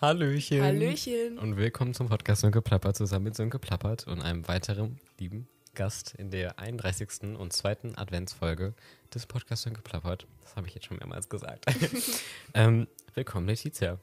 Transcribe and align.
Hallöchen. 0.00 0.62
Hallöchen. 0.62 1.40
Und 1.40 1.56
willkommen 1.56 1.92
zum 1.92 2.08
Podcast 2.08 2.42
Sönke 2.42 2.62
Plappert 2.62 2.96
zusammen 2.96 3.24
mit 3.24 3.34
Sönke 3.34 3.58
Plappert 3.58 4.06
und 4.06 4.22
einem 4.22 4.46
weiteren 4.46 5.00
lieben 5.18 5.48
Gast 5.74 6.14
in 6.14 6.30
der 6.30 6.60
31. 6.60 7.36
und 7.36 7.52
zweiten 7.52 7.98
Adventsfolge 7.98 8.74
des 9.12 9.26
Podcasts 9.26 9.64
Sönke 9.64 9.82
Plappert. 9.82 10.28
Das 10.42 10.54
habe 10.54 10.68
ich 10.68 10.74
jetzt 10.76 10.86
schon 10.86 10.98
mehrmals 10.98 11.28
gesagt. 11.28 11.64
ähm, 12.54 12.86
willkommen, 13.14 13.48
Letizia. 13.48 13.98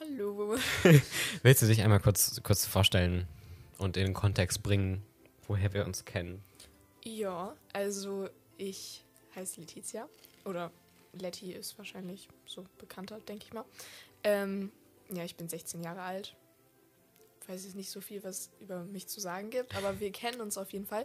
Hallo. 0.00 0.56
Willst 1.42 1.60
du 1.60 1.66
dich 1.66 1.82
einmal 1.82 2.00
kurz, 2.00 2.40
kurz 2.42 2.64
vorstellen 2.64 3.28
und 3.76 3.98
in 3.98 4.06
den 4.06 4.14
Kontext 4.14 4.62
bringen, 4.62 5.02
woher 5.46 5.74
wir 5.74 5.84
uns 5.84 6.06
kennen? 6.06 6.42
Ja, 7.04 7.54
also 7.74 8.30
ich 8.56 9.04
heiße 9.36 9.60
Letizia. 9.60 10.08
Oder 10.46 10.70
Letty 11.12 11.52
ist 11.52 11.76
wahrscheinlich 11.76 12.30
so 12.46 12.64
bekannter, 12.78 13.20
denke 13.20 13.44
ich 13.44 13.52
mal. 13.52 13.66
Ähm, 14.24 14.70
ja, 15.12 15.24
ich 15.24 15.36
bin 15.36 15.48
16 15.48 15.82
Jahre 15.82 16.02
alt. 16.02 16.36
Weiß 17.46 17.64
jetzt 17.64 17.74
nicht 17.74 17.90
so 17.90 18.00
viel, 18.00 18.22
was 18.22 18.50
über 18.60 18.84
mich 18.84 19.08
zu 19.08 19.18
sagen 19.20 19.50
gibt, 19.50 19.74
aber 19.76 19.98
wir 19.98 20.12
kennen 20.12 20.40
uns 20.40 20.56
auf 20.56 20.72
jeden 20.72 20.86
Fall. 20.86 21.04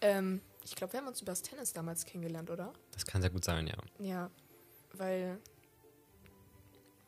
Ähm, 0.00 0.40
ich 0.64 0.74
glaube, 0.74 0.92
wir 0.94 1.00
haben 1.00 1.06
uns 1.08 1.20
über 1.20 1.32
das 1.32 1.42
Tennis 1.42 1.72
damals 1.72 2.04
kennengelernt, 2.06 2.50
oder? 2.50 2.72
Das 2.92 3.04
kann 3.04 3.20
sehr 3.20 3.30
gut 3.30 3.44
sein, 3.44 3.66
ja. 3.66 3.76
Ja, 3.98 4.30
weil. 4.94 5.38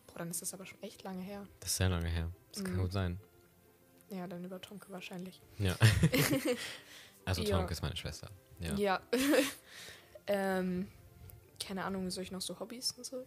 Boah, 0.09 0.19
dann 0.19 0.30
ist 0.30 0.42
das 0.42 0.52
aber 0.55 0.66
schon 0.66 0.83
echt 0.83 1.02
lange 1.02 1.22
her. 1.22 1.46
Das 1.60 1.70
ist 1.70 1.77
sehr 1.78 1.88
lange 1.88 2.09
her. 2.09 2.30
Das 2.52 2.62
kann 2.62 2.77
Mhm. 2.77 2.80
gut 2.83 2.92
sein. 2.92 3.19
Ja, 4.11 4.27
dann 4.27 4.45
über 4.45 4.61
Tomke 4.61 4.91
wahrscheinlich. 4.92 5.41
Ja. 5.58 5.77
also 7.24 7.42
Ja. 7.42 7.56
Tonk 7.56 7.70
ist 7.70 7.83
meine 7.83 7.97
Schwester. 7.97 8.28
Ja. 8.61 8.74
Ja. 8.74 9.00
ähm, 10.27 10.88
keine 11.58 11.84
Ahnung, 11.84 12.11
soll 12.11 12.22
ich 12.24 12.30
noch 12.33 12.42
so 12.42 12.58
Hobbys 12.61 12.92
und 12.92 13.06
so? 13.06 13.27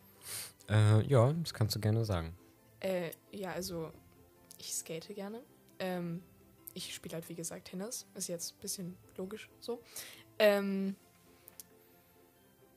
Äh, 0.69 1.01
ja, 1.07 1.33
das 1.33 1.53
kannst 1.53 1.75
du 1.75 1.79
gerne 1.79 2.05
sagen. 2.05 2.37
Äh, 2.79 3.11
ja, 3.31 3.51
also 3.51 3.91
ich 4.57 4.73
skate 4.73 5.13
gerne. 5.15 5.41
Ähm, 5.79 6.23
ich 6.73 6.93
spiele 6.93 7.15
halt, 7.15 7.27
wie 7.29 7.35
gesagt, 7.35 7.69
Tennis. 7.69 8.05
Ist 8.13 8.27
jetzt 8.27 8.55
ein 8.55 8.61
bisschen 8.61 8.97
logisch 9.17 9.49
so. 9.59 9.81
Ähm, 10.39 10.95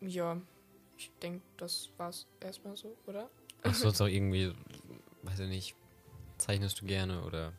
ja, 0.00 0.40
ich 0.96 1.10
denke, 1.22 1.42
das 1.56 1.90
war's 1.98 2.26
erstmal 2.40 2.76
so, 2.76 2.96
oder? 3.06 3.30
Ach 3.62 3.74
so, 3.74 3.90
so 3.90 4.06
irgendwie, 4.06 4.52
weiß 5.22 5.40
ich 5.40 5.48
nicht, 5.48 5.74
zeichnest 6.38 6.80
du 6.80 6.86
gerne 6.86 7.22
oder 7.24 7.52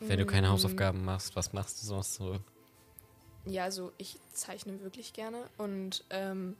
wenn 0.00 0.18
du 0.18 0.26
keine 0.26 0.48
Mm, 0.48 0.50
Hausaufgaben 0.50 1.04
machst, 1.04 1.36
was 1.36 1.52
machst 1.52 1.82
du 1.82 1.86
sonst 1.86 2.14
so? 2.14 2.40
Ja, 3.44 3.64
also 3.64 3.92
ich 3.98 4.18
zeichne 4.32 4.80
wirklich 4.82 5.12
gerne 5.12 5.48
und 5.58 6.04
ähm, 6.10 6.56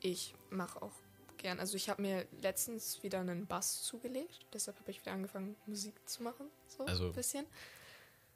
ich 0.00 0.34
mache 0.50 0.80
auch 0.82 0.92
gern. 1.38 1.58
Also 1.60 1.76
ich 1.76 1.88
habe 1.88 2.02
mir 2.02 2.26
letztens 2.42 3.02
wieder 3.02 3.20
einen 3.20 3.46
Bass 3.46 3.82
zugelegt, 3.82 4.46
deshalb 4.52 4.78
habe 4.78 4.90
ich 4.90 5.00
wieder 5.00 5.12
angefangen, 5.12 5.56
Musik 5.66 5.94
zu 6.08 6.22
machen. 6.22 6.46
So 6.68 6.84
Also- 6.84 7.06
ein 7.06 7.12
bisschen. 7.12 7.46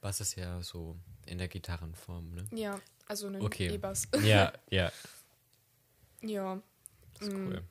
Bass 0.01 0.21
ist 0.21 0.35
ja 0.37 0.61
so 0.63 0.97
in 1.27 1.39
der 1.39 1.47
Gitarrenform, 1.49 2.35
ne? 2.35 2.45
Ja, 2.53 2.81
also 3.07 3.29
einen 3.29 3.41
Okay. 3.43 3.69
E-Bass. 3.73 4.09
ja, 4.25 4.53
ja, 4.71 4.91
ja. 6.23 6.61
das 7.19 7.29
ist 7.29 7.35
Mm. 7.35 7.47
cool. 7.49 7.63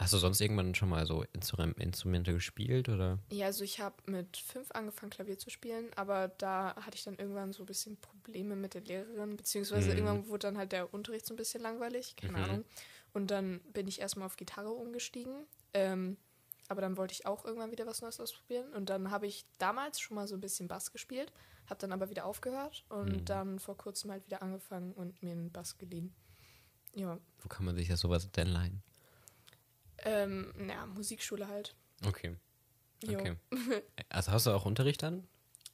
Hast 0.00 0.12
du 0.12 0.18
sonst 0.18 0.40
irgendwann 0.40 0.76
schon 0.76 0.90
mal 0.90 1.06
so 1.06 1.24
Instru- 1.36 1.76
Instrumente 1.80 2.32
gespielt 2.32 2.88
oder? 2.88 3.18
Ja, 3.32 3.46
also 3.46 3.64
ich 3.64 3.80
habe 3.80 3.96
mit 4.06 4.36
fünf 4.36 4.70
angefangen, 4.70 5.10
Klavier 5.10 5.38
zu 5.40 5.50
spielen, 5.50 5.90
aber 5.96 6.28
da 6.28 6.76
hatte 6.76 6.96
ich 6.96 7.02
dann 7.02 7.16
irgendwann 7.16 7.52
so 7.52 7.64
ein 7.64 7.66
bisschen 7.66 7.96
Probleme 7.96 8.54
mit 8.54 8.74
der 8.74 8.82
Lehrerin, 8.82 9.36
beziehungsweise 9.36 9.86
Mhm. 9.86 9.92
irgendwann 9.96 10.28
wurde 10.28 10.46
dann 10.46 10.56
halt 10.58 10.70
der 10.70 10.94
Unterricht 10.94 11.26
so 11.26 11.34
ein 11.34 11.36
bisschen 11.36 11.62
langweilig, 11.62 12.14
keine 12.14 12.38
Mhm. 12.38 12.44
Ahnung. 12.44 12.64
Und 13.12 13.30
dann 13.30 13.60
bin 13.72 13.88
ich 13.88 14.00
erstmal 14.00 14.26
auf 14.26 14.36
Gitarre 14.36 14.70
umgestiegen. 14.70 15.46
Ähm, 15.74 16.16
aber 16.68 16.82
dann 16.82 16.96
wollte 16.98 17.12
ich 17.14 17.24
auch 17.26 17.44
irgendwann 17.44 17.70
wieder 17.70 17.86
was 17.86 18.02
Neues 18.02 18.20
ausprobieren. 18.20 18.72
Und 18.74 18.90
dann 18.90 19.10
habe 19.10 19.26
ich 19.26 19.46
damals 19.58 20.00
schon 20.00 20.14
mal 20.16 20.28
so 20.28 20.34
ein 20.36 20.40
bisschen 20.40 20.68
Bass 20.68 20.92
gespielt, 20.92 21.32
habe 21.66 21.80
dann 21.80 21.92
aber 21.92 22.10
wieder 22.10 22.26
aufgehört 22.26 22.84
und 22.90 23.12
Mhm. 23.12 23.24
dann 23.24 23.58
vor 23.58 23.76
kurzem 23.76 24.10
halt 24.10 24.26
wieder 24.26 24.42
angefangen 24.42 24.92
und 24.92 25.22
mir 25.22 25.32
einen 25.32 25.50
Bass 25.50 25.78
geliehen. 25.78 26.14
Ja, 26.94 27.18
Wo 27.40 27.48
kann 27.48 27.64
man 27.64 27.74
sich 27.76 27.88
ja 27.88 27.96
sowas 27.96 28.30
denn 28.32 28.48
leihen? 28.48 28.82
ähm, 29.98 30.52
naja, 30.56 30.86
Musikschule 30.86 31.48
halt. 31.48 31.74
Okay, 32.06 32.36
Jo. 33.04 33.18
okay. 33.18 33.36
Also 34.10 34.32
hast 34.32 34.46
du 34.46 34.50
auch 34.52 34.64
Unterricht 34.64 35.02
dann? 35.02 35.26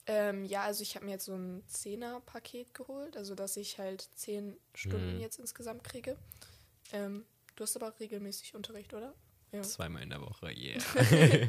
Ähm, 0.07 0.45
ja, 0.45 0.63
also 0.63 0.83
ich 0.83 0.97
habe 0.97 1.07
mir 1.07 1.13
jetzt 1.13 1.25
so 1.27 1.35
ein 1.35 1.63
Zehner-Paket 1.67 2.75
geholt, 2.75 3.17
also 3.17 3.35
dass 3.35 3.57
ich 3.57 3.79
halt 3.79 4.03
zehn 4.15 4.57
Stunden 4.75 5.15
Mhm. 5.17 5.21
jetzt 5.21 5.39
insgesamt 5.39 5.83
kriege. 5.85 6.17
Ähm, 6.93 7.25
du 7.57 7.63
hast 7.65 7.77
aber 7.77 7.99
regelmäßig 8.01 8.55
Unterricht, 8.55 8.93
oder? 8.95 9.15
Ja. 9.53 9.63
Zweimal 9.63 10.03
in 10.03 10.11
der 10.11 10.21
Woche, 10.21 10.51
yeah. 10.53 10.79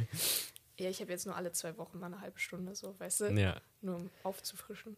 Ja, 0.78 0.90
ich 0.90 1.00
habe 1.00 1.10
jetzt 1.12 1.26
nur 1.26 1.36
alle 1.38 1.54
zwei 1.54 1.78
Wochen 1.78 2.00
mal 2.00 2.08
eine 2.08 2.20
halbe 2.20 2.38
Stunde, 2.38 2.76
so, 2.76 3.00
weißt 3.00 3.22
du? 3.22 3.26
ja. 3.34 3.62
Nur 3.82 3.96
um 3.96 4.10
aufzufrischen. 4.24 4.98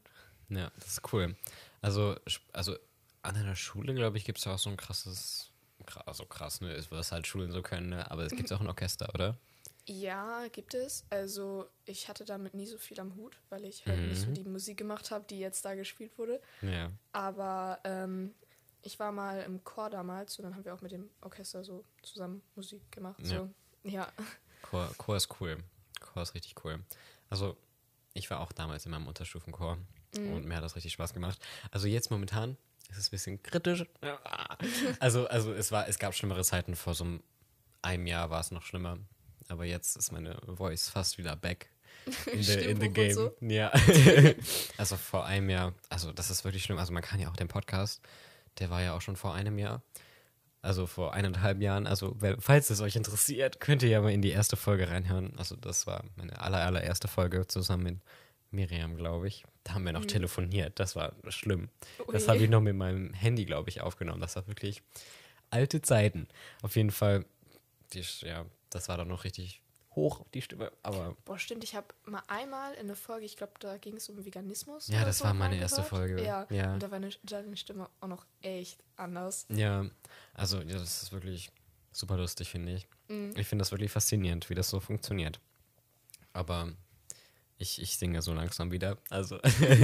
Ja, 0.50 0.72
das 0.79 0.88
ist 0.94 1.13
cool. 1.13 1.35
Also, 1.81 2.16
also 2.51 2.75
an 3.22 3.35
einer 3.35 3.56
Schule, 3.56 3.94
glaube 3.94 4.17
ich, 4.17 4.25
gibt 4.25 4.40
es 4.40 4.46
ja 4.46 4.56
auch 4.56 4.59
so 4.59 4.69
ein 4.72 4.78
krasses, 4.78 5.51
kra- 5.85 6.03
also 6.07 6.25
krass, 6.25 6.62
ne, 6.62 6.73
ist, 6.73 6.90
was 6.90 7.12
halt 7.12 7.28
Schulen 7.28 7.51
so 7.51 7.62
können, 7.62 7.90
ne? 7.90 8.09
aber 8.09 8.23
es 8.23 8.31
gibt 8.35 8.51
auch 8.51 8.59
ein 8.62 8.67
Orchester, 8.67 9.13
oder? 9.13 9.38
Ja, 9.85 10.47
gibt 10.51 10.73
es. 10.73 11.06
Also 11.12 11.69
ich 11.85 12.09
hatte 12.09 12.25
damit 12.25 12.53
nie 12.56 12.66
so 12.66 12.78
viel 12.79 13.00
am 13.00 13.16
Hut, 13.16 13.38
weil 13.50 13.63
ich 13.63 13.85
halt 13.85 14.00
nicht 14.01 14.19
so 14.22 14.28
Mhm. 14.29 14.34
die 14.34 14.44
Musik 14.46 14.78
gemacht 14.78 15.12
habe, 15.12 15.25
die 15.29 15.40
jetzt 15.40 15.63
da 15.63 15.75
gespielt 15.75 16.17
wurde. 16.17 16.41
Ja. 16.62 16.91
Aber 17.12 17.79
ähm, 17.84 18.34
ich 18.87 18.99
war 18.99 19.11
mal 19.11 19.41
im 19.41 19.63
Chor 19.63 19.89
damals 19.89 20.39
und 20.39 20.43
dann 20.45 20.55
haben 20.55 20.65
wir 20.65 20.73
auch 20.73 20.81
mit 20.81 20.91
dem 20.91 21.09
Orchester 21.21 21.63
so 21.63 21.83
zusammen 22.01 22.41
Musik 22.55 22.91
gemacht. 22.91 23.19
Ja. 23.21 23.27
So. 23.27 23.49
Ja. 23.83 24.11
Chor, 24.63 24.89
Chor 24.97 25.17
ist 25.17 25.29
cool. 25.39 25.57
Chor 25.99 26.23
ist 26.23 26.33
richtig 26.33 26.55
cool. 26.63 26.79
Also, 27.29 27.55
ich 28.13 28.29
war 28.29 28.39
auch 28.39 28.51
damals 28.51 28.85
in 28.85 28.91
meinem 28.91 29.07
Unterstufenchor 29.07 29.77
Mhm. 30.15 30.33
und 30.33 30.45
mir 30.45 30.55
hat 30.55 30.63
das 30.63 30.75
richtig 30.75 30.93
Spaß 30.93 31.13
gemacht. 31.13 31.37
Also 31.69 31.87
jetzt 31.87 32.09
momentan 32.11 32.57
ist 32.89 32.97
es 32.97 33.07
ein 33.07 33.11
bisschen 33.11 33.43
kritisch. 33.43 33.85
Also, 34.99 35.27
also 35.27 35.53
es 35.53 35.71
war, 35.71 35.87
es 35.87 35.99
gab 35.99 36.15
schlimmere 36.15 36.43
Zeiten. 36.43 36.75
Vor 36.75 36.95
so 36.95 37.05
einem, 37.81 38.07
Jahr 38.07 38.29
war 38.29 38.39
es 38.39 38.51
noch 38.51 38.63
schlimmer. 38.63 38.97
Aber 39.49 39.65
jetzt 39.65 39.95
ist 39.97 40.11
meine 40.11 40.39
Voice 40.47 40.89
fast 40.89 41.17
wieder 41.17 41.35
back 41.35 41.69
in 42.31 42.41
the, 42.41 42.53
in 42.53 42.79
the 42.81 42.89
game. 42.89 43.13
so. 43.13 43.35
Ja. 43.41 43.71
also 44.77 44.95
vor 44.97 45.25
einem 45.25 45.49
Jahr, 45.49 45.73
also 45.89 46.11
das 46.11 46.29
ist 46.31 46.43
wirklich 46.45 46.63
schlimm. 46.63 46.77
Also 46.77 46.93
man 46.93 47.03
kann 47.03 47.19
ja 47.19 47.29
auch 47.29 47.35
den 47.35 47.47
Podcast, 47.49 48.01
der 48.59 48.69
war 48.69 48.81
ja 48.81 48.95
auch 48.95 49.01
schon 49.01 49.16
vor 49.16 49.34
einem 49.34 49.57
Jahr. 49.57 49.81
Also 50.62 50.88
vor 50.88 51.13
eineinhalb 51.13 51.62
Jahren. 51.62 51.88
Also, 51.88 52.18
falls 52.40 52.69
es 52.69 52.81
euch 52.81 52.95
interessiert, 52.95 53.59
könnt 53.59 53.84
ihr 53.84 53.90
ja 53.90 54.01
mal 54.01 54.12
in 54.12 54.22
die 54.22 54.31
erste 54.31 54.56
Folge 54.57 54.90
reinhören. 54.90 55.34
Also, 55.38 55.56
das 55.56 55.88
war 55.88 56.03
meine 56.16 56.41
aller, 56.41 56.57
allererste 56.66 57.07
Folge 57.07 57.47
zusammen 57.47 57.84
mit 57.84 58.00
Miriam, 58.51 58.96
glaube 58.97 59.28
ich. 59.28 59.46
Da 59.63 59.75
haben 59.75 59.85
wir 59.85 59.94
noch 59.94 60.01
Mhm. 60.01 60.07
telefoniert. 60.07 60.79
Das 60.79 60.96
war 60.96 61.13
schlimm. 61.29 61.69
Ui. 62.00 62.06
Das 62.12 62.28
habe 62.28 62.40
ich 62.40 62.50
noch 62.50 62.62
mit 62.62 62.75
meinem 62.75 63.13
Handy, 63.13 63.46
glaube 63.46 63.69
ich, 63.69 63.81
aufgenommen. 63.81 64.19
Das 64.19 64.35
war 64.35 64.47
wirklich 64.47 64.81
alte 65.51 65.81
Zeiten. 65.81 66.28
Auf 66.62 66.75
jeden 66.75 66.91
Fall, 66.91 67.23
die, 67.94 68.03
ja, 68.22 68.46
das 68.69 68.90
war 68.90 68.97
dann 68.97 69.07
noch 69.07 69.23
richtig 69.23 69.62
hoch, 69.97 70.24
die 70.34 70.41
Stimme. 70.41 70.72
Aber 70.84 71.18
Boah, 71.25 71.38
stimmt, 71.38 71.66
ich 71.66 71.75
habe 71.75 71.88
mal 72.06 72.24
einmal 72.28 72.74
in 72.75 72.81
einer 72.85 72.96
Folge, 72.96 73.25
ich 73.25 73.35
glaube, 73.35 73.52
da 73.59 73.75
ging 73.78 73.97
es 73.97 74.08
um 74.08 74.24
Veganismus. 74.24 74.88
Ja, 74.88 75.03
das 75.03 75.18
so, 75.18 75.25
war 75.25 75.34
meine 75.34 75.58
erste 75.58 75.81
reingehört. 75.81 75.90
Folge. 76.09 76.24
Ja. 76.24 76.47
Ja. 76.50 76.74
Und 76.74 76.81
da 76.81 76.90
war 76.90 76.96
eine, 76.96 77.09
deine 77.24 77.58
Stimme 77.58 77.90
auch 78.00 78.08
noch 78.08 78.25
echt 78.41 78.81
anders. 78.96 79.46
ja, 79.50 79.85
also, 80.34 80.59
ja, 80.59 80.78
das 80.78 81.03
ist 81.03 81.12
wirklich 81.12 81.52
super 81.91 82.16
lustig, 82.16 82.50
finde 82.50 82.74
ich. 82.75 82.88
Mhm. 83.09 83.34
Ich 83.35 83.47
finde 83.47 83.63
das 83.63 83.72
wirklich 83.72 83.91
faszinierend, 83.91 84.50
wie 84.50 84.56
das 84.56 84.69
so 84.69 84.80
funktioniert. 84.80 85.40
Aber 86.31 86.72
ich, 87.58 87.81
ich 87.81 87.97
singe 87.97 88.22
so 88.22 88.34
langsam 88.34 88.72
wieder. 88.72 88.97
Also, 89.09 89.40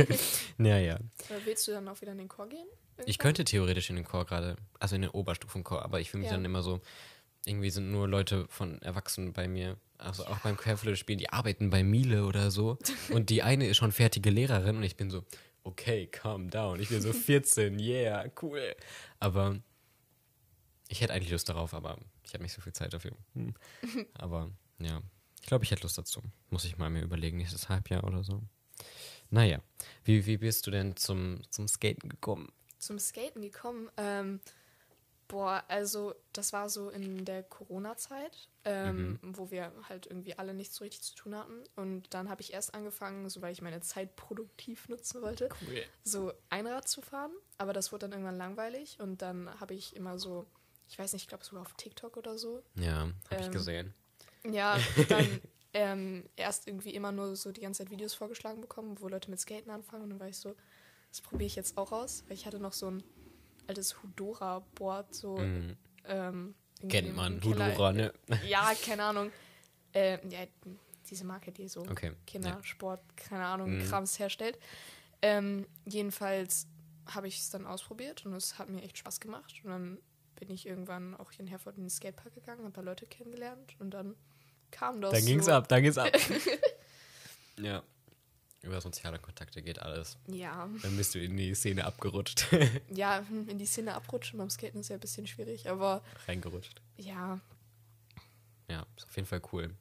naja. 0.57 0.99
Aber 1.29 1.45
willst 1.45 1.67
du 1.67 1.71
dann 1.71 1.87
auch 1.87 1.99
wieder 2.01 2.11
in 2.11 2.19
den 2.19 2.27
Chor 2.29 2.47
gehen? 2.47 2.67
Ich 2.67 2.99
irgendwann? 2.99 3.17
könnte 3.17 3.45
theoretisch 3.45 3.89
in 3.89 3.95
den 3.95 4.05
Chor 4.05 4.25
gerade, 4.25 4.55
also 4.79 4.95
in 4.95 5.01
den 5.01 5.09
Oberstufenchor, 5.11 5.81
aber 5.83 5.99
ich 5.99 6.11
fühle 6.11 6.21
mich 6.21 6.29
Ja. 6.29 6.37
dann 6.37 6.45
immer 6.45 6.61
so, 6.61 6.79
irgendwie 7.45 7.71
sind 7.71 7.91
nur 7.91 8.07
Leute 8.07 8.45
von 8.49 8.79
Erwachsenen 8.83 9.33
bei 9.33 9.47
mir. 9.47 9.77
Also 10.03 10.25
auch 10.25 10.39
beim 10.39 10.57
Querflöte 10.57 10.97
spielen, 10.97 11.19
die 11.19 11.29
arbeiten 11.29 11.69
bei 11.69 11.83
Miele 11.83 12.25
oder 12.25 12.51
so. 12.51 12.77
Und 13.11 13.29
die 13.29 13.43
eine 13.43 13.67
ist 13.67 13.77
schon 13.77 13.91
fertige 13.91 14.29
Lehrerin 14.29 14.77
und 14.77 14.83
ich 14.83 14.97
bin 14.97 15.09
so, 15.09 15.23
okay, 15.63 16.07
calm 16.07 16.49
down. 16.49 16.79
Ich 16.79 16.89
bin 16.89 17.01
so 17.01 17.13
14, 17.13 17.79
yeah, 17.79 18.25
cool. 18.41 18.75
Aber 19.19 19.59
ich 20.89 21.01
hätte 21.01 21.13
eigentlich 21.13 21.31
Lust 21.31 21.49
darauf, 21.49 21.73
aber 21.73 21.97
ich 22.23 22.33
habe 22.33 22.43
nicht 22.43 22.53
so 22.53 22.61
viel 22.61 22.73
Zeit 22.73 22.93
dafür. 22.93 23.13
Hm. 23.33 23.53
Aber 24.13 24.51
ja, 24.79 25.01
ich 25.41 25.47
glaube, 25.47 25.63
ich 25.63 25.71
hätte 25.71 25.83
Lust 25.83 25.97
dazu. 25.97 26.21
Muss 26.49 26.65
ich 26.65 26.77
mal 26.77 26.89
mir 26.89 27.01
überlegen, 27.01 27.37
nächstes 27.37 27.69
Halbjahr 27.69 28.03
oder 28.03 28.23
so. 28.23 28.43
Naja, 29.29 29.59
wie, 30.03 30.25
wie 30.25 30.37
bist 30.37 30.67
du 30.67 30.71
denn 30.71 30.95
zum, 30.95 31.41
zum 31.49 31.67
Skaten 31.67 32.09
gekommen? 32.09 32.51
Zum 32.77 32.99
Skaten 32.99 33.41
gekommen. 33.41 33.89
Ähm, 33.97 34.39
boah, 35.27 35.63
also 35.67 36.13
das 36.33 36.53
war 36.53 36.69
so 36.69 36.89
in 36.89 37.25
der 37.25 37.43
Corona-Zeit, 37.43 38.49
ähm, 38.65 39.19
wo 39.21 39.51
wir 39.51 39.71
halt 39.89 40.05
irgendwie 40.05 40.37
alle 40.37 40.53
nichts 40.53 40.75
so 40.75 40.83
richtig 40.83 41.01
zu 41.01 41.15
tun 41.15 41.35
hatten. 41.35 41.63
Und 41.75 42.13
dann 42.13 42.29
habe 42.29 42.41
ich 42.41 42.53
erst 42.53 42.73
angefangen, 42.73 43.29
so 43.29 43.41
weil 43.41 43.51
ich 43.51 43.61
meine 43.61 43.81
Zeit 43.81 44.15
produktiv 44.15 44.89
nutzen 44.89 45.21
wollte, 45.21 45.49
Cool. 45.67 45.83
so 46.03 46.33
Einrad 46.49 46.87
zu 46.87 47.01
fahren. 47.01 47.31
Aber 47.57 47.73
das 47.73 47.91
wurde 47.91 48.01
dann 48.07 48.11
irgendwann 48.13 48.37
langweilig. 48.37 48.99
Und 48.99 49.21
dann 49.21 49.49
habe 49.59 49.73
ich 49.73 49.95
immer 49.95 50.17
so, 50.19 50.45
ich 50.87 50.97
weiß 50.99 51.13
nicht, 51.13 51.23
ich 51.23 51.27
glaube 51.29 51.43
sogar 51.43 51.61
auf 51.61 51.73
TikTok 51.73 52.17
oder 52.17 52.37
so, 52.37 52.61
Ja, 52.75 52.99
habe 53.29 53.41
ich 53.41 53.45
Ähm, 53.47 53.51
gesehen. 53.51 53.93
Ja, 54.49 54.77
dann 55.09 55.41
ähm, 55.73 56.29
erst 56.35 56.67
irgendwie 56.67 56.93
immer 56.93 57.11
nur 57.11 57.35
so 57.35 57.51
die 57.51 57.61
ganze 57.61 57.83
Zeit 57.83 57.91
Videos 57.91 58.13
vorgeschlagen 58.13 58.61
bekommen, 58.61 58.97
wo 58.99 59.07
Leute 59.07 59.29
mit 59.31 59.39
Skaten 59.39 59.71
anfangen. 59.71 60.03
Und 60.03 60.09
dann 60.11 60.19
war 60.19 60.27
ich 60.27 60.37
so, 60.37 60.55
das 61.09 61.21
probiere 61.21 61.47
ich 61.47 61.55
jetzt 61.55 61.77
auch 61.77 61.91
aus. 61.91 62.23
Weil 62.27 62.35
ich 62.35 62.45
hatte 62.45 62.59
noch 62.59 62.73
so 62.73 62.87
ein 62.91 63.03
altes 63.67 64.01
Hudora-Board, 64.01 65.13
so. 65.13 65.37
Mhm. 65.37 65.77
Ähm, 66.05 66.55
Kennt 66.89 67.15
man. 67.15 67.41
Hudora, 67.43 67.93
ne? 67.93 68.13
Ja, 68.47 68.71
keine 68.83 69.03
Ahnung. 69.03 69.31
Äh, 69.93 70.17
ja, 70.27 70.39
diese 71.09 71.23
Marke, 71.25 71.51
die 71.51 71.67
so 71.67 71.81
Okay. 71.81 72.07
Ja. 72.07 72.13
Kindersport, 72.25 73.01
keine 73.15 73.45
Ahnung, 73.45 73.77
Mhm. 73.77 73.87
Krams 73.89 74.19
herstellt. 74.19 74.59
Ähm, 75.21 75.65
jedenfalls 75.85 76.67
habe 77.05 77.27
ich 77.27 77.37
es 77.39 77.49
dann 77.49 77.65
ausprobiert 77.65 78.25
und 78.25 78.33
es 78.33 78.57
hat 78.59 78.69
mir 78.69 78.81
echt 78.81 78.97
Spaß 78.97 79.19
gemacht. 79.19 79.53
Und 79.63 79.69
dann 79.69 79.97
bin 80.35 80.49
ich 80.49 80.65
irgendwann 80.65 81.15
auch 81.15 81.31
hier 81.31 81.41
in 81.41 81.47
Herford 81.47 81.77
in 81.77 81.83
den 81.83 81.89
Skatepark 81.89 82.33
gegangen, 82.33 82.59
habe 82.59 82.69
ein 82.69 82.73
paar 82.73 82.83
Leute 82.83 83.05
kennengelernt 83.05 83.75
und 83.79 83.91
dann 83.91 84.15
kam 84.71 84.99
das. 84.99 85.11
Dann 85.13 85.25
ging's 85.25 85.45
so. 85.45 85.51
ab, 85.51 85.67
dann 85.69 85.83
ging's 85.83 85.97
ab. 85.97 86.09
ja. 87.61 87.83
Über 88.63 88.79
soziale 88.81 89.19
Kontakte 89.19 89.61
geht 89.61 89.79
alles. 89.79 90.17
Ja, 90.27 90.69
Dann 90.81 90.95
bist 90.97 91.13
du 91.13 91.19
in 91.19 91.35
die 91.37 91.53
Szene 91.53 91.83
abgerutscht. 91.85 92.47
ja, 92.89 93.19
in 93.29 93.57
die 93.59 93.65
Szene 93.65 93.93
abrutschen 93.93 94.39
beim 94.39 94.49
Skaten 94.49 94.79
ist 94.79 94.89
ja 94.89 94.95
ein 94.95 95.01
bisschen 95.01 95.27
schwierig, 95.27 95.69
aber 95.69 96.01
Reingerutscht. 96.27 96.81
ja, 96.97 97.39
Ja, 98.69 98.85
ist 98.95 99.05
auf 99.05 99.15
jeden 99.17 99.27
Fall 99.27 99.41
cool. 99.51 99.75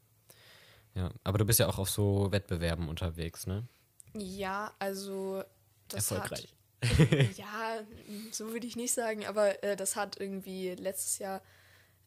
Ja, 0.95 1.11
aber 1.25 1.39
du 1.39 1.45
bist 1.45 1.59
ja 1.61 1.69
auch 1.69 1.79
auf 1.79 1.89
so 1.89 2.31
Wettbewerben 2.33 2.89
unterwegs, 2.89 3.47
ne? 3.47 3.67
ja, 4.15 4.75
also 4.79 5.43
das 5.89 6.11
Erfolgreich. 6.11 6.55
hat 6.83 7.37
Ja, 7.39 7.81
so 8.33 8.53
würde 8.53 8.67
ich 8.67 8.77
nicht 8.77 8.93
sagen, 8.93 9.25
aber 9.27 9.63
äh, 9.63 9.77
das 9.77 9.95
hat 9.97 10.19
irgendwie 10.21 10.71
letztes 10.71 11.19
Jahr, 11.19 11.41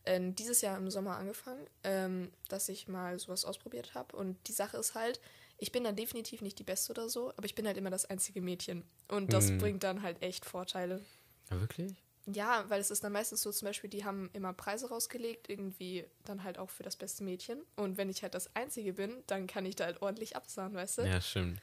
äh, 0.04 0.20
dieses 0.34 0.62
Jahr 0.62 0.78
im 0.78 0.92
Sommer 0.92 1.16
angefangen, 1.18 1.66
ähm, 1.84 2.32
dass 2.50 2.68
ich 2.70 2.88
mal 2.90 3.18
sowas 3.18 3.46
ausprobiert 3.46 3.96
habe. 3.96 4.16
Und 4.18 4.38
die 4.48 4.52
Sache 4.52 4.78
ist 4.78 4.94
halt, 4.94 5.20
ich 5.58 5.72
bin 5.72 5.84
dann 5.84 5.96
definitiv 5.96 6.42
nicht 6.42 6.60
die 6.60 6.64
Beste 6.64 6.92
oder 6.92 7.10
so, 7.10 7.32
aber 7.32 7.46
ich 7.46 7.56
bin 7.56 7.66
halt 7.68 7.78
immer 7.78 7.90
das 7.90 8.06
einzige 8.06 8.42
Mädchen. 8.42 8.84
Und 9.08 9.34
das 9.34 9.50
Hm. 9.50 9.58
bringt 9.58 9.84
dann 9.84 10.02
halt 10.02 10.22
echt 10.22 10.46
Vorteile. 10.46 11.04
Ja, 11.50 11.60
wirklich? 11.60 11.94
Ja, 12.28 12.68
weil 12.70 12.82
es 12.82 12.90
ist 12.90 13.04
dann 13.04 13.12
meistens 13.12 13.44
so, 13.44 13.52
zum 13.52 13.68
Beispiel, 13.68 13.90
die 13.90 14.04
haben 14.04 14.32
immer 14.34 14.52
Preise 14.52 14.90
rausgelegt, 14.90 15.48
irgendwie 15.48 16.06
dann 16.24 16.44
halt 16.44 16.58
auch 16.58 16.72
für 16.72 16.82
das 16.82 16.96
beste 16.96 17.24
Mädchen. 17.24 17.62
Und 17.76 17.98
wenn 17.98 18.10
ich 18.10 18.24
halt 18.24 18.34
das 18.34 18.54
Einzige 18.56 18.94
bin, 18.94 19.24
dann 19.28 19.46
kann 19.46 19.66
ich 19.66 19.76
da 19.76 19.86
halt 19.86 20.02
ordentlich 20.02 20.36
absahen, 20.36 20.74
weißt 20.74 20.98
du? 21.00 21.02
Ja, 21.04 21.22
stimmt. 21.22 21.62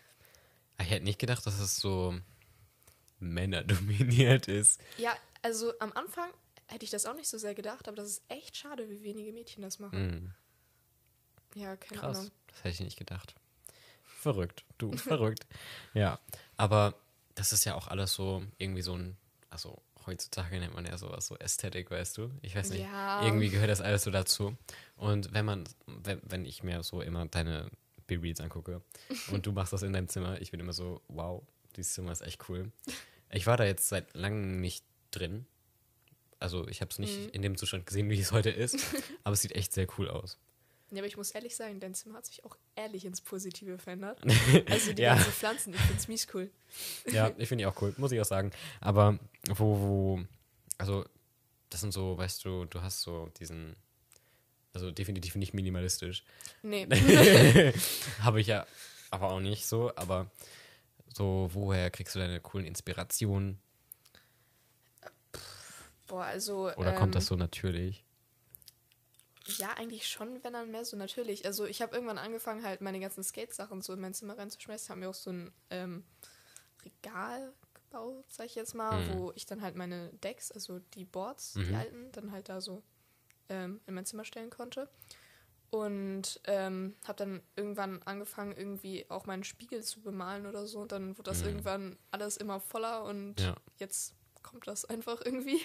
Ich 0.81 0.89
hätte 0.91 1.05
nicht 1.05 1.19
gedacht, 1.19 1.45
dass 1.47 1.59
es 1.59 1.77
so 1.77 2.15
männerdominiert 3.19 4.49
ist. 4.49 4.81
Ja, 4.99 5.17
also 5.43 5.73
am 5.81 5.93
Anfang 5.93 6.31
hätte 6.69 6.85
ich 6.85 6.91
das 6.91 7.07
auch 7.07 7.15
nicht 7.15 7.29
so 7.29 7.39
sehr 7.39 7.55
gedacht, 7.55 7.89
aber 7.89 7.97
das 7.97 8.09
ist 8.09 8.23
echt 8.29 8.57
schade, 8.57 8.89
wie 8.89 9.03
wenige 9.03 9.33
Mädchen 9.33 9.63
das 9.63 9.79
machen. 9.81 10.35
Mhm. 11.55 11.61
Ja, 11.61 11.77
keine 11.77 12.01
Krass. 12.01 12.17
Ahnung. 12.19 12.31
Das 12.47 12.59
hätte 12.59 12.69
ich 12.71 12.81
nicht 12.81 12.99
gedacht. 12.99 13.35
Verrückt. 14.23 14.65
Du, 14.79 14.93
verrückt. 14.97 15.47
Ja. 15.95 16.19
Aber 16.57 16.95
das 17.35 17.53
ist 17.53 17.65
ja 17.65 17.75
auch 17.75 17.89
alles 17.89 18.15
so 18.15 18.43
irgendwie 18.59 18.83
so 18.83 18.95
ein, 18.97 19.17
also 19.51 19.83
heutzutage 20.07 20.59
nennt 20.61 20.75
man 20.75 20.87
ja 20.87 20.97
sowas 20.97 21.27
so 21.27 21.37
Ästhetik, 21.39 21.91
weißt 21.91 22.19
du? 22.19 22.31
Ich 22.43 22.55
weiß 22.55 22.71
nicht. 22.71 22.83
Ja. 22.83 23.25
Irgendwie 23.25 23.49
gehört 23.49 23.69
das 23.71 23.81
alles 23.81 24.05
so 24.05 24.11
dazu. 24.13 24.57
Und 24.97 25.33
wenn 25.35 25.45
man, 25.45 25.65
wenn, 25.87 26.21
wenn 26.25 26.45
ich 26.45 26.63
mir 26.63 26.83
so 26.85 27.03
immer 27.03 27.27
deine 27.27 27.69
Be-Reads 28.07 28.41
angucke 28.41 28.81
und 29.33 29.45
du 29.47 29.53
machst 29.53 29.73
das 29.73 29.83
in 29.83 29.93
deinem 29.93 30.09
Zimmer, 30.09 30.41
ich 30.41 30.51
bin 30.53 30.61
immer 30.61 30.73
so, 30.73 31.01
wow, 31.09 31.43
dieses 31.77 31.95
Zimmer 31.95 32.13
ist 32.13 32.21
echt 32.23 32.49
cool. 32.49 32.71
Ich 33.31 33.47
war 33.47 33.57
da 33.57 33.65
jetzt 33.65 33.89
seit 33.89 34.15
langem 34.15 34.61
nicht 34.61 34.85
drin. 35.11 35.47
Also 36.39 36.69
ich 36.69 36.81
habe 36.81 36.91
es 36.91 36.99
nicht 36.99 37.19
Mhm. 37.19 37.29
in 37.33 37.43
dem 37.43 37.57
Zustand 37.57 37.87
gesehen, 37.87 38.09
wie 38.11 38.21
es 38.21 38.31
heute 38.33 38.51
ist, 38.51 38.77
aber 39.25 39.33
es 39.35 39.43
sieht 39.43 39.53
echt 39.57 39.73
sehr 39.73 39.87
cool 39.99 40.09
aus. 40.11 40.39
Ja, 40.93 40.99
aber 40.99 41.07
ich 41.07 41.17
muss 41.17 41.31
ehrlich 41.31 41.57
sagen, 41.57 41.81
dein 41.81 41.95
Zimmer 41.95 42.19
hat 42.19 42.27
sich 42.27 42.45
auch 42.45 42.57
ehrlich 42.77 43.07
ins 43.07 43.23
Positive 43.23 43.79
verändert. 43.79 44.21
Also 44.71 44.93
die 44.93 45.03
Ja. 45.03 45.15
ganzen 45.15 45.33
Pflanzen, 45.33 45.75
ich 45.75 45.81
find's 45.81 46.07
mies 46.07 46.27
cool. 46.35 46.51
Ja, 47.11 47.33
ich 47.39 47.49
finde 47.49 47.63
die 47.63 47.67
auch 47.67 47.81
cool, 47.81 47.95
muss 47.97 48.13
ich 48.13 48.21
auch 48.21 48.27
sagen. 48.27 48.51
Aber 48.81 49.19
wo, 49.49 49.79
wo, 49.81 50.21
also, 50.77 51.05
das 51.71 51.81
sind 51.81 51.93
so, 51.93 52.19
weißt 52.19 52.45
du, 52.45 52.67
du 52.67 52.83
hast 52.83 53.01
so 53.01 53.31
diesen, 53.39 53.75
also 54.75 54.91
definitiv 54.91 55.35
nicht 55.37 55.55
minimalistisch. 55.55 56.25
Nee, 56.63 56.87
Habe 58.21 58.41
ich 58.43 58.47
ja 58.47 58.67
aber 59.11 59.31
auch 59.31 59.41
nicht 59.41 59.67
so, 59.67 59.95
aber 59.97 60.31
so, 61.15 61.49
woher 61.53 61.91
kriegst 61.91 62.15
du 62.15 62.19
deine 62.19 62.41
coolen 62.41 62.67
Inspirationen? 62.67 63.59
boah, 66.07 66.25
also. 66.25 66.71
Oder 66.77 66.93
ähm, 66.93 66.99
kommt 66.99 67.15
das 67.15 67.27
so 67.27 67.37
natürlich? 67.37 68.05
Ja, 69.59 69.73
eigentlich 69.75 70.07
schon, 70.09 70.43
wenn 70.45 70.53
dann 70.53 70.71
mehr 70.71 70.85
so 70.85 70.97
natürlich. 70.97 71.45
Also 71.47 71.65
ich 71.65 71.83
habe 71.83 71.95
irgendwann 71.95 72.19
angefangen, 72.19 72.65
halt 72.65 72.81
meine 72.81 73.01
ganzen 73.01 73.25
Skate-Sachen 73.25 73.83
so 73.83 73.93
in 73.93 74.01
mein 74.01 74.15
Zimmer 74.15 74.39
reinzuschmeißen. 74.39 74.91
Haben 74.91 75.01
mir 75.01 75.11
auch 75.11 75.15
so 75.15 75.31
ein 75.31 75.53
ähm, 75.71 76.05
Regal 76.85 77.53
gebaut, 77.75 78.25
sag 78.29 78.47
ich 78.47 78.55
jetzt 78.55 78.75
mal, 78.75 79.01
Mhm. 79.01 79.13
wo 79.13 79.33
ich 79.35 79.45
dann 79.47 79.63
halt 79.63 79.75
meine 79.77 80.11
Decks, 80.15 80.53
also 80.53 80.79
die 80.95 81.05
Boards, 81.05 81.55
die 81.55 81.61
Mhm. 81.61 81.75
alten, 81.75 82.13
dann 82.13 82.33
halt 82.33 82.49
da 82.49 82.61
so 82.61 82.83
ähm, 83.49 83.81
in 83.87 83.95
mein 83.95 84.07
Zimmer 84.07 84.25
stellen 84.25 84.51
konnte. 84.51 84.89
Und 85.71 86.41
ähm, 86.45 86.95
habe 87.05 87.17
dann 87.17 87.43
irgendwann 87.57 88.03
angefangen, 88.03 88.53
irgendwie 88.57 89.09
auch 89.11 89.25
meinen 89.27 89.43
Spiegel 89.43 89.83
zu 89.83 90.03
bemalen 90.03 90.47
oder 90.47 90.67
so. 90.67 90.81
Und 90.81 90.93
dann 90.93 91.17
wurde 91.19 91.31
das 91.31 91.41
Mhm. 91.41 91.47
irgendwann 91.49 91.99
alles 92.11 92.37
immer 92.37 92.61
voller 92.61 93.05
und 93.05 93.41
Ja. 93.41 93.57
jetzt 93.79 94.15
kommt 94.43 94.67
das 94.67 94.85
einfach 94.85 95.21
irgendwie, 95.25 95.61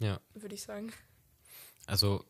Ja, 0.00 0.20
würde 0.34 0.54
ich 0.54 0.62
sagen. 0.62 0.92
also, 1.86 2.24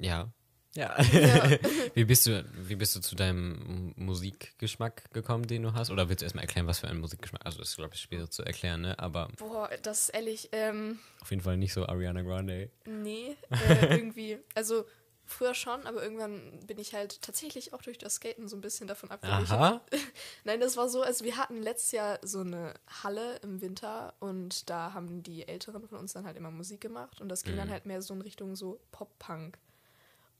ja. 0.00 0.32
Ja. 0.76 1.02
Ja. 1.12 1.50
wie, 1.94 2.04
bist 2.04 2.26
du, 2.26 2.44
wie 2.56 2.76
bist 2.76 2.94
du 2.94 3.00
zu 3.00 3.16
deinem 3.16 3.92
Musikgeschmack 3.96 5.12
gekommen, 5.12 5.48
den 5.48 5.64
du 5.64 5.72
hast? 5.74 5.90
Oder 5.90 6.08
willst 6.08 6.22
du 6.22 6.26
erstmal 6.26 6.44
erklären, 6.44 6.68
was 6.68 6.78
für 6.78 6.86
ein 6.86 6.98
Musikgeschmack? 7.00 7.44
Also, 7.44 7.58
das 7.58 7.70
ist, 7.70 7.76
glaube 7.76 7.94
ich, 7.94 8.00
schwierig 8.00 8.30
zu 8.30 8.44
erklären, 8.44 8.80
ne? 8.82 8.96
Aber 8.98 9.28
Boah, 9.36 9.68
das 9.82 10.02
ist 10.02 10.08
ehrlich, 10.10 10.48
ähm, 10.52 11.00
auf 11.20 11.30
jeden 11.30 11.42
Fall 11.42 11.56
nicht 11.56 11.72
so 11.72 11.86
Ariana 11.86 12.22
Grande. 12.22 12.70
Nee, 12.86 13.36
äh, 13.50 13.96
irgendwie. 13.96 14.38
Also 14.54 14.84
früher 15.26 15.54
schon, 15.54 15.86
aber 15.88 16.02
irgendwann 16.04 16.60
bin 16.66 16.78
ich 16.78 16.94
halt 16.94 17.20
tatsächlich 17.22 17.72
auch 17.72 17.82
durch 17.82 17.98
das 17.98 18.14
Skaten 18.16 18.46
so 18.48 18.56
ein 18.56 18.60
bisschen 18.60 18.86
davon 18.86 19.10
abgewichen. 19.10 19.52
Aha. 19.56 19.80
Nein, 20.44 20.60
das 20.60 20.76
war 20.76 20.88
so, 20.88 21.02
also 21.02 21.24
wir 21.24 21.36
hatten 21.36 21.62
letztes 21.62 21.92
Jahr 21.92 22.18
so 22.22 22.40
eine 22.40 22.74
Halle 23.02 23.36
im 23.42 23.60
Winter 23.60 24.14
und 24.20 24.70
da 24.70 24.92
haben 24.92 25.22
die 25.24 25.46
Älteren 25.48 25.86
von 25.88 25.98
uns 25.98 26.12
dann 26.12 26.26
halt 26.26 26.36
immer 26.36 26.50
Musik 26.52 26.80
gemacht 26.80 27.20
und 27.20 27.28
das 27.28 27.42
ging 27.42 27.56
dann 27.56 27.66
Mhm. 27.68 27.72
halt 27.72 27.86
mehr 27.86 28.02
so 28.02 28.14
in 28.14 28.22
Richtung 28.22 28.54
so 28.56 28.80
Pop-Punk. 28.92 29.58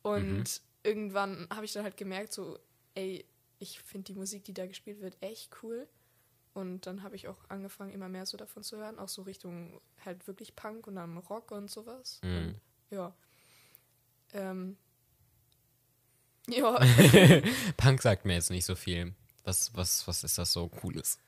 Und 0.02 0.38
Mhm. 0.38 0.44
irgendwann 0.82 1.48
habe 1.54 1.64
ich 1.64 1.72
dann 1.72 1.84
halt 1.84 1.96
gemerkt, 1.96 2.32
so, 2.32 2.58
ey, 2.94 3.24
ich 3.58 3.80
finde 3.80 4.12
die 4.12 4.18
Musik, 4.18 4.44
die 4.44 4.54
da 4.54 4.66
gespielt 4.66 5.00
wird, 5.00 5.16
echt 5.20 5.50
cool. 5.62 5.86
Und 6.54 6.86
dann 6.86 7.02
habe 7.02 7.14
ich 7.16 7.28
auch 7.28 7.38
angefangen, 7.48 7.92
immer 7.92 8.08
mehr 8.08 8.26
so 8.26 8.36
davon 8.36 8.62
zu 8.64 8.76
hören, 8.78 8.98
auch 8.98 9.08
so 9.08 9.22
Richtung 9.22 9.80
halt 10.04 10.26
wirklich 10.26 10.56
Punk 10.56 10.86
und 10.86 10.96
dann 10.96 11.16
Rock 11.18 11.50
und 11.52 11.70
sowas. 11.70 12.20
Mhm. 12.22 12.36
Und, 12.36 12.60
ja. 12.90 13.14
Ähm. 14.32 14.76
Ja. 16.48 16.80
Punk 17.76 18.02
sagt 18.02 18.24
mir 18.24 18.34
jetzt 18.34 18.50
nicht 18.50 18.64
so 18.64 18.74
viel. 18.74 19.14
Was, 19.44 19.74
was, 19.76 20.08
was 20.08 20.24
ist 20.24 20.36
das 20.38 20.52
so 20.52 20.66
Cooles? 20.68 21.18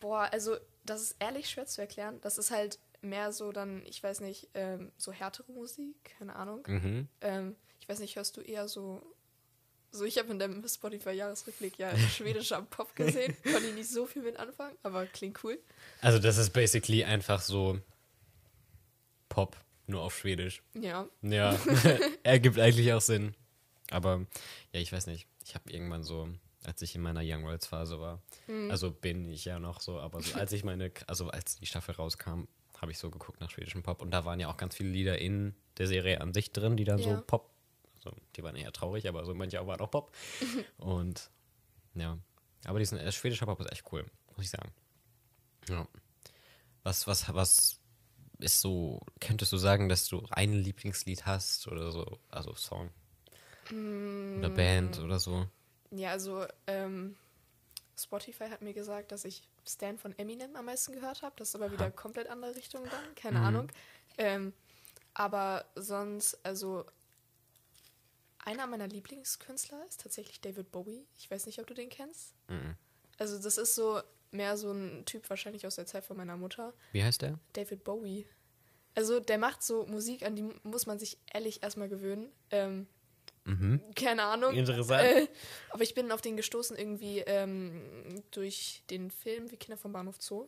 Boah, 0.00 0.28
also 0.32 0.56
das 0.84 1.02
ist 1.02 1.16
ehrlich 1.20 1.48
schwer 1.48 1.66
zu 1.66 1.80
erklären. 1.80 2.18
Das 2.22 2.38
ist 2.38 2.50
halt 2.50 2.78
mehr 3.00 3.32
so 3.32 3.52
dann, 3.52 3.84
ich 3.86 4.02
weiß 4.02 4.20
nicht, 4.20 4.48
ähm, 4.54 4.92
so 4.96 5.12
härtere 5.12 5.50
Musik, 5.52 5.94
keine 6.18 6.34
Ahnung. 6.36 6.64
Mhm. 6.66 7.08
Ähm, 7.20 7.56
ich 7.80 7.88
weiß 7.88 8.00
nicht, 8.00 8.16
hörst 8.16 8.36
du 8.36 8.40
eher 8.40 8.68
so. 8.68 9.02
So, 9.90 10.04
ich 10.04 10.18
habe 10.18 10.30
in 10.30 10.38
deinem 10.38 10.66
Spotify-Jahresrückblick 10.68 11.78
ja 11.78 11.96
schwedischer 12.10 12.60
Pop 12.62 12.94
gesehen. 12.94 13.34
Konnte 13.42 13.68
ich 13.68 13.74
nicht 13.74 13.88
so 13.90 14.04
viel 14.04 14.22
mit 14.22 14.36
anfangen, 14.36 14.76
aber 14.82 15.06
klingt 15.06 15.42
cool. 15.44 15.58
Also, 16.02 16.18
das 16.18 16.36
ist 16.36 16.50
basically 16.52 17.04
einfach 17.04 17.40
so 17.40 17.78
Pop, 19.28 19.56
nur 19.86 20.02
auf 20.02 20.16
Schwedisch. 20.18 20.62
Ja. 20.74 21.08
Ja, 21.22 21.58
ergibt 22.22 22.58
eigentlich 22.58 22.92
auch 22.92 23.00
Sinn. 23.00 23.34
Aber 23.90 24.26
ja, 24.72 24.80
ich 24.80 24.92
weiß 24.92 25.06
nicht. 25.06 25.26
Ich 25.44 25.54
habe 25.54 25.70
irgendwann 25.70 26.02
so, 26.02 26.28
als 26.64 26.82
ich 26.82 26.94
in 26.94 27.00
meiner 27.00 27.22
Young 27.24 27.44
Worlds 27.44 27.66
Phase 27.66 27.98
war, 28.00 28.22
Mhm. 28.46 28.70
also 28.70 28.90
bin 28.90 29.30
ich 29.30 29.44
ja 29.44 29.58
noch 29.58 29.80
so, 29.80 29.98
aber 29.98 30.22
so, 30.22 30.34
als 30.38 30.52
ich 30.52 30.64
meine, 30.64 30.90
also 31.06 31.28
als 31.28 31.56
die 31.56 31.66
Staffel 31.66 31.94
rauskam, 31.94 32.44
habe 32.80 32.92
ich 32.92 32.98
so 32.98 33.10
geguckt 33.10 33.40
nach 33.40 33.50
schwedischem 33.50 33.82
Pop 33.82 34.02
und 34.02 34.10
da 34.10 34.24
waren 34.24 34.40
ja 34.40 34.48
auch 34.48 34.56
ganz 34.56 34.76
viele 34.76 34.90
Lieder 34.90 35.18
in 35.18 35.54
der 35.78 35.86
Serie 35.86 36.20
an 36.20 36.32
sich 36.32 36.52
drin, 36.52 36.76
die 36.76 36.84
dann 36.84 36.98
Ja. 36.98 37.16
so 37.16 37.22
Pop, 37.26 37.50
also 37.96 38.16
die 38.36 38.42
waren 38.42 38.56
eher 38.56 38.72
traurig, 38.72 39.08
aber 39.08 39.24
so 39.24 39.34
manche 39.34 39.64
waren 39.66 39.80
auch 39.80 39.90
Pop. 39.90 40.12
und 40.78 41.30
ja, 41.94 42.18
aber 42.64 42.78
diesen 42.78 42.98
äh, 42.98 43.10
schwedischer 43.12 43.46
Pop 43.46 43.60
ist 43.60 43.72
echt 43.72 43.84
cool, 43.92 44.04
muss 44.36 44.44
ich 44.46 44.50
sagen. 44.50 44.72
Ja. 45.68 45.86
Was, 46.84 47.06
was, 47.06 47.32
was 47.34 47.80
ist 48.38 48.60
so, 48.60 49.00
könntest 49.20 49.52
du 49.52 49.56
sagen, 49.56 49.88
dass 49.88 50.08
du 50.08 50.24
ein 50.30 50.52
Lieblingslied 50.52 51.26
hast 51.26 51.66
oder 51.66 51.90
so, 51.90 52.18
also 52.28 52.54
Song 52.54 52.90
oder 53.70 54.50
Band 54.50 54.98
oder 55.00 55.18
so? 55.18 55.46
Ja, 55.90 56.10
also 56.12 56.46
ähm, 56.66 57.16
Spotify 57.98 58.48
hat 58.48 58.62
mir 58.62 58.72
gesagt, 58.72 59.10
dass 59.12 59.24
ich 59.24 59.42
Stan 59.68 59.98
von 59.98 60.16
Eminem 60.18 60.56
am 60.56 60.64
meisten 60.66 60.92
gehört 60.92 61.22
habe. 61.22 61.34
Das 61.38 61.48
ist 61.48 61.54
aber 61.54 61.70
wieder 61.72 61.90
komplett 61.90 62.28
andere 62.28 62.54
Richtung 62.56 62.84
dann, 62.90 63.14
keine 63.14 63.38
Mhm. 63.40 63.44
Ahnung. 63.44 63.72
Ähm, 64.16 64.52
aber 65.14 65.64
sonst, 65.74 66.38
also 66.44 66.84
einer 68.44 68.66
meiner 68.66 68.86
Lieblingskünstler 68.88 69.84
ist 69.88 70.00
tatsächlich 70.00 70.40
David 70.40 70.70
Bowie. 70.70 71.06
Ich 71.16 71.30
weiß 71.30 71.46
nicht, 71.46 71.58
ob 71.60 71.66
du 71.66 71.74
den 71.74 71.88
kennst. 71.90 72.34
Mhm. 72.48 72.76
Also 73.18 73.38
das 73.38 73.58
ist 73.58 73.74
so 73.74 74.00
mehr 74.30 74.56
so 74.56 74.72
ein 74.72 75.04
Typ 75.06 75.28
wahrscheinlich 75.28 75.66
aus 75.66 75.74
der 75.76 75.86
Zeit 75.86 76.04
von 76.04 76.16
meiner 76.16 76.36
Mutter. 76.36 76.72
Wie 76.92 77.02
heißt 77.02 77.22
der? 77.22 77.38
David 77.52 77.84
Bowie. 77.84 78.26
Also 78.94 79.20
der 79.20 79.38
macht 79.38 79.62
so 79.62 79.86
Musik, 79.86 80.22
an 80.24 80.34
die 80.36 80.42
muss 80.62 80.86
man 80.86 80.98
sich 80.98 81.18
ehrlich 81.32 81.62
erstmal 81.62 81.88
gewöhnen. 81.88 82.32
Ähm, 82.50 82.86
Mhm. 83.48 83.80
keine 83.94 84.22
Ahnung. 84.24 84.54
Interessant. 84.54 85.02
Äh, 85.02 85.28
aber 85.70 85.82
ich 85.82 85.94
bin 85.94 86.12
auf 86.12 86.20
den 86.20 86.36
gestoßen 86.36 86.76
irgendwie 86.76 87.20
ähm, 87.20 88.22
durch 88.30 88.82
den 88.90 89.10
Film 89.10 89.50
Wie 89.50 89.56
Kinder 89.56 89.76
vom 89.78 89.92
Bahnhof 89.92 90.16
Zoo. 90.20 90.46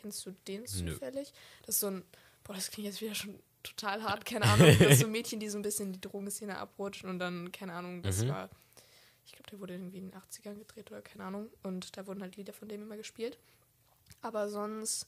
Kennst 0.00 0.24
du 0.26 0.32
den 0.46 0.60
Nö. 0.62 0.66
zufällig? 0.92 1.32
Das 1.64 1.76
ist 1.76 1.80
so 1.80 1.86
ein, 1.88 2.04
boah, 2.44 2.54
das 2.54 2.70
klingt 2.70 2.86
jetzt 2.86 3.00
wieder 3.00 3.14
schon 3.14 3.38
total 3.62 4.02
hart, 4.02 4.24
keine 4.26 4.44
Ahnung. 4.44 4.76
Das 4.78 4.92
ist 4.92 5.00
so 5.00 5.08
Mädchen, 5.08 5.40
die 5.40 5.48
so 5.48 5.58
ein 5.58 5.62
bisschen 5.62 5.86
in 5.88 5.92
die 5.94 6.00
Drogenszene 6.00 6.56
abrutschen 6.58 7.08
und 7.08 7.18
dann, 7.18 7.50
keine 7.52 7.72
Ahnung, 7.72 8.02
das 8.02 8.22
Mhm. 8.22 8.28
war, 8.28 8.50
ich 9.24 9.32
glaube, 9.32 9.50
der 9.50 9.58
wurde 9.60 9.74
irgendwie 9.74 9.98
in 9.98 10.10
den 10.10 10.20
80ern 10.20 10.56
gedreht 10.58 10.90
oder 10.90 11.02
keine 11.02 11.24
Ahnung. 11.24 11.48
Und 11.62 11.96
da 11.96 12.06
wurden 12.06 12.20
halt 12.22 12.36
Lieder 12.36 12.52
von 12.52 12.68
dem 12.68 12.82
immer 12.82 12.96
gespielt. 12.96 13.38
Aber 14.22 14.48
sonst, 14.48 15.06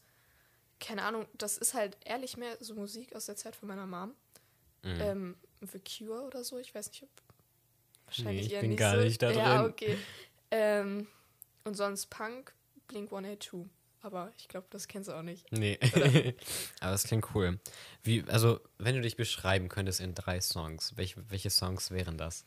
keine 0.80 1.02
Ahnung, 1.02 1.26
das 1.34 1.58
ist 1.58 1.74
halt 1.74 1.96
ehrlich 2.04 2.36
mehr 2.36 2.56
so 2.60 2.74
Musik 2.74 3.14
aus 3.14 3.26
der 3.26 3.36
Zeit 3.36 3.54
von 3.54 3.68
meiner 3.68 3.86
Mom. 3.86 4.14
Mhm. 4.82 5.00
Ähm, 5.00 5.36
The 5.60 5.80
Cure 5.80 6.22
oder 6.24 6.44
so, 6.44 6.58
ich 6.58 6.74
weiß 6.74 6.88
nicht, 6.90 7.02
ob. 7.02 7.08
Wahrscheinlich 8.06 8.40
Nee, 8.42 8.46
ich 8.46 8.52
eher 8.54 8.60
bin 8.60 8.70
nicht 8.70 8.78
gar 8.78 8.96
so. 8.96 9.02
nicht 9.02 9.20
da 9.22 9.30
Ja, 9.30 9.58
drin. 9.62 9.70
okay. 9.70 9.98
Ähm, 10.50 11.06
und 11.64 11.74
sonst 11.74 12.06
Punk, 12.06 12.54
Blink 12.86 13.12
182. 13.12 13.70
Aber 14.00 14.32
ich 14.38 14.46
glaube, 14.46 14.66
das 14.70 14.86
kennst 14.86 15.08
du 15.08 15.12
auch 15.12 15.22
nicht. 15.22 15.50
Nee. 15.50 15.76
Aber 16.80 16.92
das 16.92 17.02
klingt 17.02 17.34
cool. 17.34 17.58
Wie, 18.04 18.24
also, 18.28 18.60
wenn 18.78 18.94
du 18.94 19.00
dich 19.02 19.16
beschreiben 19.16 19.68
könntest 19.68 20.00
in 20.00 20.14
drei 20.14 20.40
Songs, 20.40 20.96
welch, 20.96 21.16
welche 21.28 21.50
Songs 21.50 21.90
wären 21.90 22.16
das? 22.16 22.44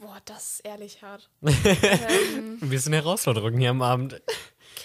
Boah, 0.00 0.20
das 0.24 0.54
ist 0.54 0.60
ehrlich 0.60 1.02
hart. 1.02 1.28
ähm, 1.42 2.58
Ein 2.62 2.68
bisschen 2.70 2.94
Herausforderung 2.94 3.58
hier 3.58 3.70
am 3.70 3.82
Abend. 3.82 4.22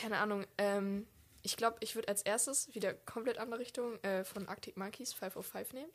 keine 0.02 0.18
Ahnung. 0.18 0.46
Ähm, 0.58 1.08
ich 1.44 1.56
glaube, 1.56 1.78
ich 1.80 1.96
würde 1.96 2.10
als 2.10 2.22
erstes 2.24 2.74
wieder 2.76 2.94
komplett 2.94 3.38
andere 3.38 3.60
Richtung 3.62 3.98
äh, 4.04 4.24
von 4.26 4.48
Arctic 4.50 4.76
Monkeys 4.76 5.14
505 5.14 5.74
nehmen. 5.74 5.90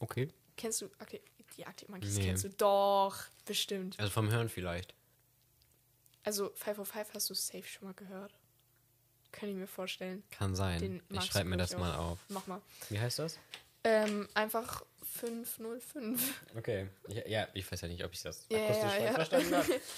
Okay. 0.00 0.28
Kennst 0.56 0.80
du 0.80 0.90
Arctic, 0.98 1.22
die 1.56 1.66
Arctic 1.66 1.88
Monkeys? 1.88 2.16
Nee. 2.16 2.24
Kennst 2.26 2.44
du? 2.44 2.50
Doch, 2.50 3.16
bestimmt. 3.44 3.98
Also 3.98 4.10
vom 4.10 4.30
Hören 4.30 4.48
vielleicht. 4.48 4.94
Also 6.24 6.50
505 6.54 7.14
hast 7.14 7.30
du 7.30 7.34
safe 7.34 7.64
schon 7.64 7.86
mal 7.88 7.94
gehört. 7.94 8.34
Kann 9.32 9.48
ich 9.48 9.54
mir 9.54 9.66
vorstellen. 9.66 10.22
Kann 10.30 10.54
sein. 10.54 10.80
Den 10.80 11.02
ich 11.10 11.24
schreibe 11.24 11.48
mir 11.48 11.56
das 11.56 11.72
ich, 11.72 11.78
mal 11.78 11.94
auch. 11.94 12.12
auf. 12.12 12.18
Mach 12.28 12.46
mal. 12.46 12.60
Wie 12.88 12.98
heißt 12.98 13.18
das? 13.18 13.38
Ähm, 13.84 14.28
einfach 14.34 14.82
505. 15.02 16.42
Okay. 16.56 16.88
Ja, 17.08 17.26
ja, 17.26 17.48
ich 17.54 17.70
weiß 17.70 17.80
ja 17.82 17.88
nicht, 17.88 18.04
ob 18.04 18.12
ich 18.12 18.22
das 18.22 18.44
Ja, 18.50 18.58
akustisch 18.64 18.92
ja, 18.94 19.04
ja. 19.04 19.12
verstanden 19.12 19.54
habe. 19.54 19.80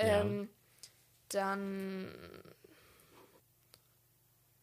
Ähm, 0.00 0.48
dann 1.30 2.14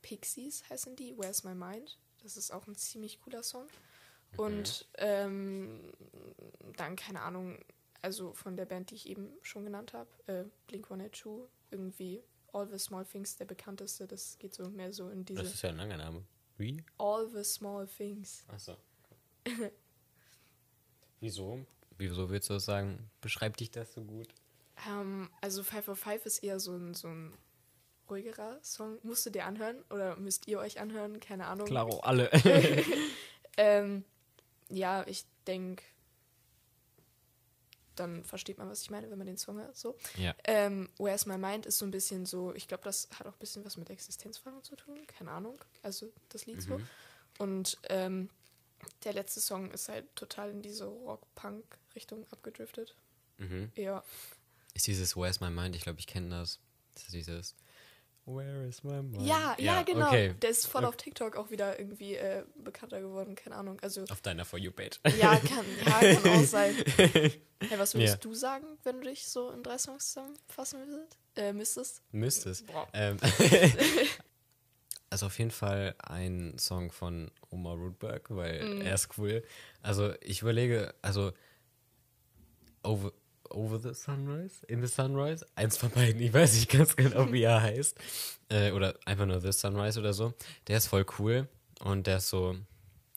Pixies 0.02 0.64
heißen 0.70 0.96
die, 0.96 1.18
Where's 1.18 1.44
My 1.44 1.54
Mind? 1.54 1.98
Das 2.24 2.38
ist 2.38 2.52
auch 2.52 2.68
ein 2.68 2.76
ziemlich 2.76 3.20
cooler 3.20 3.44
Song. 3.44 3.68
Und 4.38 4.88
ähm, 4.98 5.92
dann, 6.78 6.96
keine 6.96 7.22
Ahnung, 7.22 7.58
also 8.02 8.34
von 8.34 8.56
der 8.56 8.66
Band, 8.66 8.92
die 8.92 8.96
ich 8.96 9.10
eben 9.10 9.32
schon 9.42 9.64
genannt 9.64 9.94
habe, 9.94 10.10
äh, 10.28 10.44
Blink 10.68 10.86
182, 10.86 11.50
irgendwie 11.72 12.24
All 12.54 12.68
the 12.68 12.78
Small 12.78 13.06
Things, 13.06 13.36
der 13.36 13.46
bekannteste, 13.46 14.08
das 14.08 14.38
geht 14.38 14.54
so 14.54 14.70
mehr 14.70 14.94
so 14.94 15.10
in 15.10 15.26
diese 15.26 15.42
Das 15.42 15.54
ist 15.54 15.62
ja 15.62 15.70
ein 15.70 15.78
langer 15.78 15.98
Name. 15.98 16.24
Wie? 16.58 16.84
All 16.98 17.28
the 17.28 17.44
Small 17.44 17.88
Things. 17.88 18.46
Achso. 18.48 18.78
Wieso? 21.20 21.66
Wieso 21.98 22.30
würdest 22.30 22.50
du 22.50 22.54
das 22.56 22.66
sagen? 22.66 23.10
Beschreibt 23.22 23.60
dich 23.60 23.72
das 23.72 23.94
so 23.94 24.04
gut? 24.04 24.28
Ähm, 24.88 25.30
also 25.42 25.64
505 25.64 26.26
ist 26.26 26.44
eher 26.44 26.60
so 26.60 26.76
ein, 26.76 26.94
so 26.94 27.08
ein 27.08 27.34
ruhigerer 28.10 28.60
Song. 28.62 29.00
Musst 29.04 29.26
du 29.26 29.30
dir 29.30 29.46
anhören 29.46 29.84
oder 29.90 30.16
müsst 30.18 30.48
ihr 30.48 30.60
euch 30.60 30.80
anhören? 30.80 31.20
Keine 31.20 31.48
Ahnung. 31.48 31.68
Klaro, 31.68 32.00
alle. 32.02 32.30
Ähm, 33.58 34.04
ja, 34.70 35.06
ich 35.08 35.26
denke, 35.48 35.84
dann 37.96 38.24
versteht 38.24 38.58
man, 38.58 38.70
was 38.70 38.82
ich 38.82 38.90
meine, 38.90 39.10
wenn 39.10 39.18
man 39.18 39.28
den 39.28 39.38
Song 39.38 39.58
hört. 39.58 39.78
So. 39.78 39.98
ja. 40.18 40.36
Ähm, 40.44 40.90
Where's 40.98 41.26
My 41.26 41.38
Mind 41.38 41.66
ist 41.66 41.78
so 41.78 41.86
ein 41.86 41.92
bisschen 41.92 42.26
so, 42.26 42.54
ich 42.54 42.68
glaube, 42.68 42.84
das 42.84 43.08
hat 43.18 43.28
auch 43.28 43.34
ein 43.34 43.40
bisschen 43.40 43.66
was 43.66 43.78
mit 43.78 43.90
Existenzfragen 43.90 44.64
zu 44.64 44.76
tun. 44.76 45.06
Keine 45.08 45.32
Ahnung. 45.32 45.60
Also 45.82 46.12
das 46.30 46.46
Lied 46.46 46.62
so. 46.62 46.78
Mhm. 46.78 46.88
Und 47.38 47.78
ähm, 47.90 48.30
der 49.04 49.14
letzte 49.14 49.40
Song 49.40 49.72
ist 49.72 49.90
halt 49.90 50.14
total 50.16 50.52
in 50.52 50.62
diese 50.62 50.86
Rock-Punk-Richtung 50.86 52.26
abgedriftet. 52.32 52.96
Mhm. 53.38 53.72
Ja. 53.76 54.04
Ist 54.74 54.88
dieses 54.88 55.16
Where's 55.16 55.40
My 55.40 55.50
Mind? 55.50 55.76
Ich 55.76 55.84
glaube, 55.84 56.00
ich 56.00 56.08
kenne 56.08 56.30
das. 56.30 56.60
Das 56.94 57.04
ist 57.04 57.14
dieses 57.14 57.56
Where 58.28 58.68
is 58.68 58.84
my 58.84 59.02
mind? 59.04 59.22
Ja, 59.22 59.56
ja, 59.60 59.84
genau. 59.84 60.08
Okay. 60.08 60.34
Der 60.42 60.50
ist 60.50 60.66
voll 60.66 60.84
Okay. 60.84 60.90
auf 60.90 60.98
TikTok 60.98 61.36
auch 61.36 61.52
wieder 61.52 61.78
irgendwie 61.80 62.16
äh, 62.16 62.44
bekannter 62.64 63.00
geworden. 63.00 63.36
Keine 63.36 63.56
Ahnung. 63.56 63.80
Also, 63.82 64.04
Auf 64.10 64.22
deiner 64.22 64.46
For 64.46 64.58
You-Page. 64.58 65.00
ja, 65.20 65.40
kann, 65.40 65.66
ja, 65.86 66.00
kann 66.16 66.30
auch 66.32 66.44
sein. 66.44 66.76
Hey, 66.98 67.42
was 67.78 67.94
würdest 67.94 68.14
Ja. 68.16 68.20
du 68.22 68.34
sagen, 68.34 68.66
wenn 68.84 69.02
du 69.02 69.10
dich 69.10 69.28
so 69.28 69.52
in 69.52 69.62
drei 69.62 69.78
Songs 69.78 70.08
zusammenfassen 70.12 70.80
müsstest? 70.88 71.18
Äh, 71.36 71.54
müsstest? 71.54 72.02
Müsstest. 72.12 72.66
Ähm, 72.94 73.18
also 75.10 75.28
auf 75.28 75.38
jeden 75.38 75.52
Fall 75.52 75.94
ein 76.00 76.58
Song 76.58 76.92
von 76.92 77.30
Omar 77.52 77.76
Rudberg, 77.76 78.28
weil 78.36 78.64
Mhm. 78.66 78.82
er 78.82 78.96
ist 78.96 79.10
cool. 79.18 79.44
Also 79.82 80.14
ich 80.22 80.42
überlege, 80.42 80.96
also 81.02 81.32
Over, 82.84 83.12
Over 83.56 83.80
the 83.80 83.94
Sunrise, 83.94 84.66
In 84.68 84.82
the 84.82 84.88
Sunrise, 84.88 85.46
eins 85.56 85.78
von 85.78 85.90
beiden, 85.90 86.22
ich 86.22 86.34
weiß 86.34 86.54
nicht 86.54 86.70
ganz 86.70 86.96
genau, 86.96 87.32
wie 87.32 87.44
er 87.44 87.62
heißt. 87.62 87.98
Äh, 88.50 88.72
oder 88.72 88.96
einfach 89.06 89.26
nur 89.26 89.40
The 89.40 89.52
Sunrise 89.52 90.00
oder 90.00 90.14
so. 90.14 90.34
Der 90.68 90.78
ist 90.78 90.88
voll 90.88 91.06
cool 91.18 91.48
und 91.80 92.06
der 92.06 92.18
ist 92.18 92.30
so 92.30 92.58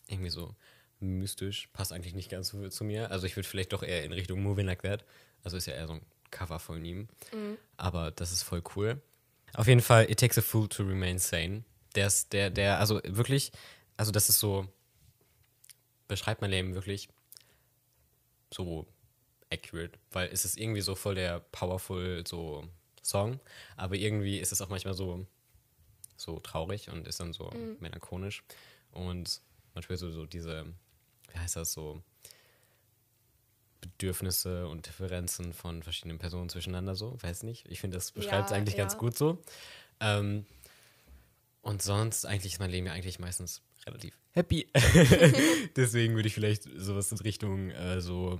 irgendwie 0.06 0.30
so 0.30 0.54
mystisch, 1.00 1.68
passt 1.72 1.92
eigentlich 1.92 2.14
nicht 2.14 2.30
ganz 2.30 2.48
so 2.48 2.68
zu 2.68 2.84
mir. 2.84 3.10
Also 3.10 3.26
ich 3.26 3.36
würde 3.36 3.48
vielleicht 3.48 3.72
doch 3.72 3.82
eher 3.82 4.04
in 4.04 4.12
Richtung 4.12 4.42
Moving 4.42 4.66
Like 4.66 4.82
That. 4.82 5.04
Also 5.42 5.56
ist 5.56 5.66
ja 5.66 5.74
eher 5.74 5.86
so 5.86 5.94
ein 5.94 6.02
Cover 6.30 6.58
von 6.58 6.84
ihm. 6.84 7.08
Aber 7.76 8.10
das 8.10 8.32
ist 8.32 8.42
voll 8.42 8.62
cool. 8.76 9.00
Auf 9.54 9.66
jeden 9.66 9.80
Fall, 9.80 10.10
It 10.10 10.20
Takes 10.20 10.38
a 10.38 10.42
Fool 10.42 10.68
to 10.68 10.82
Remain 10.82 11.18
Sane. 11.18 11.64
Der 11.94 12.06
ist, 12.06 12.32
der, 12.32 12.50
der, 12.50 12.78
also 12.78 13.00
wirklich, 13.04 13.50
also 13.96 14.12
das 14.12 14.28
ist 14.28 14.38
so, 14.38 14.68
beschreibt 16.06 16.40
mein 16.42 16.50
Leben 16.50 16.74
wirklich 16.74 17.08
so 18.52 18.86
accurate, 19.50 19.98
weil 20.12 20.28
es 20.28 20.44
ist 20.44 20.58
irgendwie 20.58 20.80
so 20.80 20.94
voll 20.94 21.14
der 21.14 21.40
powerful 21.40 22.24
so 22.26 22.64
Song, 23.02 23.40
aber 23.76 23.94
irgendwie 23.96 24.38
ist 24.38 24.52
es 24.52 24.60
auch 24.60 24.68
manchmal 24.68 24.94
so, 24.94 25.26
so 26.16 26.38
traurig 26.40 26.90
und 26.90 27.06
ist 27.06 27.20
dann 27.20 27.32
so 27.32 27.50
melancholisch 27.80 28.42
und 28.92 29.40
man 29.74 29.82
spürt 29.82 29.98
so, 29.98 30.10
so 30.10 30.26
diese, 30.26 30.66
wie 31.32 31.38
heißt 31.38 31.56
das 31.56 31.72
so, 31.72 32.02
Bedürfnisse 33.80 34.66
und 34.66 34.86
Differenzen 34.86 35.52
von 35.52 35.82
verschiedenen 35.82 36.18
Personen 36.18 36.48
zwischeneinander 36.48 36.96
so, 36.96 37.16
weiß 37.22 37.44
nicht. 37.44 37.64
Ich 37.68 37.80
finde, 37.80 37.96
das 37.96 38.10
beschreibt 38.12 38.46
es 38.46 38.50
Ja, 38.50 38.56
eigentlich 38.56 38.76
ganz 38.76 38.94
ja. 38.94 38.98
gut 38.98 39.16
so. 39.16 39.42
Ähm, 40.00 40.46
und 41.62 41.82
sonst 41.82 42.26
eigentlich 42.26 42.54
ist 42.54 42.58
mein 42.58 42.70
Leben 42.70 42.86
ja 42.86 42.92
eigentlich 42.92 43.18
meistens 43.18 43.62
relativ 43.86 44.18
happy. 44.32 44.68
Deswegen 45.76 46.14
würde 46.16 46.26
ich 46.28 46.34
vielleicht 46.34 46.64
sowas 46.76 47.12
in 47.12 47.18
Richtung 47.18 47.70
äh, 47.70 48.00
so 48.00 48.38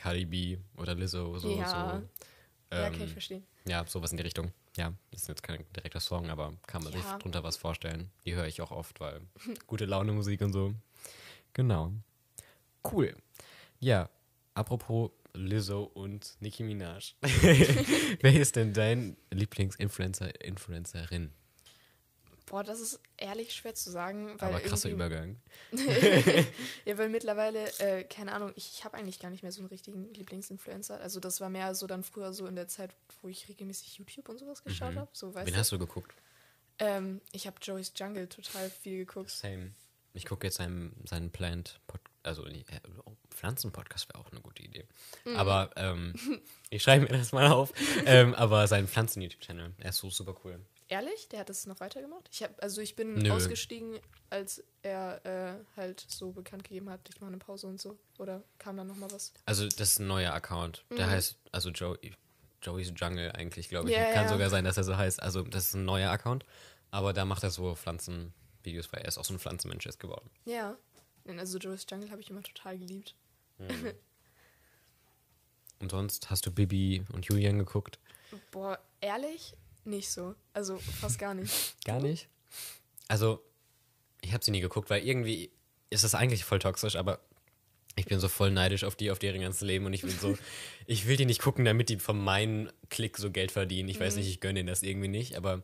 Cardi 0.00 0.24
B 0.24 0.58
oder 0.76 0.94
Lizzo 0.94 1.38
so. 1.38 1.58
Ja. 1.58 1.66
so 1.68 1.76
ja, 1.76 2.02
ähm, 2.86 2.92
kann 2.92 3.02
ich 3.04 3.12
verstehen. 3.12 3.44
ja, 3.66 3.84
sowas 3.86 4.10
in 4.12 4.16
die 4.16 4.22
Richtung. 4.22 4.52
Ja, 4.76 4.94
ist 5.10 5.28
jetzt 5.28 5.42
kein 5.42 5.64
direkter 5.76 6.00
Song, 6.00 6.30
aber 6.30 6.54
kann 6.66 6.82
man 6.82 6.92
sich 6.92 7.02
Ja. 7.02 7.18
drunter 7.18 7.42
was 7.42 7.56
vorstellen. 7.58 8.10
Die 8.24 8.34
höre 8.34 8.46
ich 8.46 8.62
auch 8.62 8.70
oft, 8.70 8.98
weil 9.00 9.20
gute 9.66 9.84
Laune 9.84 10.12
Musik 10.12 10.40
und 10.40 10.52
so. 10.52 10.74
Genau. 11.52 11.92
Cool. 12.90 13.14
Ja, 13.80 14.08
apropos 14.54 15.10
Lizzo 15.34 15.82
und 15.84 16.36
Nicki 16.40 16.62
Minaj. 16.62 17.12
Wer 17.22 18.40
ist 18.40 18.56
denn 18.56 18.72
dein 18.72 19.16
Lieblingsinfluencer, 19.30 20.42
Influencerin? 20.42 21.30
Boah, 22.50 22.64
das 22.64 22.80
ist 22.80 22.98
ehrlich 23.16 23.52
schwer 23.54 23.76
zu 23.76 23.92
sagen. 23.92 24.34
Weil 24.40 24.48
aber 24.48 24.58
krasser 24.60 24.90
Übergang. 24.90 25.36
ja, 26.84 26.98
weil 26.98 27.08
mittlerweile, 27.08 27.70
äh, 27.78 28.02
keine 28.02 28.32
Ahnung, 28.32 28.52
ich, 28.56 28.72
ich 28.74 28.84
habe 28.84 28.96
eigentlich 28.96 29.20
gar 29.20 29.30
nicht 29.30 29.44
mehr 29.44 29.52
so 29.52 29.60
einen 29.60 29.68
richtigen 29.68 30.12
Lieblingsinfluencer. 30.14 31.00
Also 31.00 31.20
das 31.20 31.40
war 31.40 31.48
mehr 31.48 31.76
so 31.76 31.86
dann 31.86 32.02
früher 32.02 32.32
so 32.32 32.46
in 32.48 32.56
der 32.56 32.66
Zeit, 32.66 32.90
wo 33.22 33.28
ich 33.28 33.48
regelmäßig 33.48 33.98
YouTube 33.98 34.28
und 34.28 34.38
sowas 34.38 34.64
geschaut 34.64 34.96
habe. 34.96 35.08
So, 35.12 35.32
weißt 35.32 35.44
Mhm. 35.44 35.46
Wen 35.46 35.54
du? 35.54 35.60
hast 35.60 35.70
du 35.70 35.78
geguckt? 35.78 36.12
Ähm, 36.80 37.20
ich 37.30 37.46
habe 37.46 37.56
Joey's 37.62 37.92
Jungle 37.94 38.26
total 38.28 38.68
viel 38.68 38.98
geguckt. 39.06 39.30
Same. 39.30 39.70
Ich 40.12 40.26
gucke 40.26 40.48
jetzt 40.48 40.56
seinen, 40.56 40.92
seinen 41.06 41.30
Plant, 41.30 41.78
also 42.24 42.44
äh, 42.46 42.64
Pflanzen-Podcast 43.30 44.08
wäre 44.08 44.18
auch 44.18 44.32
eine 44.32 44.40
gute 44.40 44.64
Idee. 44.64 44.88
Aber 45.36 45.70
ähm, 45.76 46.14
ich 46.70 46.82
schreibe 46.82 47.04
mir 47.04 47.16
das 47.16 47.30
mal 47.30 47.52
auf. 47.52 47.72
ähm, 48.06 48.34
aber 48.34 48.66
sein 48.66 48.88
Pflanzen-YouTube-Channel, 48.88 49.74
er 49.78 49.90
ist 49.90 49.98
so 49.98 50.10
super 50.10 50.34
cool. 50.44 50.58
Ehrlich? 50.90 51.28
Der 51.28 51.40
hat 51.40 51.48
das 51.48 51.66
noch 51.66 51.80
weitergemacht? 51.80 52.28
Ich 52.32 52.42
hab, 52.42 52.62
also 52.62 52.80
ich 52.82 52.96
bin 52.96 53.14
Nö. 53.14 53.30
ausgestiegen, 53.32 53.98
als 54.28 54.62
er 54.82 55.24
äh, 55.24 55.54
halt 55.76 56.04
so 56.08 56.32
bekannt 56.32 56.64
gegeben 56.64 56.90
hat, 56.90 57.00
ich 57.08 57.20
mache 57.20 57.28
eine 57.28 57.38
Pause 57.38 57.68
und 57.68 57.80
so. 57.80 57.96
Oder 58.18 58.42
kam 58.58 58.76
dann 58.76 58.88
nochmal 58.88 59.10
was? 59.12 59.32
Also, 59.46 59.66
das 59.68 59.92
ist 59.92 59.98
ein 60.00 60.08
neuer 60.08 60.32
Account. 60.32 60.84
Der 60.90 61.06
Mhm. 61.06 61.10
heißt, 61.12 61.36
also 61.52 61.70
Joey, 61.70 62.12
Joey's 62.60 62.92
Jungle 62.96 63.30
eigentlich, 63.32 63.68
glaube 63.68 63.88
ich. 63.88 63.96
Ja, 63.96 64.04
Kann 64.12 64.24
ja. 64.24 64.28
sogar 64.28 64.50
sein, 64.50 64.64
dass 64.64 64.76
er 64.76 64.84
so 64.84 64.96
heißt. 64.96 65.22
Also, 65.22 65.42
das 65.42 65.68
ist 65.68 65.74
ein 65.74 65.84
neuer 65.84 66.10
Account. 66.10 66.44
Aber 66.90 67.12
da 67.12 67.24
macht 67.24 67.44
er 67.44 67.50
so 67.50 67.74
Pflanzenvideos, 67.76 68.92
weil 68.92 69.02
er 69.02 69.08
ist 69.08 69.16
auch 69.16 69.24
so 69.24 69.32
ein 69.32 69.38
Pflanzenmensch 69.38 69.86
jetzt 69.86 70.00
geworden. 70.00 70.28
Ja. 70.44 70.76
Also 71.38 71.58
Joe's 71.58 71.86
Jungle 71.88 72.10
habe 72.10 72.20
ich 72.20 72.30
immer 72.30 72.42
total 72.42 72.76
geliebt. 72.78 73.14
Und 75.78 75.90
sonst 75.90 76.30
hast 76.30 76.44
du 76.46 76.50
Bibi 76.50 77.04
und 77.12 77.24
Julian 77.26 77.58
geguckt? 77.58 77.98
Boah, 78.50 78.78
ehrlich? 79.00 79.54
Nicht 79.84 80.10
so. 80.10 80.34
Also 80.52 80.78
fast 80.78 81.18
gar 81.18 81.34
nicht. 81.34 81.74
Gar 81.84 82.00
nicht. 82.00 82.28
Also, 83.08 83.42
ich 84.20 84.32
habe 84.32 84.44
sie 84.44 84.50
nie 84.50 84.60
geguckt, 84.60 84.90
weil 84.90 85.04
irgendwie 85.04 85.50
ist 85.88 86.04
das 86.04 86.14
eigentlich 86.14 86.44
voll 86.44 86.58
toxisch, 86.58 86.96
aber 86.96 87.20
ich 87.96 88.06
bin 88.06 88.20
so 88.20 88.28
voll 88.28 88.50
neidisch 88.50 88.84
auf 88.84 88.94
die, 88.94 89.10
auf 89.10 89.18
deren 89.18 89.40
ganzes 89.40 89.62
Leben 89.62 89.86
und 89.86 89.92
ich 89.92 90.02
will 90.02 90.10
so, 90.10 90.38
ich 90.86 91.06
will 91.06 91.16
die 91.16 91.26
nicht 91.26 91.40
gucken, 91.40 91.64
damit 91.64 91.88
die 91.88 91.98
von 91.98 92.22
meinem 92.22 92.70
Klick 92.88 93.18
so 93.18 93.30
Geld 93.30 93.50
verdienen. 93.52 93.88
Ich 93.88 94.00
weiß 94.00 94.16
nicht, 94.16 94.28
ich 94.28 94.40
gönne 94.40 94.60
denen 94.60 94.68
das 94.68 94.82
irgendwie 94.82 95.08
nicht, 95.08 95.36
aber 95.36 95.62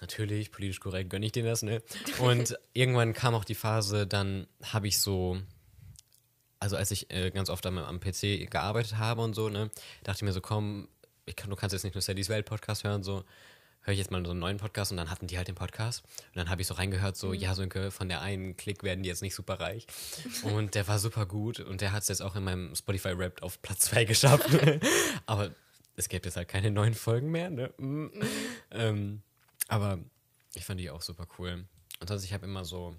natürlich, 0.00 0.50
politisch 0.50 0.80
korrekt 0.80 1.10
gönne 1.10 1.26
ich 1.26 1.32
denen 1.32 1.46
das, 1.46 1.62
ne? 1.62 1.82
Und 2.18 2.58
irgendwann 2.72 3.12
kam 3.12 3.34
auch 3.34 3.44
die 3.44 3.54
Phase, 3.54 4.06
dann 4.06 4.46
habe 4.62 4.88
ich 4.88 4.98
so, 4.98 5.40
also 6.58 6.76
als 6.76 6.90
ich 6.90 7.10
äh, 7.12 7.30
ganz 7.30 7.48
oft 7.50 7.64
am, 7.66 7.78
am 7.78 8.00
PC 8.00 8.50
gearbeitet 8.50 8.98
habe 8.98 9.22
und 9.22 9.34
so, 9.34 9.48
ne, 9.48 9.70
dachte 10.02 10.18
ich 10.18 10.22
mir 10.22 10.32
so, 10.32 10.40
komm, 10.40 10.88
kann, 11.36 11.50
du 11.50 11.56
kannst 11.56 11.72
jetzt 11.72 11.84
nicht 11.84 11.94
nur 11.94 12.02
Sadie's 12.02 12.28
Welt 12.28 12.46
Podcast 12.46 12.84
hören, 12.84 13.02
so 13.02 13.24
höre 13.82 13.92
ich 13.92 13.98
jetzt 13.98 14.10
mal 14.10 14.22
so 14.24 14.32
einen 14.32 14.40
neuen 14.40 14.58
Podcast 14.58 14.90
und 14.90 14.98
dann 14.98 15.10
hatten 15.10 15.26
die 15.26 15.38
halt 15.38 15.48
den 15.48 15.54
Podcast 15.54 16.04
und 16.28 16.36
dann 16.36 16.50
habe 16.50 16.60
ich 16.60 16.68
so 16.68 16.74
reingehört, 16.74 17.16
so, 17.16 17.32
ja, 17.32 17.54
Sönke, 17.54 17.90
von 17.90 18.08
der 18.08 18.20
einen 18.20 18.56
Klick 18.56 18.82
werden 18.82 19.02
die 19.02 19.08
jetzt 19.08 19.22
nicht 19.22 19.34
super 19.34 19.58
reich 19.58 19.86
und 20.42 20.74
der 20.74 20.86
war 20.86 20.98
super 20.98 21.26
gut 21.26 21.60
und 21.60 21.80
der 21.80 21.92
hat 21.92 22.02
es 22.02 22.08
jetzt 22.08 22.22
auch 22.22 22.36
in 22.36 22.44
meinem 22.44 22.74
Spotify 22.74 23.10
Rap 23.10 23.42
auf 23.42 23.62
Platz 23.62 23.80
2 23.80 24.04
geschafft, 24.04 24.48
aber 25.26 25.50
es 25.96 26.08
gibt 26.08 26.24
jetzt 26.24 26.36
halt 26.36 26.48
keine 26.48 26.70
neuen 26.70 26.94
Folgen 26.94 27.30
mehr, 27.30 27.50
ne? 27.50 27.72
Mm. 27.78 28.08
Ähm, 28.70 29.22
aber 29.68 29.98
ich 30.54 30.64
fand 30.64 30.80
die 30.80 30.90
auch 30.90 31.02
super 31.02 31.26
cool. 31.38 31.64
Und 32.00 32.08
sonst, 32.08 32.24
ich 32.24 32.32
habe 32.32 32.46
immer 32.46 32.64
so 32.64 32.96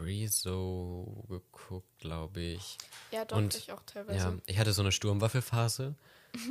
Rezo 0.00 1.24
geguckt, 1.28 1.98
glaube 1.98 2.40
ich. 2.40 2.78
Ja, 3.10 3.24
doch, 3.24 3.36
Und- 3.36 3.54
ich 3.56 3.72
auch 3.72 3.82
teilweise. 3.84 4.18
Ja, 4.18 4.34
ich 4.46 4.58
hatte 4.58 4.72
so 4.72 4.82
eine 4.82 4.92
Sturmwaffelphase. 4.92 5.94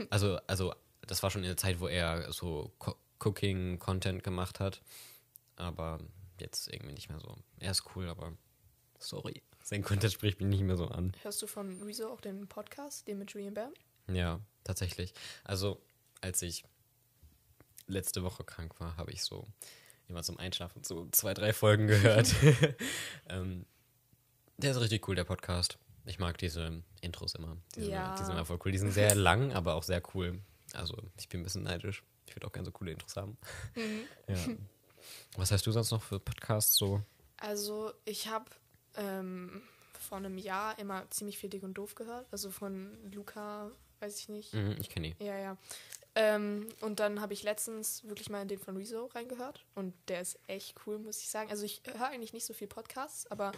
Also, 0.10 0.38
also 0.48 0.74
das 1.02 1.24
war 1.24 1.32
schon 1.32 1.42
in 1.44 1.48
der 1.50 1.58
Zeit, 1.58 1.80
wo 1.80 1.88
er 1.88 2.32
so 2.32 2.72
Co 2.80 2.96
Cooking-Content 3.20 4.24
gemacht 4.24 4.60
hat. 4.60 4.82
Aber 5.56 6.00
jetzt 6.40 6.68
irgendwie 6.68 6.94
nicht 6.94 7.10
mehr 7.10 7.20
so. 7.20 7.38
Er 7.60 7.72
ist 7.72 7.84
cool, 7.96 8.08
aber 8.10 8.34
sorry. 9.00 9.42
Sein 9.64 9.82
Content 9.84 10.12
spricht 10.14 10.40
mich 10.42 10.50
nicht 10.50 10.62
mehr 10.64 10.76
so 10.78 10.88
an. 10.88 11.14
Hörst 11.22 11.42
du 11.42 11.48
von 11.48 11.82
Rezo 11.84 12.12
auch 12.12 12.20
den 12.22 12.48
Podcast, 12.48 13.08
den 13.08 13.20
mit 13.20 13.32
Julian 13.32 13.54
Bam? 13.54 13.74
Ja, 14.08 14.42
tatsächlich. 14.66 15.14
Also, 15.46 15.82
als 16.22 16.42
ich 16.42 16.66
letzte 17.88 18.24
Woche 18.24 18.44
krank 18.44 18.80
war, 18.80 18.98
habe 18.98 19.12
ich 19.12 19.24
so 19.24 19.48
immer 20.08 20.24
zum 20.24 20.38
Einschlafen 20.38 20.84
so 20.84 21.08
zwei, 21.12 21.34
drei 21.34 21.54
Folgen 21.54 21.88
gehört. 21.88 22.34
ähm, 23.30 23.66
der 24.58 24.72
ist 24.72 24.80
richtig 24.80 25.08
cool, 25.08 25.16
der 25.16 25.24
Podcast. 25.24 25.78
Ich 26.06 26.20
mag 26.20 26.38
diese 26.38 26.84
Intros 27.02 27.36
immer. 27.36 27.58
Die, 27.76 27.82
sind, 27.82 27.92
Ja. 27.92 28.16
die 28.16 28.24
sind 28.24 28.34
immer 28.34 28.46
voll 28.46 28.60
cool. 28.66 28.72
Die 28.72 28.78
sind 28.78 28.92
sehr 28.92 29.16
lang, 29.16 29.54
aber 29.54 29.76
auch 29.76 29.84
sehr 29.84 30.02
cool. 30.14 30.40
Also, 30.74 30.98
ich 31.18 31.30
bin 31.30 31.42
ein 31.42 31.44
bisschen 31.44 31.64
neidisch. 31.64 32.04
Ich 32.28 32.36
würde 32.36 32.48
auch 32.48 32.52
gerne 32.52 32.66
so 32.66 32.72
coole 32.72 32.92
Intros 32.92 33.16
haben. 33.16 33.38
Ja. 34.28 34.36
Was 35.38 35.52
hast 35.52 35.66
du 35.66 35.72
sonst 35.72 35.92
noch 35.92 36.02
für 36.02 36.20
Podcasts 36.20 36.76
so? 36.76 37.02
Also, 37.38 37.94
ich 38.06 38.28
habe 38.28 38.46
ähm, 38.96 39.62
vor 40.00 40.18
einem 40.18 40.38
Jahr 40.38 40.78
immer 40.80 41.10
ziemlich 41.10 41.38
viel 41.38 41.50
Dick 41.50 41.64
und 41.64 41.74
Doof 41.76 41.96
gehört. 41.96 42.28
Also 42.32 42.52
von 42.52 42.92
Luca, 43.12 43.72
weiß 44.00 44.20
ich 44.20 44.30
nicht. 44.30 44.54
Mhm, 44.54 44.76
ich 44.80 44.90
kenne 44.90 45.12
die. 45.18 45.24
Ja, 45.26 45.38
ja. 45.38 45.58
Ähm, 46.16 46.70
und 46.82 47.00
dann 47.00 47.22
habe 47.22 47.34
ich 47.34 47.44
letztens 47.44 48.04
wirklich 48.04 48.30
mal 48.30 48.42
in 48.42 48.48
den 48.48 48.60
von 48.60 48.78
Rezo 48.78 49.06
reingehört. 49.08 49.66
Und 49.74 49.94
der 50.10 50.22
ist 50.22 50.38
echt 50.48 50.76
cool, 50.86 51.00
muss 51.00 51.20
ich 51.20 51.30
sagen. 51.30 51.50
Also 51.50 51.66
ich 51.66 51.82
höre 51.86 52.08
eigentlich 52.10 52.34
nicht 52.34 52.46
so 52.46 52.54
viel 52.54 52.68
Podcasts, 52.68 53.26
aber 53.32 53.52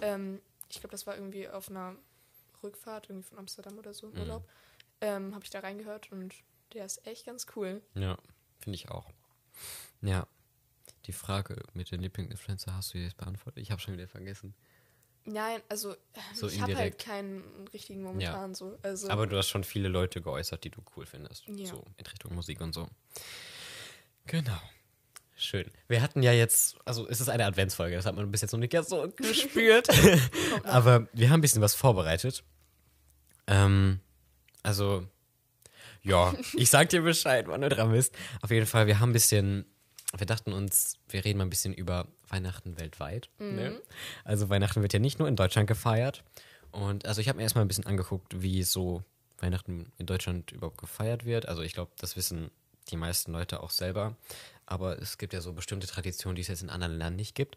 ähm, 0.00 0.40
ich 0.68 0.80
glaube, 0.80 0.90
das 0.92 1.06
war 1.06 1.14
irgendwie 1.14 1.48
auf 1.48 1.68
einer 1.70 1.94
Rückfahrt, 2.62 3.08
irgendwie 3.08 3.28
von 3.28 3.38
Amsterdam 3.38 3.78
oder 3.78 3.94
so, 3.94 4.08
im 4.08 4.14
Mhm. 4.14 4.20
Urlaub. 4.20 4.48
Ähm, 5.00 5.34
habe 5.34 5.44
ich 5.44 5.50
da 5.50 5.60
reingehört 5.60 6.10
und 6.12 6.34
der 6.74 6.84
ist 6.84 7.06
echt 7.06 7.26
ganz 7.26 7.46
cool. 7.56 7.80
Ja, 7.94 8.18
finde 8.58 8.74
ich 8.76 8.90
auch. 8.90 9.08
Ja. 10.02 10.26
Die 11.06 11.12
Frage 11.12 11.62
mit 11.72 11.90
den 11.90 12.02
Lieblingsinfluencer 12.02 12.74
hast 12.76 12.92
du 12.92 12.98
jetzt 12.98 13.16
beantwortet? 13.16 13.62
Ich 13.62 13.70
habe 13.70 13.80
schon 13.80 13.94
wieder 13.94 14.06
vergessen. 14.06 14.54
Nein, 15.24 15.60
also 15.68 15.94
So 16.34 16.48
ich 16.48 16.60
habe 16.60 16.76
halt 16.76 16.98
keinen 16.98 17.42
richtigen 17.72 18.02
momentan 18.02 18.54
so. 18.54 18.78
Also, 18.82 19.08
Aber 19.10 19.26
du 19.26 19.36
hast 19.36 19.48
schon 19.48 19.64
viele 19.64 19.88
Leute 19.88 20.22
geäußert, 20.22 20.64
die 20.64 20.70
du 20.70 20.80
cool 20.96 21.06
findest. 21.06 21.46
Ja. 21.46 21.66
So 21.66 21.84
in 21.96 22.06
Richtung 22.06 22.34
Musik 22.34 22.60
und 22.60 22.72
so. 22.72 22.88
Genau. 24.26 24.58
Schön. 25.36 25.70
Wir 25.88 26.02
hatten 26.02 26.22
ja 26.22 26.32
jetzt, 26.32 26.76
also 26.84 27.08
es 27.08 27.20
ist 27.20 27.30
eine 27.30 27.46
Adventsfolge, 27.46 27.96
das 27.96 28.04
hat 28.04 28.14
man 28.14 28.30
bis 28.30 28.42
jetzt 28.42 28.52
noch 28.52 28.58
nicht 28.58 28.72
ganz 28.72 28.90
so 28.90 29.10
gespürt. 29.16 29.88
Aber 30.64 31.08
wir 31.14 31.30
haben 31.30 31.38
ein 31.38 31.40
bisschen 31.40 31.62
was 31.62 31.74
vorbereitet. 31.74 32.44
Ähm, 33.46 34.00
also, 34.62 35.06
ja, 36.02 36.34
ich 36.54 36.68
sag 36.70 36.90
dir 36.90 37.02
Bescheid, 37.02 37.46
wann 37.48 37.62
du 37.62 37.68
dran 37.70 37.90
bist. 37.90 38.14
Auf 38.42 38.50
jeden 38.50 38.66
Fall, 38.66 38.86
wir 38.86 39.00
haben 39.00 39.10
ein 39.10 39.14
bisschen, 39.14 39.64
wir 40.16 40.26
dachten 40.26 40.52
uns, 40.52 40.98
wir 41.08 41.24
reden 41.24 41.38
mal 41.38 41.44
ein 41.44 41.50
bisschen 41.50 41.72
über 41.72 42.06
Weihnachten 42.28 42.78
weltweit. 42.78 43.28
Ne? 43.38 43.80
Also 44.24 44.48
Weihnachten 44.48 44.82
wird 44.82 44.92
ja 44.92 44.98
nicht 44.98 45.18
nur 45.18 45.28
in 45.28 45.36
Deutschland 45.36 45.68
gefeiert. 45.68 46.24
Und 46.72 47.06
also 47.06 47.20
ich 47.20 47.28
habe 47.28 47.36
mir 47.36 47.42
erstmal 47.42 47.64
ein 47.64 47.68
bisschen 47.68 47.86
angeguckt, 47.86 48.42
wie 48.42 48.62
so 48.62 49.02
Weihnachten 49.38 49.92
in 49.98 50.06
Deutschland 50.06 50.52
überhaupt 50.52 50.78
gefeiert 50.78 51.24
wird. 51.24 51.48
Also 51.48 51.62
ich 51.62 51.72
glaube, 51.74 51.92
das 51.98 52.16
wissen 52.16 52.50
die 52.90 52.96
meisten 52.96 53.32
Leute 53.32 53.62
auch 53.62 53.70
selber. 53.70 54.16
Aber 54.66 55.00
es 55.00 55.18
gibt 55.18 55.32
ja 55.32 55.40
so 55.40 55.52
bestimmte 55.52 55.86
Traditionen, 55.86 56.36
die 56.36 56.42
es 56.42 56.48
jetzt 56.48 56.62
in 56.62 56.70
anderen 56.70 56.92
Ländern 56.92 57.16
nicht 57.16 57.34
gibt. 57.34 57.56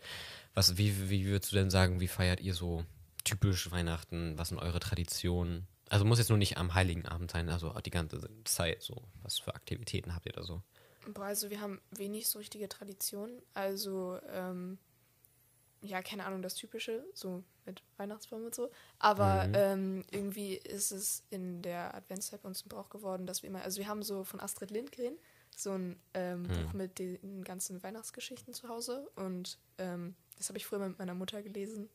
Was, 0.54 0.78
wie, 0.78 1.10
wie 1.10 1.26
würdest 1.26 1.52
du 1.52 1.56
denn 1.56 1.70
sagen, 1.70 2.00
wie 2.00 2.08
feiert 2.08 2.40
ihr 2.40 2.54
so 2.54 2.86
typisch 3.24 3.72
Weihnachten? 3.72 4.38
Was 4.38 4.50
sind 4.50 4.60
eure 4.60 4.80
Traditionen? 4.80 5.68
Also 5.90 6.06
muss 6.06 6.18
jetzt 6.18 6.30
nur 6.30 6.38
nicht 6.38 6.58
am 6.58 6.74
Heiligen 6.74 7.06
Abend 7.06 7.32
sein, 7.32 7.50
also 7.50 7.72
die 7.86 7.92
ganze 7.92 8.28
Zeit 8.46 8.82
so. 8.82 9.04
Was 9.22 9.40
für 9.40 9.54
Aktivitäten 9.54 10.16
habt 10.16 10.26
ihr 10.26 10.32
da 10.32 10.44
so? 10.44 10.62
Boah, 11.10 11.26
also 11.26 11.50
wir 11.50 11.60
haben 11.62 11.82
wenig 11.92 12.28
so 12.30 12.40
richtige 12.40 12.70
Traditionen. 12.70 13.42
Also, 13.54 14.20
ähm, 14.30 14.78
ja, 15.82 16.02
keine 16.02 16.26
Ahnung, 16.26 16.42
das 16.42 16.56
Typische, 16.56 17.06
so 17.14 17.44
mit 17.66 17.84
Weihnachtsbaum 17.98 18.46
und 18.46 18.56
so. 18.56 18.72
Aber 19.00 19.48
Mhm. 19.48 19.54
ähm, 19.56 20.06
irgendwie 20.12 20.56
ist 20.56 20.92
es 20.92 21.24
in 21.30 21.62
der 21.62 21.94
Adventszeit 21.94 22.42
bei 22.42 22.48
uns 22.48 22.66
ein 22.66 22.70
Brauch 22.70 22.90
geworden, 22.90 23.26
dass 23.26 23.44
wir 23.44 23.50
immer, 23.50 23.62
also 23.64 23.80
wir 23.80 23.88
haben 23.88 24.02
so 24.04 24.24
von 24.24 24.40
Astrid 24.40 24.72
Lindgren 24.72 25.18
so 25.56 25.72
ein 25.72 26.00
ähm, 26.14 26.44
Mhm. 26.44 26.48
Buch 26.48 26.74
mit 26.74 27.00
den 27.00 27.44
ganzen 27.44 27.84
Weihnachtsgeschichten 27.84 28.54
zu 28.54 28.70
Hause. 28.70 29.10
Und 29.16 29.60
ähm, 29.78 30.16
das 30.38 30.48
habe 30.50 30.58
ich 30.58 30.66
früher 30.66 30.80
mit 30.80 30.98
meiner 31.00 31.14
Mutter 31.14 31.42
gelesen. 31.44 31.90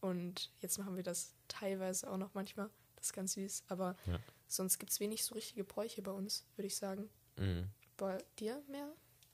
Und 0.00 0.50
jetzt 0.60 0.78
machen 0.78 0.96
wir 0.96 1.02
das 1.02 1.34
teilweise 1.48 2.10
auch 2.10 2.16
noch 2.16 2.34
manchmal. 2.34 2.70
Das 2.96 3.06
ist 3.06 3.12
ganz 3.12 3.32
süß. 3.34 3.64
Aber 3.68 3.96
Ja. 4.06 4.18
sonst 4.48 4.78
gibt 4.78 4.92
es 4.92 5.00
wenig 5.00 5.24
so 5.24 5.34
richtige 5.34 5.64
Bräuche 5.64 6.00
bei 6.02 6.12
uns, 6.12 6.46
würde 6.56 6.66
ich 6.68 6.76
sagen. 6.76 7.10
Mhm. 7.36 7.68
Bei 7.96 8.18
dir 8.38 8.62
mehr? 8.68 8.88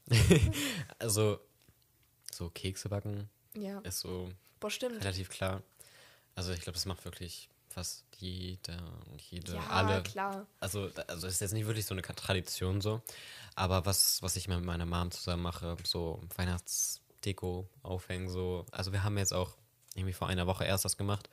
Also 0.99 1.39
so 2.33 2.51
Kekse 2.51 2.89
backen 2.89 3.29
Ja. 3.55 3.79
ist 3.81 4.01
so 4.01 4.31
Boah, 4.61 4.71
relativ 4.83 5.29
klar. 5.29 5.63
Also 6.35 6.53
ich 6.53 6.61
glaube, 6.61 6.75
das 6.75 6.87
macht 6.87 7.05
wirklich 7.05 7.49
fast 7.69 8.05
jeder 8.19 8.79
und 9.11 9.21
jede, 9.23 9.55
Ja, 9.55 9.67
alle. 9.69 10.03
klar. 10.03 10.47
Also, 10.61 10.91
also 11.07 11.27
es 11.27 11.35
ist 11.35 11.41
jetzt 11.41 11.53
nicht 11.53 11.67
wirklich 11.67 11.87
so 11.87 11.95
eine 11.95 12.03
Tradition 12.03 12.81
so, 12.81 13.03
aber 13.55 13.87
was, 13.87 14.23
was 14.23 14.37
ich 14.37 14.49
mit 14.49 14.65
meiner 14.65 14.87
Mom 14.87 15.11
zusammen 15.11 15.43
mache, 15.43 15.77
so 15.85 16.21
Weihnachtsdeko 16.37 17.69
aufhängen, 17.83 18.29
so. 18.29 18.67
Also 18.73 18.93
wir 18.93 19.05
haben 19.05 19.19
jetzt 19.19 19.33
auch 19.33 19.57
irgendwie 19.95 20.13
vor 20.15 20.29
einer 20.29 20.47
Woche 20.47 20.65
erst 20.65 20.85
das 20.85 20.97
gemacht 20.97 21.29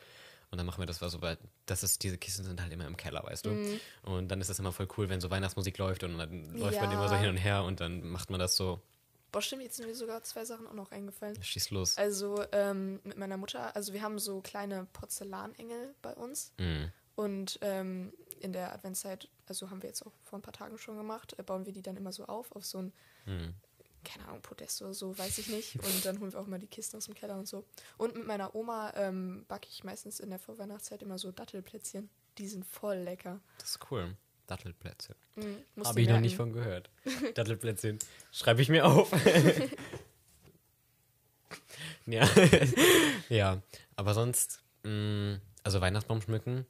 und 0.52 0.58
dann 0.58 0.66
machen 0.66 0.80
wir 0.82 0.86
das 0.86 1.02
was 1.02 1.12
so, 1.12 1.22
weil 1.22 1.38
das 1.66 1.84
ist, 1.84 2.04
diese 2.04 2.18
Kisten 2.18 2.44
sind 2.44 2.62
halt 2.62 2.72
immer 2.72 2.86
im 2.88 2.98
Keller, 2.98 3.24
weißt 3.24 3.46
du. 3.46 3.50
Mhm. 3.52 3.80
Und 4.04 4.28
dann 4.30 4.42
ist 4.42 4.50
das 4.50 4.60
immer 4.60 4.72
voll 4.72 4.88
cool, 4.98 5.10
wenn 5.10 5.22
so 5.22 5.30
Weihnachtsmusik 5.30 5.78
läuft 5.78 6.04
und 6.04 6.18
dann 6.18 6.56
läuft 6.56 6.80
man 6.80 6.92
Ja. 6.92 6.98
immer 6.98 7.10
so 7.10 7.16
hin 7.16 7.30
und 7.30 7.38
her 7.38 7.64
und 7.64 7.80
dann 7.80 8.08
macht 8.08 8.30
man 8.30 8.40
das 8.40 8.56
so, 8.56 8.82
Boah, 9.32 9.42
stimmt, 9.42 9.64
jetzt 9.64 9.76
sind 9.76 9.88
mir 9.88 9.96
sogar 9.96 10.24
zwei 10.24 10.46
Sachen 10.46 10.66
auch 10.66 10.74
noch 10.74 10.92
eingefallen. 10.92 11.42
schieß 11.44 11.70
los. 11.72 11.98
Also 11.98 12.42
ähm, 12.54 13.02
mit 13.04 13.18
meiner 13.18 13.36
Mutter, 13.36 13.76
also 13.76 13.92
wir 13.92 14.02
haben 14.02 14.18
so 14.18 14.40
kleine 14.42 14.88
Porzellanengel 14.94 15.94
bei 16.02 16.14
uns. 16.14 16.54
Mhm. 16.58 16.92
Und 17.16 17.60
ähm, 17.62 18.14
in 18.40 18.54
der 18.54 18.74
Adventszeit, 18.74 19.28
also 19.48 19.70
haben 19.70 19.82
wir 19.82 19.90
jetzt 19.90 20.06
auch 20.06 20.12
vor 20.24 20.40
ein 20.40 20.42
paar 20.42 20.54
Tagen 20.54 20.78
schon 20.78 20.96
gemacht, 20.98 21.36
äh, 21.38 21.44
bauen 21.44 21.66
wir 21.66 21.74
die 21.74 21.82
dann 21.82 21.98
immer 21.98 22.12
so 22.14 22.26
auf, 22.26 22.52
auf 22.56 22.66
so 22.66 22.78
ein 22.80 22.94
Mhm. 23.26 23.56
Keine 24.06 24.28
Ahnung, 24.28 24.42
Podest 24.42 24.82
oder 24.82 24.94
so, 24.94 25.18
weiß 25.18 25.38
ich 25.40 25.48
nicht. 25.48 25.76
Und 25.76 26.06
dann 26.06 26.20
holen 26.20 26.32
wir 26.32 26.40
auch 26.40 26.48
mal 26.48 26.60
die 26.60 26.68
Kisten 26.68 26.98
aus 26.98 27.06
dem 27.06 27.16
Keller 27.16 27.38
und 27.38 27.48
so. 27.48 27.66
Und 27.98 28.16
mit 28.16 28.26
meiner 28.26 28.56
Oma 28.56 28.94
ähm, 28.96 29.46
backe 29.48 29.68
ich 29.70 29.84
meistens 29.84 30.20
in 30.20 30.30
der 30.30 30.40
Vorweihnachtszeit 30.40 31.02
immer 31.02 31.18
so 31.18 31.32
Dattelplätzchen. 31.32 32.10
Die 32.38 32.48
sind 32.48 32.66
voll 32.66 32.98
lecker. 32.98 33.40
Das 33.60 33.72
ist 33.72 33.80
cool. 33.92 34.16
Dattelplätzchen. 34.48 35.16
Musst 35.76 35.90
Habe 35.90 36.02
ich 36.02 36.08
noch 36.08 36.20
nicht 36.20 36.36
von 36.36 36.54
gehört. 36.54 36.90
Dattelplätzchen. 37.34 37.98
Schreibe 38.32 38.62
ich 38.62 38.70
mir 38.70 38.86
auf. 38.86 39.12
ja. 42.06 42.30
ja. 43.30 43.62
Aber 43.96 44.14
sonst, 44.14 44.62
mh, 44.84 45.40
also 45.64 45.82
Weihnachtsbaum 45.82 46.22
schmücken, 46.22 46.68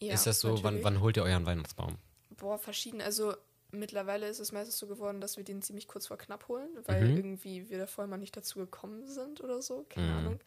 Ja, 0.00 0.14
ist 0.14 0.26
das 0.26 0.40
so, 0.40 0.64
wann, 0.64 0.82
wann 0.82 1.00
holt 1.00 1.16
ihr 1.16 1.22
euren 1.22 1.46
Weihnachtsbaum? 1.46 1.96
Boah, 2.30 2.58
verschieden. 2.58 3.00
Also 3.00 3.36
mittlerweile 3.72 4.28
ist 4.28 4.38
es 4.38 4.52
meistens 4.52 4.78
so 4.78 4.86
geworden, 4.86 5.20
dass 5.20 5.36
wir 5.36 5.44
den 5.44 5.62
ziemlich 5.62 5.88
kurz 5.88 6.06
vor 6.06 6.18
knapp 6.18 6.46
holen, 6.48 6.68
weil 6.84 7.02
Mhm. 7.10 7.16
irgendwie 7.16 7.68
wir 7.68 7.78
davor 7.78 8.06
mal 8.06 8.18
nicht 8.18 8.36
dazu 8.36 8.58
gekommen 8.60 9.08
sind 9.08 9.40
oder 9.40 9.60
so. 9.62 9.84
Keine 9.88 10.08
Mhm. 10.08 10.18
Ahnung. 10.18 10.40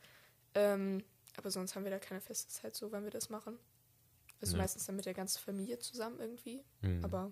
Ähm, 0.53 1.03
aber 1.35 1.51
sonst 1.51 1.75
haben 1.75 1.83
wir 1.83 1.91
da 1.91 1.99
keine 1.99 2.21
feste 2.21 2.49
Zeit, 2.49 2.75
so 2.75 2.91
wann 2.91 3.03
wir 3.03 3.11
das 3.11 3.29
machen. 3.29 3.59
Also 4.41 4.53
Ja. 4.53 4.63
meistens 4.63 4.85
dann 4.85 4.95
mit 4.95 5.05
der 5.05 5.13
ganzen 5.13 5.39
Familie 5.39 5.79
zusammen 5.79 6.19
irgendwie. 6.19 6.63
Hm. 6.81 7.03
Aber 7.03 7.31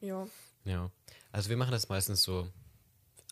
ja. 0.00 0.26
Ja. 0.64 0.90
Also 1.32 1.50
wir 1.50 1.56
machen 1.56 1.72
das 1.72 1.88
meistens 1.88 2.22
so, 2.22 2.48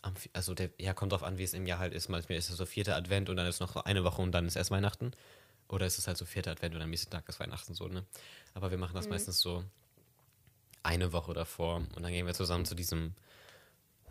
am, 0.01 0.13
also 0.33 0.53
der, 0.53 0.69
ja, 0.77 0.93
kommt 0.93 1.11
drauf 1.11 1.23
an, 1.23 1.37
wie 1.37 1.43
es 1.43 1.53
im 1.53 1.65
Jahr 1.65 1.79
halt 1.79 1.93
ist. 1.93 2.07
Manchmal 2.07 2.37
ist 2.37 2.49
es 2.49 2.57
so 2.57 2.65
vierter 2.65 2.95
Advent 2.95 3.29
und 3.29 3.35
dann 3.35 3.47
ist 3.47 3.59
noch 3.59 3.73
so 3.73 3.83
eine 3.83 4.03
Woche 4.03 4.21
und 4.21 4.31
dann 4.31 4.45
ist 4.45 4.55
erst 4.55 4.71
Weihnachten. 4.71 5.11
Oder 5.67 5.85
ist 5.85 5.97
es 5.97 6.07
halt 6.07 6.17
so 6.17 6.25
vierter 6.25 6.51
Advent 6.51 6.75
und 6.75 6.81
am 6.81 6.89
nächsten 6.89 7.11
Tag 7.11 7.27
ist 7.29 7.39
Weihnachten 7.39 7.73
so, 7.75 7.87
ne? 7.87 8.05
Aber 8.53 8.71
wir 8.71 8.77
machen 8.77 8.95
das 8.95 9.05
Mhm. 9.05 9.11
meistens 9.11 9.39
so 9.39 9.63
eine 10.83 11.13
Woche 11.13 11.33
davor 11.33 11.77
und 11.95 12.03
dann 12.03 12.11
gehen 12.11 12.25
wir 12.25 12.33
zusammen 12.33 12.65
zu 12.65 12.75
diesem 12.75 13.13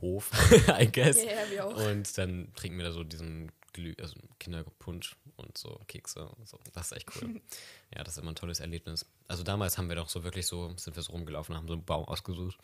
Hof, 0.00 0.30
I 0.80 0.90
guess. 0.90 1.22
Ja, 1.22 1.32
ja, 1.32 1.50
wir 1.50 1.66
auch. 1.66 1.76
Und 1.76 2.16
dann 2.18 2.52
trinken 2.54 2.78
wir 2.78 2.84
da 2.84 2.92
so 2.92 3.04
diesen 3.04 3.50
Glüh, 3.72 3.94
also 4.00 4.16
Kinderpunsch 4.38 5.16
und 5.36 5.56
so 5.58 5.80
Kekse 5.86 6.28
und 6.28 6.48
so. 6.48 6.58
Das 6.72 6.86
ist 6.86 6.92
echt 6.92 7.10
cool. 7.16 7.40
ja, 7.94 8.04
das 8.04 8.16
ist 8.16 8.22
immer 8.22 8.32
ein 8.32 8.36
tolles 8.36 8.60
Erlebnis. 8.60 9.06
Also 9.26 9.42
damals 9.42 9.78
haben 9.78 9.88
wir 9.88 9.96
doch 9.96 10.08
so 10.08 10.24
wirklich 10.24 10.46
so, 10.46 10.72
sind 10.76 10.96
wir 10.96 11.02
so 11.02 11.12
rumgelaufen, 11.12 11.56
haben 11.56 11.68
so 11.68 11.74
einen 11.74 11.84
Baum 11.84 12.04
ausgesucht. 12.04 12.58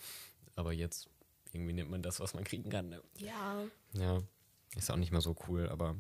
Aber 0.57 0.73
jetzt 0.73 1.09
irgendwie 1.53 1.73
nimmt 1.73 1.91
man 1.91 2.03
das, 2.03 2.21
was 2.21 2.35
man 2.35 2.45
kriegen 2.45 2.71
kann. 2.71 2.89
Ne? 2.89 3.03
Ja. 3.19 3.65
Ja, 3.93 4.23
ist 4.77 4.91
auch 4.91 4.97
nicht 4.97 5.13
mehr 5.13 5.21
so 5.21 5.37
cool, 5.49 5.69
aber 5.69 5.97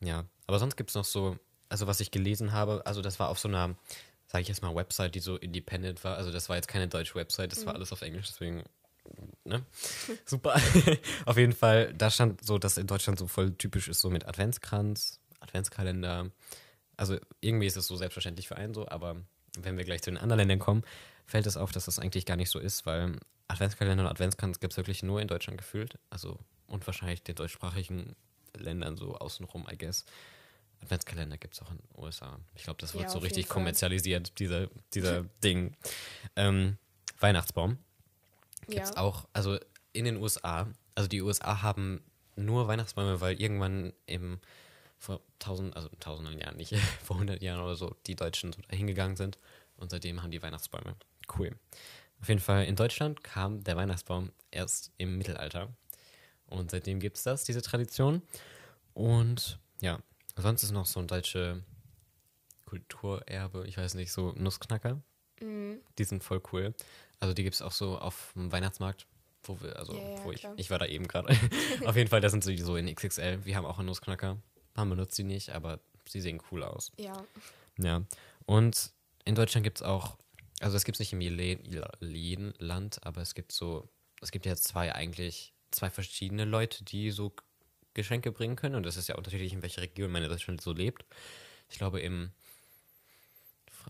ja. 0.00 0.24
Aber 0.46 0.58
sonst 0.58 0.76
gibt 0.76 0.90
es 0.90 0.96
noch 0.96 1.04
so, 1.04 1.38
also 1.68 1.86
was 1.86 2.00
ich 2.00 2.10
gelesen 2.10 2.52
habe, 2.52 2.84
also 2.84 3.02
das 3.02 3.18
war 3.20 3.28
auf 3.28 3.38
so 3.38 3.48
einer, 3.48 3.76
sage 4.28 4.42
ich 4.42 4.48
jetzt 4.48 4.62
mal, 4.62 4.74
Website, 4.74 5.14
die 5.14 5.20
so 5.20 5.36
independent 5.36 6.04
war. 6.04 6.16
Also 6.16 6.30
das 6.30 6.48
war 6.48 6.56
jetzt 6.56 6.68
keine 6.68 6.86
deutsche 6.86 7.14
Website, 7.14 7.52
das 7.52 7.66
war 7.66 7.74
alles 7.74 7.92
auf 7.92 8.02
Englisch, 8.02 8.28
deswegen, 8.28 8.62
ne? 9.44 9.64
Super. 10.26 10.60
auf 11.24 11.36
jeden 11.36 11.54
Fall, 11.54 11.92
da 11.94 12.10
stand 12.10 12.44
so, 12.44 12.58
dass 12.58 12.78
in 12.78 12.86
Deutschland 12.86 13.18
so 13.18 13.26
voll 13.26 13.52
typisch 13.52 13.88
ist, 13.88 14.00
so 14.00 14.10
mit 14.10 14.26
Adventskranz, 14.26 15.18
Adventskalender. 15.40 16.30
Also 16.96 17.16
irgendwie 17.40 17.66
ist 17.66 17.76
es 17.76 17.86
so 17.86 17.96
selbstverständlich 17.96 18.48
für 18.48 18.56
einen 18.56 18.74
so, 18.74 18.86
aber 18.88 19.16
wenn 19.58 19.76
wir 19.76 19.84
gleich 19.84 20.02
zu 20.02 20.10
den 20.10 20.18
anderen 20.18 20.38
Ländern 20.38 20.58
kommen, 20.58 20.84
fällt 21.26 21.46
es 21.46 21.56
auf, 21.56 21.72
dass 21.72 21.86
das 21.86 21.98
eigentlich 21.98 22.26
gar 22.26 22.36
nicht 22.36 22.50
so 22.50 22.58
ist, 22.58 22.86
weil 22.86 23.16
Adventskalender 23.48 24.04
und 24.04 24.10
Adventskranz 24.10 24.60
gibt 24.60 24.74
es 24.74 24.76
wirklich 24.76 25.02
nur 25.02 25.20
in 25.20 25.28
Deutschland 25.28 25.58
gefühlt. 25.58 25.98
Also 26.10 26.38
und 26.66 26.86
wahrscheinlich 26.86 27.22
den 27.22 27.34
deutschsprachigen 27.34 28.14
Ländern 28.54 28.96
so 28.96 29.16
außenrum, 29.16 29.66
I 29.70 29.78
guess. 29.78 30.04
Adventskalender 30.82 31.38
gibt 31.38 31.54
es 31.54 31.62
auch 31.62 31.70
in 31.70 31.78
den 31.78 31.88
USA. 32.04 32.38
Ich 32.54 32.64
glaube, 32.64 32.80
das 32.80 32.94
wird 32.94 33.04
Ja, 33.04 33.08
so 33.10 33.18
richtig 33.18 33.48
kommerzialisiert, 33.48 34.38
dieser, 34.38 34.68
dieser 34.94 35.22
Ding. 35.44 35.76
Ähm, 36.36 36.78
Weihnachtsbaum 37.20 37.78
gibt 38.68 38.84
es 38.84 38.90
Ja. 38.90 38.96
auch, 38.98 39.28
also 39.32 39.58
in 39.92 40.04
den 40.04 40.16
USA, 40.16 40.68
also 40.94 41.08
die 41.08 41.22
USA 41.22 41.62
haben 41.62 42.02
nur 42.36 42.68
Weihnachtsbäume, 42.68 43.20
weil 43.20 43.40
irgendwann 43.40 43.92
im 44.06 44.38
vor 45.00 45.20
tausend, 45.38 45.76
also 45.76 45.88
tausenden 46.00 46.38
Jahren 46.40 46.56
nicht, 46.56 46.74
vor 47.04 47.18
hundert 47.18 47.42
Jahren 47.42 47.60
oder 47.60 47.76
so, 47.76 47.96
die 48.06 48.16
Deutschen 48.16 48.52
so 48.52 48.60
hingegangen 48.70 49.16
sind 49.16 49.38
und 49.76 49.90
seitdem 49.90 50.22
haben 50.22 50.30
die 50.32 50.42
Weihnachtsbäume. 50.42 50.96
Cool. 51.38 51.56
Auf 52.20 52.28
jeden 52.28 52.40
Fall 52.40 52.64
in 52.64 52.74
Deutschland 52.74 53.22
kam 53.22 53.62
der 53.62 53.76
Weihnachtsbaum 53.76 54.32
erst 54.50 54.90
im 54.98 55.18
Mittelalter 55.18 55.68
und 56.46 56.70
seitdem 56.70 56.98
gibt 56.98 57.16
es 57.16 57.22
das, 57.22 57.44
diese 57.44 57.62
Tradition. 57.62 58.22
Und 58.94 59.58
ja, 59.80 60.00
sonst 60.42 60.62
ist 60.62 60.72
noch 60.72 60.86
so 60.86 61.00
ein 61.00 61.06
deutsche 61.06 61.62
Kulturerbe, 62.66 63.66
ich 63.66 63.76
weiß 63.78 63.94
nicht, 63.94 64.12
so 64.12 64.32
Nussknacker. 64.36 65.00
Mhm. 65.40 65.80
Die 65.98 66.04
sind 66.04 66.22
voll 66.22 66.42
cool. 66.52 66.74
Also 67.20 67.34
die 67.34 67.42
gibt 67.42 67.54
es 67.54 67.62
auch 67.62 67.72
so 67.72 67.98
auf 67.98 68.32
dem 68.34 68.52
Weihnachtsmarkt, 68.52 69.06
wo 69.42 69.60
wir, 69.60 69.76
also 69.76 69.94
Ja, 69.94 70.10
ja, 70.10 70.24
wo 70.24 70.32
ich, 70.32 70.40
klar. 70.40 70.54
ich 70.56 70.70
war 70.70 70.78
da 70.78 70.86
eben 70.86 71.08
gerade. 71.08 71.28
auf 71.86 71.96
jeden 71.96 72.10
Fall, 72.10 72.20
das 72.20 72.32
sind 72.32 72.44
sie 72.44 72.56
so 72.58 72.76
in 72.76 72.92
XXL. 72.94 73.44
Wir 73.44 73.56
haben 73.56 73.64
auch 73.66 73.78
einen 73.78 73.86
Nussknacker. 73.86 74.36
Man 74.74 74.90
benutzt 74.90 75.16
sie 75.16 75.24
nicht, 75.24 75.50
aber 75.50 75.80
sie 76.06 76.20
sehen 76.20 76.40
cool 76.50 76.62
aus. 76.62 76.92
Ja. 76.98 77.24
Ja. 77.78 78.02
Und 78.46 78.92
in 79.24 79.34
Deutschland 79.34 79.64
gibt 79.64 79.78
es 79.78 79.82
auch, 79.82 80.16
also 80.60 80.76
es 80.76 80.84
gibt 80.84 80.96
es 80.96 81.00
nicht 81.00 81.12
in 81.12 81.20
jedem 81.20 81.84
jedem 82.00 82.54
Land, 82.58 83.04
aber 83.04 83.20
es 83.22 83.34
gibt 83.34 83.52
so, 83.52 83.88
es 84.20 84.30
gibt 84.30 84.46
ja 84.46 84.56
zwei 84.56 84.94
eigentlich, 84.94 85.54
zwei 85.70 85.90
verschiedene 85.90 86.44
Leute, 86.44 86.84
die 86.84 87.10
so 87.10 87.34
Geschenke 87.98 88.32
bringen 88.32 88.56
können. 88.56 88.74
Und 88.76 88.84
das 88.86 88.96
ist 88.96 89.08
ja 89.08 89.16
unterschiedlich, 89.16 89.52
in 89.52 89.60
welcher 89.62 89.82
Region 89.82 90.10
man 90.10 90.22
in 90.22 90.28
Deutschland 90.30 90.60
so 90.60 90.72
lebt. 90.72 91.04
Ich 91.68 91.76
glaube, 91.78 92.00
im, 92.00 92.30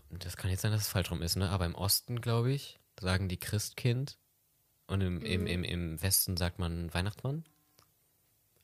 das 0.09 0.35
kann 0.37 0.49
jetzt 0.51 0.61
sein, 0.61 0.71
dass 0.71 0.81
es 0.81 0.87
falsch 0.89 1.11
rum 1.11 1.21
ist, 1.21 1.35
ne? 1.35 1.49
Aber 1.49 1.65
im 1.65 1.75
Osten, 1.75 2.19
glaube 2.21 2.51
ich, 2.51 2.79
sagen 2.99 3.29
die 3.29 3.37
Christkind. 3.37 4.17
Und 4.87 5.01
im, 5.01 5.21
im, 5.21 5.41
Mhm. 5.41 5.47
im, 5.47 5.63
im 5.63 6.01
Westen 6.01 6.35
sagt 6.35 6.57
man 6.59 6.91
Weihnachtsmann. 6.93 7.45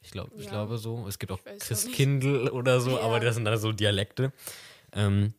Ich, 0.01 0.11
glaub, 0.11 0.31
ich 0.37 0.45
Ja. 0.45 0.51
glaube 0.51 0.77
so. 0.77 1.07
Es 1.07 1.19
gibt 1.19 1.31
auch 1.31 1.39
Ich 1.39 1.45
weiß 1.45 1.61
auch. 1.61 1.67
Christkindl 1.67 2.49
oder 2.49 2.79
so, 2.81 2.99
aber 2.99 3.15
Ja. 3.15 3.19
das 3.25 3.35
sind 3.35 3.45
dann 3.45 3.57
so 3.59 3.71
Dialekte. 3.71 4.33
Ähm, 4.91 5.33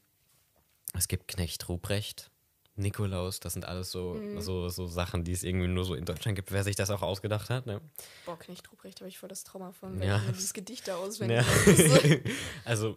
es 0.95 1.09
gibt 1.09 1.29
Knecht 1.29 1.69
Ruprecht, 1.69 2.31
Nikolaus, 2.77 3.41
das 3.41 3.55
sind 3.55 3.65
alles 3.65 3.91
so, 3.91 4.15
Mhm. 4.15 4.41
so, 4.41 4.69
so 4.69 4.87
Sachen, 4.87 5.25
die 5.25 5.33
es 5.33 5.43
irgendwie 5.43 5.67
nur 5.69 5.85
so 5.85 5.95
in 5.95 6.05
Deutschland 6.05 6.37
gibt, 6.37 6.53
wer 6.53 6.63
sich 6.65 6.77
das 6.77 6.91
auch 6.91 7.03
ausgedacht 7.03 7.49
hat. 7.51 7.67
Ne? 7.67 7.81
Boah, 8.27 8.39
Knecht 8.39 8.71
Ruprecht 8.71 9.01
habe 9.01 9.09
ich 9.09 9.19
voll 9.19 9.29
das 9.29 9.45
Trauma 9.45 9.73
von, 9.73 9.99
wenn 9.99 10.09
Ja. 10.09 10.23
ich 10.27 10.33
dieses 10.37 10.53
Gedicht 10.53 10.87
da 10.89 10.97
auswendig 10.97 11.39
Ja. 11.39 12.17
also, 12.65 12.97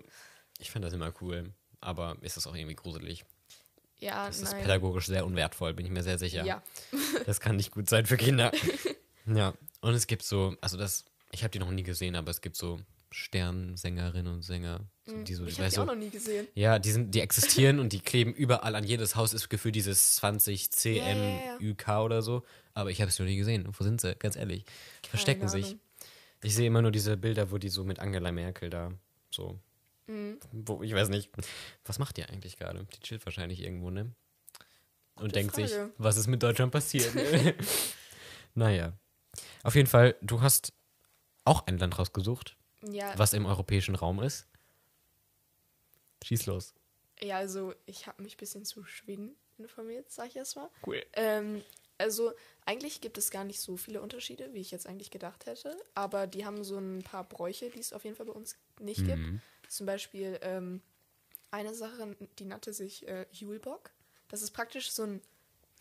ich 0.60 0.70
finde 0.72 0.88
das 0.88 0.94
immer 0.94 1.14
cool, 1.22 1.54
aber 1.80 2.18
ist 2.22 2.36
das 2.38 2.46
auch 2.48 2.56
irgendwie 2.56 2.76
gruselig. 2.76 3.24
Ja, 4.00 4.28
Das 4.28 4.40
ist 4.42 4.52
nein. 4.54 4.62
pädagogisch 4.62 5.08
sehr 5.08 5.26
unwertvoll, 5.26 5.74
bin 5.74 5.86
ich 5.86 5.92
mir 5.92 6.04
sehr 6.04 6.18
sicher. 6.20 6.44
Ja. 6.46 6.62
Das 7.26 7.40
kann 7.40 7.56
nicht 7.58 7.72
gut 7.72 7.90
sein 7.90 8.06
für 8.06 8.18
Kinder. 8.18 8.52
ja, 9.26 9.54
und 9.82 9.94
es 9.94 10.08
gibt 10.08 10.24
so, 10.24 10.56
also 10.62 10.78
das, 10.78 11.06
ich 11.32 11.44
habe 11.44 11.52
die 11.52 11.60
noch 11.60 11.70
nie 11.72 11.84
gesehen, 11.84 12.16
aber 12.16 12.32
es 12.32 12.42
gibt 12.42 12.56
so 12.56 12.80
Sternsängerinnen 13.12 14.32
und 14.34 14.42
Sänger, 14.44 14.82
die 15.08 15.34
so, 15.34 15.44
Mhm. 15.44 15.48
ich 15.50 15.60
habe 15.60 15.70
die 15.70 15.78
auch 15.80 15.86
noch 15.86 15.96
nie 15.96 16.10
gesehen. 16.10 16.48
Ja, 16.54 16.78
die, 16.80 16.92
sind, 16.92 17.16
die 17.16 17.22
existieren 17.22 17.80
und 17.80 17.92
die 17.94 18.00
kleben 18.02 18.34
überall 18.34 18.76
an 18.76 18.84
jedes 18.84 19.16
Haus, 19.16 19.34
ist 19.34 19.50
gefühlt 19.50 19.76
dieses 19.76 20.16
20 20.18 20.70
Ja, 20.84 20.92
ja, 20.92 21.14
ja. 21.16 21.58
CMÜK 21.58 21.88
oder 22.00 22.22
so. 22.22 22.44
Aber 22.74 22.92
ich 22.92 23.02
habe 23.02 23.10
es 23.10 23.18
noch 23.20 23.26
nie 23.26 23.38
gesehen. 23.38 23.68
Wo 23.72 23.84
sind 23.84 24.00
sie? 24.02 24.16
Ganz 24.16 24.36
ehrlich. 24.36 24.64
Verstecken 25.10 25.42
Keine 25.42 25.52
sich. 25.52 25.66
Ahnung. 25.66 25.80
Ich 26.44 26.56
sehe 26.56 26.68
immer 26.68 26.82
nur 26.82 26.92
diese 26.92 27.18
Bilder, 27.18 27.52
wo 27.52 27.58
die 27.58 27.70
so 27.70 27.84
mit 27.84 28.00
Angela 28.00 28.32
Merkel 28.32 28.70
da 28.70 28.94
so. 29.32 29.60
Mhm. 30.08 30.38
Wo, 30.52 30.82
ich 30.84 30.94
weiß 30.94 31.10
nicht. 31.10 31.30
Was 31.86 32.00
macht 32.00 32.18
die 32.18 32.24
eigentlich 32.26 32.58
gerade? 32.58 32.86
Die 32.94 33.00
chillt 33.02 33.26
wahrscheinlich 33.26 33.62
irgendwo, 33.62 33.90
ne? 33.90 34.12
Und 35.16 35.24
Gute 35.24 35.32
denkt 35.34 35.56
sich, 35.56 35.72
Frage. 35.72 35.92
was 35.98 36.16
ist 36.16 36.28
mit 36.28 36.42
Deutschland 36.42 36.72
passiert? 36.72 37.12
naja. 38.54 38.94
Auf 39.64 39.76
jeden 39.76 39.88
Fall, 39.88 40.16
du 40.22 40.42
hast 40.42 40.74
auch 41.44 41.68
ein 41.68 41.78
Land 41.78 42.00
rausgesucht, 42.00 42.56
Ja, 42.88 43.18
was 43.18 43.34
im 43.34 43.46
europäischen 43.46 43.96
Raum 43.96 44.22
ist. 44.22 44.48
Schieß 46.24 46.46
los. 46.48 46.74
ja, 47.22 47.38
also 47.38 47.74
ich 47.86 48.08
habe 48.08 48.22
mich 48.24 48.36
ein 48.36 48.38
bisschen 48.38 48.66
zu 48.66 48.84
Schweden 48.86 49.36
informiert, 49.58 50.10
sag 50.12 50.28
ich 50.28 50.36
erst 50.36 50.56
mal. 50.56 50.70
Cool. 50.86 51.04
Ähm, 51.14 51.62
also 51.98 52.32
eigentlich 52.66 53.02
gibt 53.02 53.18
es 53.18 53.30
gar 53.32 53.44
nicht 53.44 53.60
so 53.60 53.76
viele 53.78 54.02
Unterschiede, 54.02 54.54
wie 54.54 54.60
ich 54.62 54.72
jetzt 54.72 54.88
eigentlich 54.88 55.12
gedacht 55.12 55.46
hätte. 55.46 55.76
Aber 55.96 56.28
die 56.28 56.46
haben 56.46 56.64
so 56.64 56.78
ein 56.78 57.04
paar 57.04 57.24
Bräuche, 57.26 57.70
die 57.70 57.80
es 57.80 57.92
auf 57.94 58.04
jeden 58.06 58.16
Fall 58.16 58.26
bei 58.28 58.32
uns 58.34 58.58
nicht 58.80 59.06
gibt. 59.06 59.18
Mhm. 59.18 59.42
Zum 59.68 59.86
Beispiel 59.86 60.40
ähm, 60.42 60.82
eine 61.52 61.74
Sache, 61.74 62.16
die 62.38 62.46
nannte 62.46 62.72
sich 62.74 63.08
äh, 63.08 63.26
Julebock. 63.32 63.92
Das 64.30 64.42
ist 64.42 64.52
praktisch 64.52 64.92
so 64.92 65.04
ein 65.04 65.22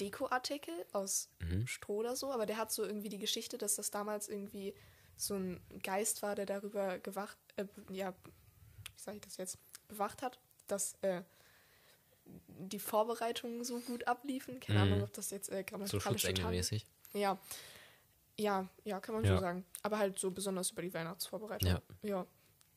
Dekoartikel 0.01 0.75
aus 0.93 1.29
Mhm. 1.41 1.67
Stroh 1.67 1.99
oder 1.99 2.17
so, 2.17 2.33
aber 2.33 2.47
der 2.47 2.57
hat 2.57 2.73
so 2.73 2.85
irgendwie 2.85 3.09
die 3.09 3.19
Geschichte, 3.19 3.59
dass 3.59 3.77
das 3.77 3.91
damals 3.91 4.29
irgendwie 4.29 4.75
so 5.19 5.35
ein 5.35 5.61
Geist 5.83 6.23
war, 6.23 6.35
der 6.35 6.47
darüber 6.47 6.99
gewacht, 6.99 7.37
äh, 7.57 7.65
ja, 7.91 8.15
wie 8.25 9.01
sage 9.01 9.17
ich 9.19 9.23
das 9.25 9.37
jetzt, 9.37 9.59
bewacht 9.89 10.23
hat, 10.23 10.39
dass 10.69 10.95
äh, 11.03 11.23
die 12.49 12.79
Vorbereitungen 12.79 13.65
so 13.65 13.81
gut 13.81 14.07
abliefen. 14.07 14.61
Keine 14.61 14.79
Mhm. 14.79 14.85
Ahnung, 14.93 15.03
ob 15.05 15.13
das 15.15 15.31
jetzt 15.31 15.51
äh, 15.51 15.61
So 15.61 15.65
grammatikalisch 15.65 16.05
total 16.05 16.19
Schutzengelmäßig. 16.19 16.87
ja. 17.15 17.39
Ja, 18.41 18.69
ja, 18.85 19.01
kann 19.01 19.17
man 19.17 19.25
Ja. 19.25 19.35
so 19.35 19.41
sagen. 19.41 19.65
Aber 19.83 19.99
halt 19.99 20.17
so 20.17 20.31
besonders 20.31 20.71
über 20.71 20.83
die 20.83 20.95
Weihnachtsvorbereitung. 20.95 21.71
Ja. 21.71 21.83
ja. 22.03 22.27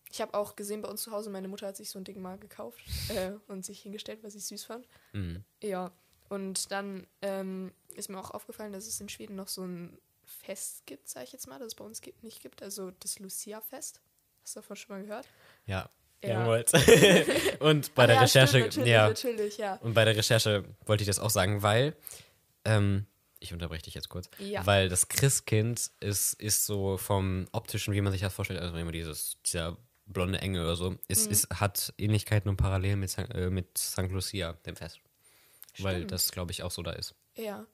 Ich 0.10 0.20
habe 0.20 0.34
auch 0.34 0.56
gesehen 0.56 0.82
bei 0.82 0.90
uns 0.90 1.04
zu 1.04 1.12
Hause, 1.12 1.30
meine 1.30 1.48
Mutter 1.48 1.68
hat 1.68 1.78
sich 1.78 1.90
so 1.92 2.00
ein 2.00 2.04
Ding 2.04 2.20
mal 2.20 2.40
gekauft 2.40 2.80
äh, 3.10 3.34
und 3.48 3.64
sich 3.64 3.82
hingestellt, 3.82 4.24
weil 4.24 4.32
sie 4.32 4.40
es 4.40 4.48
süß 4.48 4.64
fand. 4.64 4.88
Mhm. 5.14 5.44
Ja. 5.62 5.92
Und 6.30 6.72
dann 6.72 7.06
ähm, 7.22 7.72
ist 7.94 8.10
mir 8.10 8.18
auch 8.20 8.32
aufgefallen, 8.32 8.74
dass 8.74 8.88
es 8.88 9.00
in 9.02 9.10
Schweden 9.10 9.36
noch 9.36 9.50
so 9.50 9.64
ein 9.64 10.00
Fest 10.32 10.86
gibt, 10.86 11.08
sage 11.10 11.26
ich 11.26 11.34
jetzt 11.34 11.48
mal, 11.48 11.60
das 11.60 11.68
es 11.70 11.76
bei 11.76 11.84
uns 11.86 12.02
gibt, 12.02 12.24
nicht 12.24 12.42
gibt. 12.42 12.62
Also 12.64 12.92
das 13.00 13.20
Lucia-Fest. 13.20 14.02
Hast 14.44 14.56
du 14.56 14.60
davon 14.62 14.76
schon 14.76 14.96
mal 14.98 15.04
gehört? 15.04 15.28
Ja. 15.66 15.90
Ja. 16.24 16.46
Und 17.60 17.96
bei 17.96 18.04
Ah 18.04 18.08
der 18.08 18.16
ja, 18.18 18.22
Recherche, 18.22 18.48
Stimmt, 18.60 18.66
natürlich, 18.78 18.90
ja, 18.92 19.08
natürlich, 19.08 19.58
ja. 19.58 19.76
und 19.78 19.94
bei 19.96 20.06
der 20.06 20.16
Recherche 20.16 20.64
wollte 20.86 21.02
ich 21.04 21.08
das 21.08 21.18
auch 21.18 21.32
sagen, 21.32 21.64
weil, 21.64 21.96
ähm, 22.64 23.08
ich 23.40 23.54
unterbreche 23.54 23.82
dich 23.84 23.96
jetzt 23.96 24.10
kurz, 24.10 24.30
Ja. 24.38 24.64
weil 24.68 24.88
das 24.88 25.08
Christkind 25.08 25.90
ist, 26.00 26.34
ist 26.36 26.68
so 26.68 26.98
vom 26.98 27.48
optischen, 27.54 27.96
wie 27.96 28.02
man 28.02 28.12
sich 28.12 28.22
das 28.22 28.34
vorstellt, 28.36 28.60
also 28.62 28.76
immer 28.78 28.92
dieses, 28.92 29.38
dieser 29.44 29.78
blonde 30.06 30.38
Engel 30.40 30.62
oder 30.64 30.76
so, 30.76 30.96
ist, 31.08 31.26
Mhm. 31.26 31.32
ist, 31.32 31.50
hat 31.60 31.92
Ähnlichkeiten 31.98 32.50
und 32.50 32.58
Parallelen 32.58 33.00
mit, 33.00 33.10
San- 33.10 33.32
äh, 33.32 33.50
mit 33.50 33.76
St. 33.78 34.10
Lucia, 34.12 34.54
dem 34.68 34.76
Fest. 34.76 35.00
Weil 35.80 35.96
Stimmt. 35.98 36.12
das, 36.12 36.32
glaube 36.32 36.52
ich, 36.52 36.62
auch 36.62 36.72
so 36.72 36.84
da 36.84 36.92
ist. 36.92 37.16
Ja. 37.36 37.66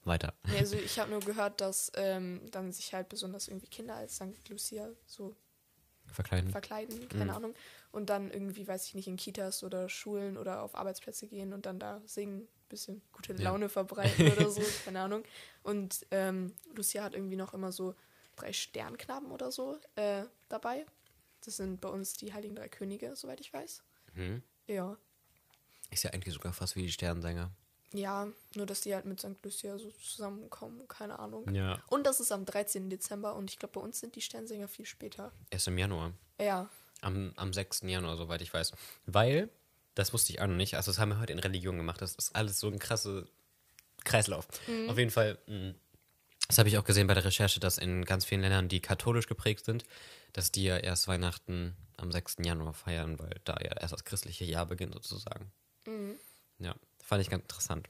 Ja, 0.00 0.06
weiter. 0.06 0.34
Nee, 0.48 0.58
also 0.58 0.76
ich 0.76 0.98
habe 0.98 1.10
nur 1.10 1.20
gehört, 1.20 1.60
dass 1.60 1.92
ähm, 1.94 2.40
dann 2.50 2.72
sich 2.72 2.92
halt 2.94 3.08
besonders 3.08 3.48
irgendwie 3.48 3.68
Kinder 3.68 3.94
als 3.96 4.16
St. 4.16 4.48
Lucia 4.48 4.88
so 5.06 5.36
Verkleiden. 6.06 6.50
verkleiden, 6.50 7.08
keine 7.08 7.34
Ahnung. 7.34 7.54
Und 7.92 8.10
dann 8.10 8.30
irgendwie, 8.30 8.66
weiß 8.66 8.86
ich 8.86 8.94
nicht, 8.94 9.06
in 9.06 9.16
Kitas 9.16 9.62
oder 9.62 9.88
Schulen 9.88 10.36
oder 10.36 10.62
auf 10.62 10.74
Arbeitsplätze 10.74 11.26
gehen 11.28 11.52
und 11.52 11.66
dann 11.66 11.78
da 11.78 12.00
singen, 12.06 12.48
bisschen 12.68 13.02
gute 13.12 13.32
Ja. 13.34 13.42
Laune 13.50 13.68
verbreiten 13.68 14.30
oder 14.32 14.50
so, 14.50 14.60
keine 14.84 15.00
Ahnung. 15.00 15.24
Und 15.62 16.06
ähm, 16.10 16.54
Lucia 16.74 17.02
hat 17.04 17.14
irgendwie 17.14 17.36
noch 17.36 17.54
immer 17.54 17.72
so 17.72 17.94
drei 18.36 18.52
Sternknaben 18.52 19.30
oder 19.30 19.52
so 19.52 19.78
äh, 19.96 20.24
dabei. 20.48 20.86
Das 21.44 21.56
sind 21.56 21.80
bei 21.80 21.88
uns 21.88 22.14
die 22.14 22.32
Heiligen 22.32 22.54
Drei 22.56 22.68
Könige, 22.68 23.14
soweit 23.16 23.40
ich 23.40 23.52
weiß. 23.52 23.82
Mhm. 24.14 24.42
Ja. 24.66 24.96
Ist 25.90 26.04
ja 26.04 26.10
eigentlich 26.10 26.34
sogar 26.34 26.52
fast 26.52 26.76
wie 26.76 26.82
die 26.82 26.92
Sternsänger. 26.92 27.50
Ja, 27.92 28.28
nur 28.54 28.66
dass 28.66 28.82
die 28.82 28.94
halt 28.94 29.04
mit 29.04 29.18
St. 29.20 29.42
Lucia 29.42 29.76
so 29.78 29.90
zusammenkommen, 29.90 30.86
keine 30.86 31.18
Ahnung. 31.18 31.52
Ja. 31.52 31.82
Und 31.88 32.06
das 32.06 32.20
ist 32.20 32.30
am 32.30 32.44
13. 32.44 32.88
Dezember 32.88 33.34
und 33.34 33.50
ich 33.50 33.58
glaube, 33.58 33.72
bei 33.72 33.80
uns 33.80 33.98
sind 33.98 34.14
die 34.14 34.20
Sternsänger 34.20 34.68
viel 34.68 34.86
später. 34.86 35.32
Erst 35.50 35.66
im 35.66 35.76
Januar. 35.76 36.12
Ja. 36.40 36.70
Am, 37.00 37.32
am 37.36 37.52
6. 37.52 37.82
Januar, 37.82 38.16
soweit 38.16 38.42
ich 38.42 38.54
weiß. 38.54 38.72
Weil, 39.06 39.48
das 39.94 40.12
wusste 40.12 40.32
ich 40.32 40.40
auch 40.40 40.46
noch 40.46 40.54
nicht, 40.54 40.76
also 40.76 40.92
das 40.92 40.98
haben 40.98 41.08
wir 41.08 41.18
heute 41.18 41.32
in 41.32 41.40
Religion 41.40 41.76
gemacht, 41.76 42.00
das 42.00 42.14
ist 42.14 42.36
alles 42.36 42.60
so 42.60 42.68
ein 42.68 42.78
krasser 42.78 43.26
Kreislauf. 44.04 44.46
Auf 44.88 44.96
jeden 44.96 45.10
Fall, 45.10 45.38
mh, 45.46 45.74
das 46.46 46.58
habe 46.58 46.68
ich 46.68 46.78
auch 46.78 46.84
gesehen 46.84 47.06
bei 47.06 47.14
der 47.14 47.24
Recherche, 47.24 47.58
dass 47.60 47.78
in 47.78 48.04
ganz 48.04 48.24
vielen 48.24 48.40
Ländern, 48.42 48.68
die 48.68 48.80
katholisch 48.80 49.26
geprägt 49.26 49.64
sind, 49.64 49.84
dass 50.32 50.52
die 50.52 50.64
ja 50.64 50.76
erst 50.76 51.08
Weihnachten 51.08 51.76
am 51.96 52.12
6. 52.12 52.36
Januar 52.44 52.72
feiern, 52.72 53.18
weil 53.18 53.40
da 53.44 53.56
ja 53.60 53.72
erst 53.80 53.92
das 53.92 54.04
christliche 54.04 54.44
Jahr 54.44 54.66
beginnt 54.66 54.94
sozusagen. 54.94 55.52
Ja, 56.58 56.74
fand 57.10 57.20
ich 57.22 57.28
ganz 57.28 57.42
interessant. 57.42 57.88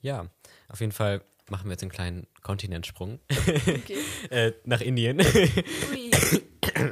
Ja, 0.00 0.28
auf 0.68 0.80
jeden 0.80 0.90
Fall 0.90 1.22
machen 1.48 1.66
wir 1.66 1.72
jetzt 1.72 1.82
einen 1.82 1.92
kleinen 1.92 2.26
Kontinentsprung 2.42 3.20
Okay. 3.30 3.98
äh, 4.30 4.52
nach 4.64 4.80
Indien. 4.80 5.20
Ui. 5.20 6.10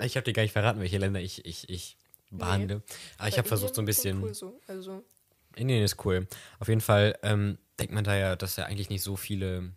Ich 0.03 0.17
habe 0.17 0.25
dir 0.25 0.33
gar 0.33 0.43
nicht 0.43 0.53
verraten, 0.53 0.79
welche 0.81 0.99
Länder 0.99 1.21
ich, 1.21 1.45
ich, 1.45 1.69
ich 1.69 1.97
behandle. 2.31 2.83
Aber 3.19 3.29
ich 3.29 3.39
habe 3.39 3.49
versucht, 3.49 3.75
so 3.75 3.83
ein 3.83 3.87
bisschen. 3.87 4.23
Cool 4.23 4.35
so. 4.35 4.61
Also, 4.69 5.03
Indien 5.57 5.83
ist 5.83 6.05
cool. 6.05 6.29
Auf 6.61 6.69
jeden 6.69 6.81
Fall 6.81 7.19
ähm, 7.23 7.59
denkt 7.79 7.93
man 7.93 8.05
da 8.05 8.15
ja, 8.17 8.37
dass 8.37 8.57
ja 8.57 8.67
eigentlich 8.67 8.91
nicht 8.91 9.03
so 9.03 9.17
viele 9.17 9.73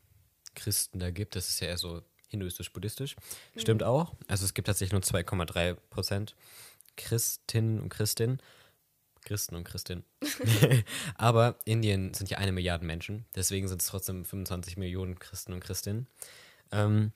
Christen 0.56 1.00
da 1.00 1.10
gibt. 1.10 1.36
Das 1.36 1.50
ist 1.50 1.60
ja 1.62 1.68
eher 1.68 1.78
so 1.78 2.02
hinduistisch-buddhistisch. 2.28 3.16
Stimmt 3.56 3.82
auch. 3.82 4.14
Also 4.28 4.46
es 4.46 4.54
gibt 4.54 4.68
tatsächlich 4.68 4.92
nur 4.92 5.02
2,3 5.02 5.76
Prozent 5.90 6.36
Christinnen 6.98 7.80
und 7.80 7.90
Christinnen. 7.90 8.40
Christen 9.34 9.56
und 9.56 9.64
Christinnen. 9.64 10.04
Aber 11.16 11.58
Indien 11.66 12.14
sind 12.14 12.30
ja 12.30 12.38
eine 12.38 12.52
Milliarde 12.52 12.86
Menschen. 12.86 13.26
Deswegen 13.34 13.68
sind 13.68 13.82
es 13.82 13.88
trotzdem 13.88 14.26
25 14.26 14.78
Millionen 14.78 15.18
Christen 15.18 15.54
und 15.54 15.60
Christinnen. 15.60 16.06
Ähm, 16.72 17.14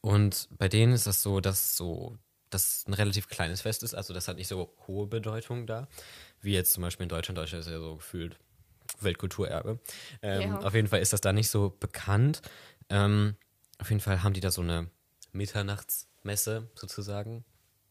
und 0.00 0.48
bei 0.58 0.68
denen 0.68 0.92
ist 0.92 1.06
das 1.06 1.22
so, 1.22 1.38
dass 1.38 1.76
so 1.76 2.18
das 2.50 2.84
ein 2.88 2.94
relativ 2.94 3.28
kleines 3.28 3.60
Fest 3.60 3.84
ist, 3.84 3.94
also 3.94 4.12
das 4.12 4.26
hat 4.26 4.38
nicht 4.38 4.48
so 4.48 4.74
hohe 4.88 5.06
Bedeutung 5.06 5.68
da, 5.68 5.86
wie 6.40 6.52
jetzt 6.52 6.72
zum 6.72 6.82
Beispiel 6.82 7.04
in 7.04 7.08
Deutschland. 7.10 7.38
Deutschland 7.38 7.64
ist 7.64 7.70
ja 7.70 7.78
so 7.78 7.94
gefühlt 7.94 8.36
Weltkulturerbe. 8.98 9.78
Ähm, 10.20 10.50
Ja. 10.50 10.58
Auf 10.62 10.74
jeden 10.74 10.88
Fall 10.88 11.00
ist 11.00 11.12
das 11.12 11.20
da 11.20 11.32
nicht 11.32 11.48
so 11.48 11.76
bekannt. 11.78 12.42
Ähm, 12.88 13.36
auf 13.78 13.88
jeden 13.88 14.00
Fall 14.00 14.24
haben 14.24 14.34
die 14.34 14.40
da 14.40 14.50
so 14.50 14.62
eine 14.62 14.90
Mitternachtsmesse 15.30 16.68
sozusagen. 16.74 17.44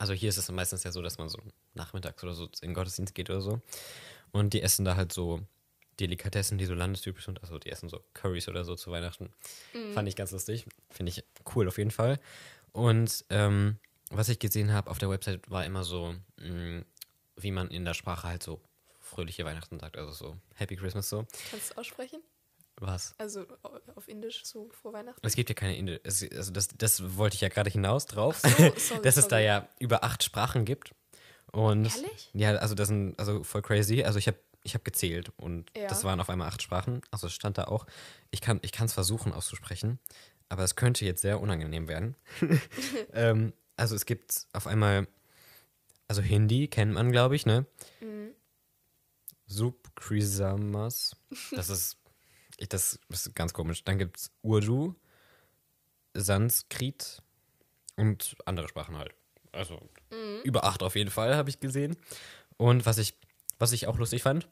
Also 0.03 0.11
hier 0.13 0.27
ist 0.27 0.35
es 0.35 0.51
meistens 0.51 0.83
ja 0.83 0.91
so, 0.91 1.01
dass 1.01 1.17
man 1.17 1.29
so 1.29 1.39
nachmittags 1.75 2.21
oder 2.23 2.33
so 2.33 2.43
in 2.61 2.71
den 2.71 2.73
Gottesdienst 2.73 3.15
geht 3.15 3.29
oder 3.29 3.39
so. 3.39 3.61
Und 4.33 4.53
die 4.53 4.61
essen 4.61 4.83
da 4.83 4.97
halt 4.97 5.13
so 5.13 5.39
Delikatessen, 5.97 6.57
die 6.57 6.65
so 6.65 6.73
landestypisch 6.73 7.23
sind. 7.23 7.41
Also 7.41 7.57
die 7.57 7.69
essen 7.69 7.87
so 7.87 8.03
Currys 8.13 8.49
oder 8.49 8.65
so 8.65 8.75
zu 8.75 8.91
Weihnachten. 8.91 9.29
Fand 9.93 10.09
ich 10.09 10.17
ganz 10.17 10.31
lustig. 10.31 10.65
Finde 10.89 11.09
ich 11.11 11.23
cool 11.55 11.69
auf 11.69 11.77
jeden 11.77 11.91
Fall. 11.91 12.19
Und 12.73 13.23
ähm, 13.29 13.77
was 14.09 14.27
ich 14.27 14.39
gesehen 14.39 14.73
habe 14.73 14.91
auf 14.91 14.97
der 14.97 15.09
Website 15.09 15.49
war 15.49 15.63
immer 15.63 15.85
so, 15.85 16.13
mh, 16.35 16.83
wie 17.37 17.51
man 17.51 17.69
in 17.69 17.85
der 17.85 17.93
Sprache 17.93 18.27
halt 18.27 18.43
so 18.43 18.59
fröhliche 18.99 19.45
Weihnachten 19.45 19.79
sagt. 19.79 19.97
Also 19.97 20.11
so 20.11 20.37
Happy 20.55 20.75
Christmas 20.75 21.07
so. 21.07 21.25
kannst 21.49 21.71
du 21.71 21.77
aussprechen? 21.77 22.19
Was? 22.77 23.13
Also 23.17 23.45
au- 23.61 23.79
auf 23.95 24.07
Indisch 24.07 24.43
so 24.45 24.69
vor 24.71 24.93
Weihnachten? 24.93 25.19
Es 25.25 25.35
gibt 25.35 25.49
ja 25.49 25.55
keine 25.55 25.77
Indi 25.77 25.99
es, 26.03 26.23
also 26.31 26.51
das, 26.51 26.67
das 26.69 27.17
wollte 27.17 27.35
ich 27.35 27.41
ja 27.41 27.49
gerade 27.49 27.69
hinaus 27.69 28.05
drauf, 28.07 28.39
so, 28.39 28.49
sorry, 28.77 29.01
dass 29.03 29.17
es 29.17 29.27
da 29.27 29.39
ja 29.39 29.67
über 29.79 30.03
acht 30.03 30.23
Sprachen 30.23 30.65
gibt. 30.65 30.93
Und 31.51 31.85
Ehrlich? 31.85 32.29
ja, 32.33 32.55
also 32.55 32.73
das 32.73 32.87
sind 32.87 33.17
also 33.19 33.43
voll 33.43 33.61
crazy. 33.61 34.03
Also 34.03 34.17
ich 34.19 34.27
habe 34.27 34.37
ich 34.63 34.73
habe 34.73 34.83
gezählt 34.83 35.31
und 35.37 35.69
Ja. 35.77 35.87
das 35.87 36.03
waren 36.03 36.19
auf 36.19 36.29
einmal 36.29 36.47
acht 36.47 36.61
Sprachen. 36.63 37.01
Also 37.11 37.27
es 37.27 37.33
stand 37.33 37.57
da 37.57 37.65
auch. 37.65 37.85
Ich 38.31 38.41
kann 38.41 38.59
ich 38.63 38.71
kann 38.71 38.85
es 38.87 38.93
versuchen 38.93 39.33
auszusprechen, 39.33 39.99
aber 40.49 40.63
es 40.63 40.75
könnte 40.75 41.05
jetzt 41.05 41.21
sehr 41.21 41.39
unangenehm 41.41 41.87
werden. 41.87 42.15
ähm, 43.13 43.53
also 43.75 43.95
es 43.95 44.05
gibt 44.05 44.47
auf 44.53 44.65
einmal 44.67 45.07
also 46.07 46.21
Hindi 46.23 46.67
kennt 46.69 46.93
man 46.93 47.11
glaube 47.11 47.35
ich 47.35 47.45
ne. 47.45 47.65
Mhm. 48.01 48.31
Subkrisamas. 49.45 51.15
Das 51.51 51.69
ist 51.69 51.97
ich, 52.57 52.69
das 52.69 52.99
ist 53.09 53.35
ganz 53.35 53.53
komisch. 53.53 53.83
Dann 53.83 53.97
gibt 53.97 54.17
es 54.17 54.31
Urdu, 54.41 54.95
Sanskrit 56.13 57.21
und 57.97 58.35
andere 58.45 58.67
Sprachen 58.67 58.97
halt. 58.97 59.13
Also 59.51 59.89
über 60.43 60.63
acht 60.63 60.81
auf 60.83 60.95
jeden 60.95 61.09
Fall, 61.11 61.35
habe 61.35 61.49
ich 61.49 61.59
gesehen. 61.59 61.95
Und 62.57 62.85
was 62.85 62.97
ich, 62.97 63.15
was 63.59 63.71
ich 63.71 63.87
auch 63.87 63.97
lustig 63.97 64.23
fand, 64.23 64.47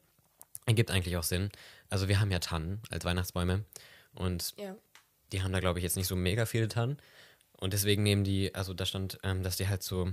ergibt 0.66 0.92
eigentlich 0.92 1.18
auch 1.18 1.24
Sinn. 1.24 1.50
Also 1.90 2.08
wir 2.08 2.20
haben 2.20 2.32
ja 2.32 2.40
Tannen 2.40 2.82
als 2.92 3.04
Weihnachtsbäume 3.06 3.66
und 4.14 4.54
Ja. 4.58 4.76
die 5.32 5.42
haben 5.42 5.52
da, 5.54 5.60
glaube 5.60 5.80
ich, 5.80 5.84
jetzt 5.84 5.98
nicht 5.98 6.08
so 6.08 6.16
mega 6.16 6.46
viele 6.46 6.68
Tannen. 6.68 6.98
Und 7.58 7.74
deswegen 7.74 8.04
nehmen 8.04 8.24
die, 8.24 8.54
also 8.56 8.74
da 8.74 8.86
stand, 8.86 9.20
ähm, 9.24 9.44
dass 9.44 9.58
die 9.58 9.68
halt 9.68 9.84
so 9.84 10.12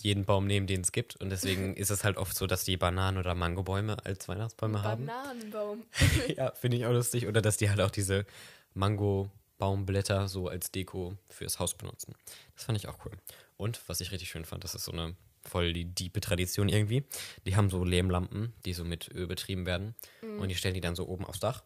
jeden 0.00 0.24
Baum 0.24 0.46
nehmen, 0.46 0.66
den 0.66 0.80
es 0.80 0.92
gibt. 0.92 1.16
Und 1.16 1.30
deswegen 1.30 1.76
ist 1.76 1.90
es 1.90 2.04
halt 2.04 2.16
oft 2.16 2.36
so, 2.36 2.46
dass 2.46 2.64
die 2.64 2.76
Bananen- 2.76 3.18
oder 3.18 3.34
Mangobäume 3.34 4.04
als 4.04 4.28
Weihnachtsbäume 4.28 4.82
haben. 4.82 5.06
Bananenbaum. 5.06 5.84
ja, 6.36 6.52
finde 6.52 6.76
ich 6.76 6.86
auch 6.86 6.92
lustig. 6.92 7.26
Oder 7.26 7.42
dass 7.42 7.56
die 7.56 7.68
halt 7.68 7.80
auch 7.80 7.90
diese 7.90 8.26
Mango-Baumblätter 8.74 10.28
so 10.28 10.48
als 10.48 10.70
Deko 10.70 11.16
fürs 11.28 11.58
Haus 11.58 11.74
benutzen. 11.74 12.14
Das 12.54 12.64
fand 12.64 12.78
ich 12.78 12.88
auch 12.88 12.98
cool. 13.04 13.12
Und 13.56 13.80
was 13.86 14.00
ich 14.00 14.12
richtig 14.12 14.30
schön 14.30 14.44
fand, 14.44 14.64
das 14.64 14.74
ist 14.74 14.84
so 14.84 14.92
eine 14.92 15.14
voll 15.44 15.72
die 15.72 15.84
diepe 15.84 16.20
Tradition 16.20 16.68
irgendwie. 16.68 17.04
Die 17.46 17.56
haben 17.56 17.68
so 17.68 17.84
Lehmlampen, 17.84 18.52
die 18.64 18.72
so 18.72 18.84
mit 18.84 19.10
Öl 19.12 19.26
betrieben 19.26 19.66
werden. 19.66 19.94
Und 20.38 20.48
die 20.48 20.54
stellen 20.54 20.74
die 20.74 20.80
dann 20.80 20.96
so 20.96 21.06
oben 21.08 21.24
aufs 21.24 21.40
Dach. 21.40 21.62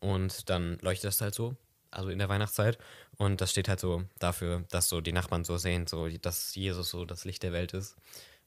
Und 0.00 0.48
dann 0.48 0.78
leuchtet 0.80 1.08
das 1.08 1.20
halt 1.20 1.34
so, 1.34 1.54
also 1.90 2.08
in 2.10 2.18
der 2.18 2.28
Weihnachtszeit. 2.28 2.78
Und 3.16 3.40
das 3.40 3.50
steht 3.50 3.68
halt 3.68 3.80
so 3.80 4.04
dafür, 4.18 4.64
dass 4.70 4.88
so 4.88 5.00
die 5.00 5.12
Nachbarn 5.12 5.44
so 5.44 5.56
sehen, 5.56 5.86
so 5.86 6.08
dass 6.08 6.54
Jesus 6.54 6.90
so 6.90 7.04
das 7.04 7.24
Licht 7.24 7.42
der 7.42 7.52
Welt 7.52 7.74
ist. 7.74 7.96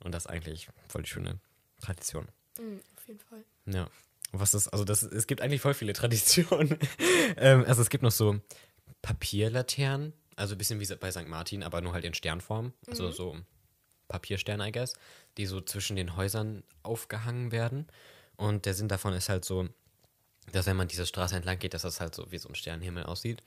Und 0.04 0.14
das 0.14 0.26
ist 0.26 0.32
eigentlich 0.32 0.68
voll 0.88 1.04
die 1.04 1.10
schöne 1.10 1.40
Tradition. 1.82 2.28
Mhm, 2.60 2.82
auf 2.98 3.08
jeden 3.08 3.20
Fall. 3.20 3.44
Ja. 3.66 3.84
Und 4.32 4.40
Was 4.40 4.54
ist, 4.54 4.68
also 4.70 4.84
das, 4.84 5.04
es 5.04 5.28
gibt 5.28 5.42
eigentlich 5.42 5.62
voll 5.62 5.74
viele 5.74 5.94
Traditionen. 5.94 6.78
ähm, 7.38 7.66
also 7.68 7.82
es 7.82 7.90
gibt 7.90 8.04
noch 8.04 8.12
so 8.12 8.40
Papierlaternen, 9.02 10.14
also 10.36 10.56
ein 10.56 10.58
bisschen 10.58 10.80
wie 10.80 10.96
bei 10.96 11.12
St. 11.12 11.28
Martin, 11.28 11.64
aber 11.64 11.82
nur 11.82 11.94
halt 11.94 12.06
in 12.06 12.14
Sternform. 12.14 12.74
Also 12.88 13.12
so 13.12 13.38
Papierstern, 14.08 14.62
I 14.62 14.72
guess, 14.72 14.94
die 15.38 15.46
so 15.46 15.62
zwischen 15.62 15.96
den 15.96 16.16
Häusern 16.16 16.64
aufgehangen 16.84 17.52
werden. 17.52 17.88
Und 18.36 18.66
der 18.66 18.74
Sinn 18.74 18.88
davon 18.88 19.14
ist 19.14 19.30
halt 19.30 19.46
so, 19.46 19.68
dass 20.52 20.66
wenn 20.66 20.78
man 20.78 20.88
diese 20.88 21.06
Straße 21.06 21.36
entlang 21.36 21.60
geht, 21.60 21.74
dass 21.74 21.84
das 21.84 22.00
halt 22.00 22.16
so 22.16 22.32
wie 22.32 22.38
so 22.38 22.50
ein 22.50 22.56
Sternenhimmel 22.56 23.04
aussieht. 23.04 23.44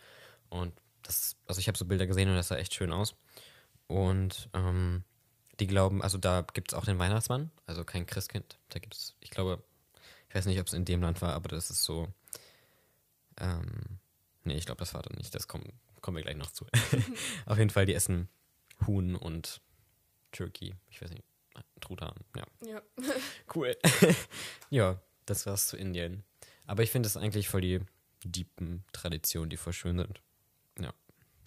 Und 0.48 0.72
das, 1.02 1.36
also 1.46 1.60
ich 1.60 1.68
habe 1.68 1.78
so 1.78 1.84
Bilder 1.84 2.06
gesehen 2.06 2.28
und 2.28 2.36
das 2.36 2.48
sah 2.48 2.56
echt 2.56 2.74
schön 2.74 2.92
aus. 2.92 3.14
Und 3.86 4.48
ähm, 4.54 5.04
die 5.60 5.66
glauben, 5.66 6.02
also 6.02 6.18
da 6.18 6.42
gibt 6.52 6.72
es 6.72 6.78
auch 6.78 6.84
den 6.84 6.98
Weihnachtsmann, 6.98 7.50
also 7.66 7.84
kein 7.84 8.06
Christkind. 8.06 8.58
Da 8.68 8.78
gibt 8.78 8.94
es, 8.94 9.14
ich 9.20 9.30
glaube, 9.30 9.62
ich 10.28 10.34
weiß 10.34 10.46
nicht, 10.46 10.60
ob 10.60 10.66
es 10.66 10.72
in 10.72 10.84
dem 10.84 11.02
Land 11.02 11.22
war, 11.22 11.34
aber 11.34 11.48
das 11.48 11.70
ist 11.70 11.84
so. 11.84 12.08
Ähm, 13.38 13.98
nee, 14.44 14.56
ich 14.56 14.66
glaube, 14.66 14.80
das 14.80 14.94
war 14.94 15.02
dann 15.02 15.16
nicht. 15.16 15.34
Das 15.34 15.48
kommen, 15.48 15.72
kommen 16.00 16.16
wir 16.16 16.24
gleich 16.24 16.36
noch 16.36 16.50
zu. 16.50 16.66
Auf 17.46 17.58
jeden 17.58 17.70
Fall, 17.70 17.86
die 17.86 17.94
essen 17.94 18.28
Huhn 18.86 19.14
und 19.14 19.60
Turkey. 20.32 20.74
Ich 20.88 21.00
weiß 21.00 21.10
nicht. 21.10 21.24
Truthahn, 21.80 22.14
ja. 22.36 22.44
Ja. 22.66 22.82
Cool. 23.54 23.76
ja, 24.70 25.00
das 25.24 25.46
war's 25.46 25.68
zu 25.68 25.76
Indien. 25.76 26.24
Aber 26.66 26.82
ich 26.82 26.90
finde 26.90 27.06
es 27.06 27.16
eigentlich 27.16 27.48
voll 27.48 27.60
die 27.60 27.80
deepen 28.24 28.84
Traditionen, 28.92 29.50
die 29.50 29.56
voll 29.56 29.72
schön 29.72 29.98
sind. 29.98 30.20
Ja, 30.78 30.92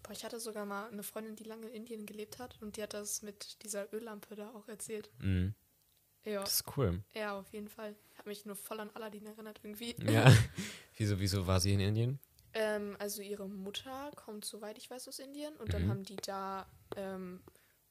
Boah, 0.04 0.12
ich 0.14 0.24
hatte 0.24 0.40
sogar 0.40 0.66
mal 0.66 0.90
eine 0.90 1.04
Freundin, 1.04 1.36
die 1.36 1.44
lange 1.44 1.68
in 1.68 1.74
Indien 1.74 2.06
gelebt 2.06 2.40
hat 2.40 2.58
und 2.62 2.78
die 2.78 2.84
hat 2.84 2.94
das 2.94 3.22
mit 3.22 3.62
dieser 3.64 3.94
Öllampe 3.94 4.36
da 4.36 4.50
auch 4.52 4.68
erzählt. 4.68 5.10
Mhm. 5.20 5.54
Ja, 6.24 6.42
Das 6.42 6.56
ist 6.56 6.78
cool. 6.78 7.04
ja 7.14 7.38
auf 7.38 7.52
jeden 7.54 7.70
Fall. 7.70 7.96
Hat 8.16 8.26
mich 8.26 8.46
nur 8.46 8.56
voll 8.56 8.80
an 8.80 8.90
Aladdin 8.94 9.26
erinnert 9.26 9.60
irgendwie. 9.64 9.96
Ja. 10.04 10.26
wieso, 10.98 11.20
wieso 11.20 11.48
war 11.48 11.60
sie 11.60 11.74
in 11.74 11.80
Indien? 11.80 12.20
Ähm, 12.54 12.96
also 13.00 13.22
ihre 13.22 13.48
Mutter 13.48 14.12
kommt, 14.16 14.44
soweit 14.46 14.78
ich 14.78 14.90
weiß, 14.90 15.08
aus 15.08 15.20
Indien 15.20 15.56
und 15.58 15.74
dann 15.74 15.84
Mhm. 15.86 15.90
haben 15.90 16.04
die 16.04 16.16
da 16.18 16.66
ähm, 16.96 17.42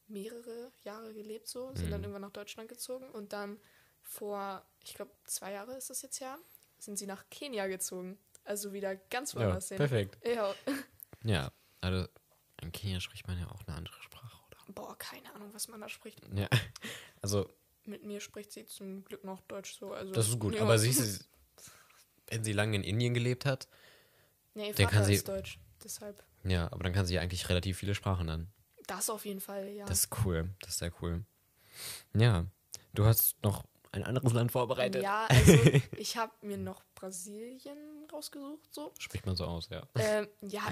mehrere 0.08 0.72
Jahre 0.84 1.12
gelebt 1.14 1.46
so, 1.48 1.74
sind 1.74 1.90
dann 1.90 2.00
Mhm. 2.00 2.04
irgendwann 2.04 2.22
nach 2.22 2.32
Deutschland 2.32 2.68
gezogen 2.68 3.08
und 3.10 3.32
dann 3.32 3.58
vor, 4.02 4.64
ich 4.82 4.94
glaube, 4.94 5.12
zwei 5.24 5.52
Jahre 5.52 5.76
ist 5.76 5.90
das 5.90 6.02
jetzt 6.02 6.18
ja, 6.18 6.38
sind 6.78 6.98
sie 6.98 7.06
nach 7.06 7.24
Kenia 7.30 7.66
gezogen. 7.66 8.18
Also 8.44 8.72
wieder 8.72 8.96
ganz 8.96 9.32
Ja, 9.34 9.40
woanders 9.40 9.68
hin. 9.68 9.76
perfekt. 9.78 10.18
Ja, 10.24 10.54
Ja, 11.24 11.52
also 11.80 12.06
in 12.62 12.72
Kenia 12.72 13.00
spricht 13.00 13.26
man 13.28 13.38
ja 13.38 13.48
auch 13.50 13.60
eine 13.66 13.76
andere 13.76 14.00
Sprache, 14.02 14.36
oder? 14.46 14.56
boah, 14.72 14.96
keine 14.98 15.32
Ahnung, 15.34 15.52
was 15.52 15.68
man 15.68 15.80
da 15.80 15.88
spricht. 15.88 16.20
Ja, 16.34 16.48
also 17.22 17.48
Mit 17.84 18.04
mir 18.04 18.20
spricht 18.20 18.52
sie 18.52 18.66
zum 18.66 19.04
Glück 19.04 19.24
noch 19.24 19.40
Deutsch 19.42 19.74
so. 19.78 19.92
Also, 19.92 20.12
das 20.12 20.28
ist 20.28 20.38
gut. 20.38 20.54
ja. 20.54 20.62
Aber 20.62 20.78
siehst 20.78 21.00
du, 21.20 21.24
wenn 22.28 22.44
sie 22.44 22.52
lange 22.52 22.76
in 22.76 22.82
Indien 22.84 23.14
gelebt 23.14 23.44
hat, 23.46 23.68
Nee, 24.54 24.72
dann 24.72 24.86
Vater 24.86 24.96
kann 24.96 25.04
sie- 25.04 25.14
ist 25.14 25.28
Deutsch. 25.28 25.58
Deshalb. 25.84 26.22
ja, 26.44 26.70
aber 26.72 26.82
dann 26.84 26.92
kann 26.92 27.06
sie 27.06 27.14
ja 27.14 27.20
eigentlich 27.20 27.48
relativ 27.48 27.78
viele 27.78 27.94
Sprachen 27.94 28.26
dann. 28.26 28.52
Das 28.86 29.08
auf 29.10 29.24
jeden 29.26 29.40
Fall, 29.40 29.68
ja. 29.68 29.84
Das 29.86 30.00
ist 30.04 30.24
cool. 30.24 30.50
Das 30.60 30.70
ist 30.70 30.78
sehr 30.78 30.92
cool. 31.02 31.24
Ja, 32.14 32.46
du 32.94 33.04
hast 33.04 33.36
noch 33.44 33.64
ein 33.92 34.04
anderes 34.04 34.32
Land 34.32 34.52
vorbereitet. 34.52 35.02
ja, 35.02 35.26
also 35.28 35.52
ich 35.96 36.16
habe 36.16 36.32
mir 36.42 36.56
noch 36.58 36.82
Brasilien 36.94 37.78
rausgesucht, 38.12 38.72
so. 38.72 38.92
Spricht 38.98 39.26
man 39.26 39.36
so 39.36 39.44
aus, 39.44 39.68
ja. 39.70 39.82
ähm, 39.96 40.28
ja, 40.42 40.62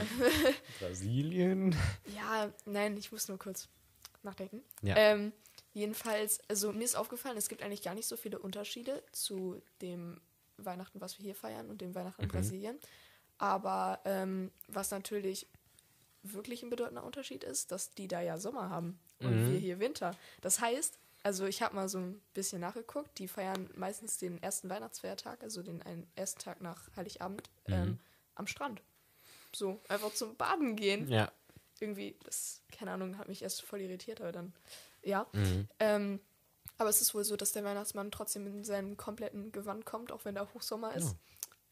Brasilien? 0.80 1.74
ja, 2.14 2.52
nein, 2.64 2.96
ich 2.96 3.12
muss 3.12 3.28
nur 3.28 3.38
kurz 3.38 3.68
nachdenken. 4.22 4.62
Ja. 4.82 4.96
Ähm, 4.96 5.32
jedenfalls, 5.72 6.40
also 6.48 6.72
mir 6.72 6.84
ist 6.84 6.96
aufgefallen, 6.96 7.36
es 7.36 7.48
gibt 7.48 7.62
eigentlich 7.62 7.82
gar 7.82 7.94
nicht 7.94 8.08
so 8.08 8.16
viele 8.16 8.38
Unterschiede 8.38 9.02
zu 9.12 9.60
dem 9.80 10.20
Weihnachten, 10.58 11.00
was 11.00 11.18
wir 11.18 11.24
hier 11.24 11.34
feiern 11.34 11.68
und 11.70 11.80
dem 11.80 11.94
Weihnachten 11.94 12.22
in 12.22 12.28
Mhm. 12.28 12.32
Brasilien. 12.32 12.78
Aber 13.38 14.00
ähm, 14.04 14.50
was 14.68 14.90
natürlich 14.90 15.46
wirklich 16.22 16.62
ein 16.62 16.70
bedeutender 16.70 17.04
Unterschied 17.04 17.44
ist, 17.44 17.70
dass 17.70 17.90
die 17.90 18.08
da 18.08 18.20
ja 18.20 18.38
Sommer 18.38 18.70
haben 18.70 18.98
und 19.20 19.30
Mhm. 19.46 19.52
wir 19.52 19.58
hier 19.58 19.78
Winter. 19.78 20.16
Das 20.40 20.60
heißt, 20.60 20.98
also 21.26 21.44
ich 21.46 21.60
habe 21.60 21.74
mal 21.74 21.88
so 21.88 21.98
ein 21.98 22.22
bisschen 22.34 22.60
nachgeguckt, 22.60 23.18
die 23.18 23.26
feiern 23.26 23.68
meistens 23.74 24.16
den 24.16 24.40
ersten 24.40 24.68
Weihnachtsfeiertag, 24.70 25.42
also 25.42 25.60
den 25.60 25.82
einen 25.82 26.08
ersten 26.14 26.38
Tag 26.38 26.60
nach 26.60 26.88
Heiligabend, 26.94 27.50
Mhm. 27.66 27.74
ähm, 27.74 27.98
am 28.36 28.46
Strand. 28.46 28.80
So, 29.52 29.80
einfach 29.88 30.14
zum 30.14 30.36
Baden 30.36 30.76
gehen 30.76 31.08
Ja. 31.08 31.32
irgendwie, 31.80 32.16
das, 32.22 32.62
keine 32.70 32.92
Ahnung, 32.92 33.18
hat 33.18 33.26
mich 33.26 33.42
erst 33.42 33.62
voll 33.62 33.80
irritiert, 33.80 34.20
aber 34.20 34.30
dann, 34.30 34.54
ja. 35.02 35.26
Mhm. 35.32 35.68
Ähm, 35.80 36.20
aber 36.78 36.90
es 36.90 37.00
ist 37.00 37.12
wohl 37.12 37.24
so, 37.24 37.34
dass 37.36 37.50
der 37.50 37.64
Weihnachtsmann 37.64 38.12
trotzdem 38.12 38.46
in 38.46 38.62
seinem 38.62 38.96
kompletten 38.96 39.50
Gewand 39.50 39.84
kommt, 39.84 40.12
auch 40.12 40.24
wenn 40.26 40.36
da 40.36 40.48
Hochsommer 40.54 40.94
ist. 40.94 41.16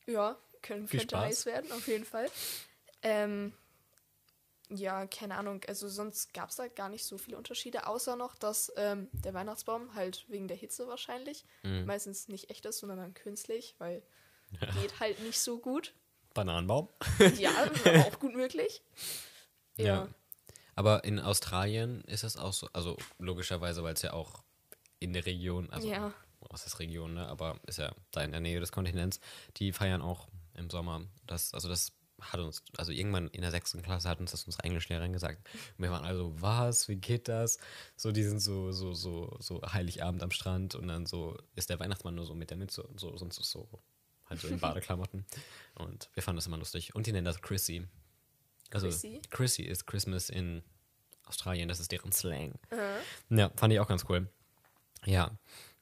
Ja, 0.06 0.36
können, 0.62 0.88
Viel 0.88 0.98
könnte 0.98 1.14
Spaß. 1.14 1.22
heiß 1.26 1.46
werden, 1.46 1.70
auf 1.70 1.86
jeden 1.86 2.04
Fall. 2.04 2.28
Ähm, 3.02 3.52
ja, 4.76 5.06
keine 5.06 5.36
Ahnung, 5.36 5.62
also 5.66 5.88
sonst 5.88 6.32
gab 6.34 6.50
es 6.50 6.56
da 6.56 6.68
gar 6.68 6.88
nicht 6.88 7.04
so 7.04 7.18
viele 7.18 7.36
Unterschiede, 7.36 7.86
außer 7.86 8.16
noch, 8.16 8.34
dass 8.36 8.72
ähm, 8.76 9.08
der 9.12 9.34
Weihnachtsbaum 9.34 9.94
halt 9.94 10.24
wegen 10.28 10.48
der 10.48 10.56
Hitze 10.56 10.86
wahrscheinlich 10.88 11.44
Mhm. 11.62 11.84
meistens 11.86 12.28
nicht 12.28 12.50
echt 12.50 12.64
ist, 12.66 12.78
sondern 12.78 12.98
dann 12.98 13.14
künstlich, 13.14 13.74
weil 13.78 14.02
geht 14.82 15.00
halt 15.00 15.20
nicht 15.20 15.40
so 15.40 15.58
gut. 15.58 15.94
Bananenbaum? 16.34 16.88
Ja, 17.38 17.50
auch 18.06 18.18
gut 18.18 18.34
möglich. 18.34 18.82
Ja. 19.76 19.84
ja. 19.86 20.08
Aber 20.76 21.04
in 21.04 21.20
Australien 21.20 22.02
ist 22.02 22.24
es 22.24 22.36
auch 22.36 22.52
so, 22.52 22.68
also 22.72 22.96
logischerweise, 23.18 23.82
weil 23.84 23.94
es 23.94 24.02
ja 24.02 24.12
auch 24.12 24.42
in 24.98 25.12
der 25.12 25.24
Region, 25.26 25.70
also 25.70 25.88
Ja. 25.88 26.12
was 26.50 26.66
ist 26.66 26.78
Region, 26.80 27.14
ne? 27.14 27.28
Aber 27.28 27.60
ist 27.66 27.78
ja 27.78 27.94
da 28.10 28.22
in 28.22 28.32
der 28.32 28.40
Nähe 28.40 28.58
des 28.60 28.72
Kontinents, 28.72 29.20
die 29.56 29.72
feiern 29.72 30.02
auch 30.02 30.28
im 30.54 30.70
Sommer. 30.70 31.02
Das, 31.26 31.54
also 31.54 31.68
das 31.68 31.92
hat 32.20 32.40
uns, 32.40 32.62
also 32.76 32.92
irgendwann 32.92 33.28
in 33.28 33.42
der 33.42 33.50
sechsten 33.50 33.82
Klasse 33.82 34.08
hat 34.08 34.20
uns 34.20 34.30
das 34.30 34.44
unsere 34.44 34.62
Englischlehrerin 34.64 35.12
gesagt. 35.12 35.48
Und 35.76 35.82
wir 35.84 35.90
waren 35.90 36.04
also, 36.04 36.32
was, 36.40 36.88
wie 36.88 36.96
geht 36.96 37.28
das? 37.28 37.58
So, 37.96 38.12
die 38.12 38.22
sind 38.22 38.38
so, 38.40 38.72
so, 38.72 38.94
so, 38.94 39.36
so 39.40 39.60
Heiligabend 39.62 40.22
am 40.22 40.30
Strand 40.30 40.74
und 40.74 40.88
dann 40.88 41.06
so 41.06 41.36
ist 41.54 41.70
der 41.70 41.80
Weihnachtsmann 41.80 42.14
nur 42.14 42.24
so 42.24 42.34
mit 42.34 42.50
der 42.50 42.56
Mütze 42.56 42.82
und 42.82 42.98
so, 43.00 43.16
sonst 43.16 43.38
ist 43.38 43.50
so 43.50 43.68
halt 44.26 44.40
so 44.40 44.48
in 44.48 44.58
Badeklamotten. 44.60 45.26
und 45.74 46.08
wir 46.14 46.22
fanden 46.22 46.36
das 46.36 46.46
immer 46.46 46.56
lustig. 46.58 46.94
Und 46.94 47.06
die 47.06 47.12
nennen 47.12 47.24
das 47.26 47.42
Chrissy. 47.42 47.86
Also 48.70 48.86
Chrissy? 48.88 49.20
Chrissy 49.30 49.62
ist 49.62 49.86
Christmas 49.86 50.30
in 50.30 50.62
Australien, 51.26 51.68
das 51.68 51.80
ist 51.80 51.90
deren 51.92 52.12
Slang. 52.12 52.54
Äh, 52.70 53.36
Ja, 53.36 53.50
fand 53.56 53.72
ich 53.72 53.80
auch 53.80 53.88
ganz 53.88 54.04
cool. 54.08 54.28
Ja, 55.04 55.36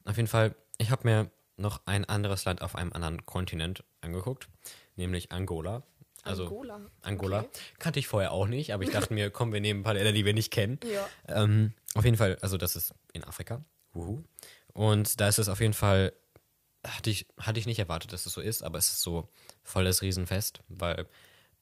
auf 0.05 0.16
jeden 0.16 0.29
Fall, 0.29 0.55
ich 0.79 0.90
habe 0.90 1.07
mir 1.07 1.31
noch 1.57 1.81
ein 1.87 2.05
anderes 2.05 2.45
Land 2.45 2.62
auf 2.62 2.75
einem 2.75 2.92
anderen 2.92 3.25
Kontinent 3.27 3.85
angeguckt, 4.01 4.49
nämlich 4.97 5.31
Angola. 5.31 5.83
Also 6.22 6.44
Angola. 6.44 6.80
Angola. 7.02 7.38
Okay. 7.40 7.48
Kannte 7.78 7.98
ich 7.98 8.06
vorher 8.06 8.32
auch 8.32 8.46
nicht, 8.46 8.72
aber 8.72 8.85
ich 8.85 8.90
dachte 8.90 9.12
mir, 9.12 9.30
komm, 9.30 9.52
wir 9.52 9.61
nehmen 9.61 9.80
ein 9.80 9.82
paar 9.82 9.94
Länder, 9.94 10.12
die 10.12 10.24
wir 10.24 10.35
nicht 10.35 10.50
kennen. 10.52 10.78
Ja. 10.85 11.08
Ähm, 11.42 11.72
auf 11.94 12.04
jeden 12.04 12.16
Fall, 12.16 12.38
also 12.40 12.56
das 12.56 12.76
ist 12.76 12.94
in 13.12 13.24
Afrika. 13.24 13.64
Wuhu. 13.92 14.22
Und 14.72 15.20
da 15.20 15.28
ist 15.28 15.38
es 15.38 15.48
auf 15.48 15.61
jeden 15.61 15.74
Fall, 15.74 16.12
hatte 16.87 17.11
ich, 17.11 17.26
hatte 17.38 17.58
ich 17.58 17.66
nicht 17.66 17.78
erwartet, 17.78 18.12
dass 18.12 18.24
es 18.26 18.32
so 18.32 18.40
ist, 18.40 18.62
aber 18.62 18.78
es 18.78 18.87
ist 18.92 19.02
so 19.02 19.28
voll 19.62 19.85
das 19.85 20.00
Riesenfest, 20.02 20.61
weil 20.68 21.06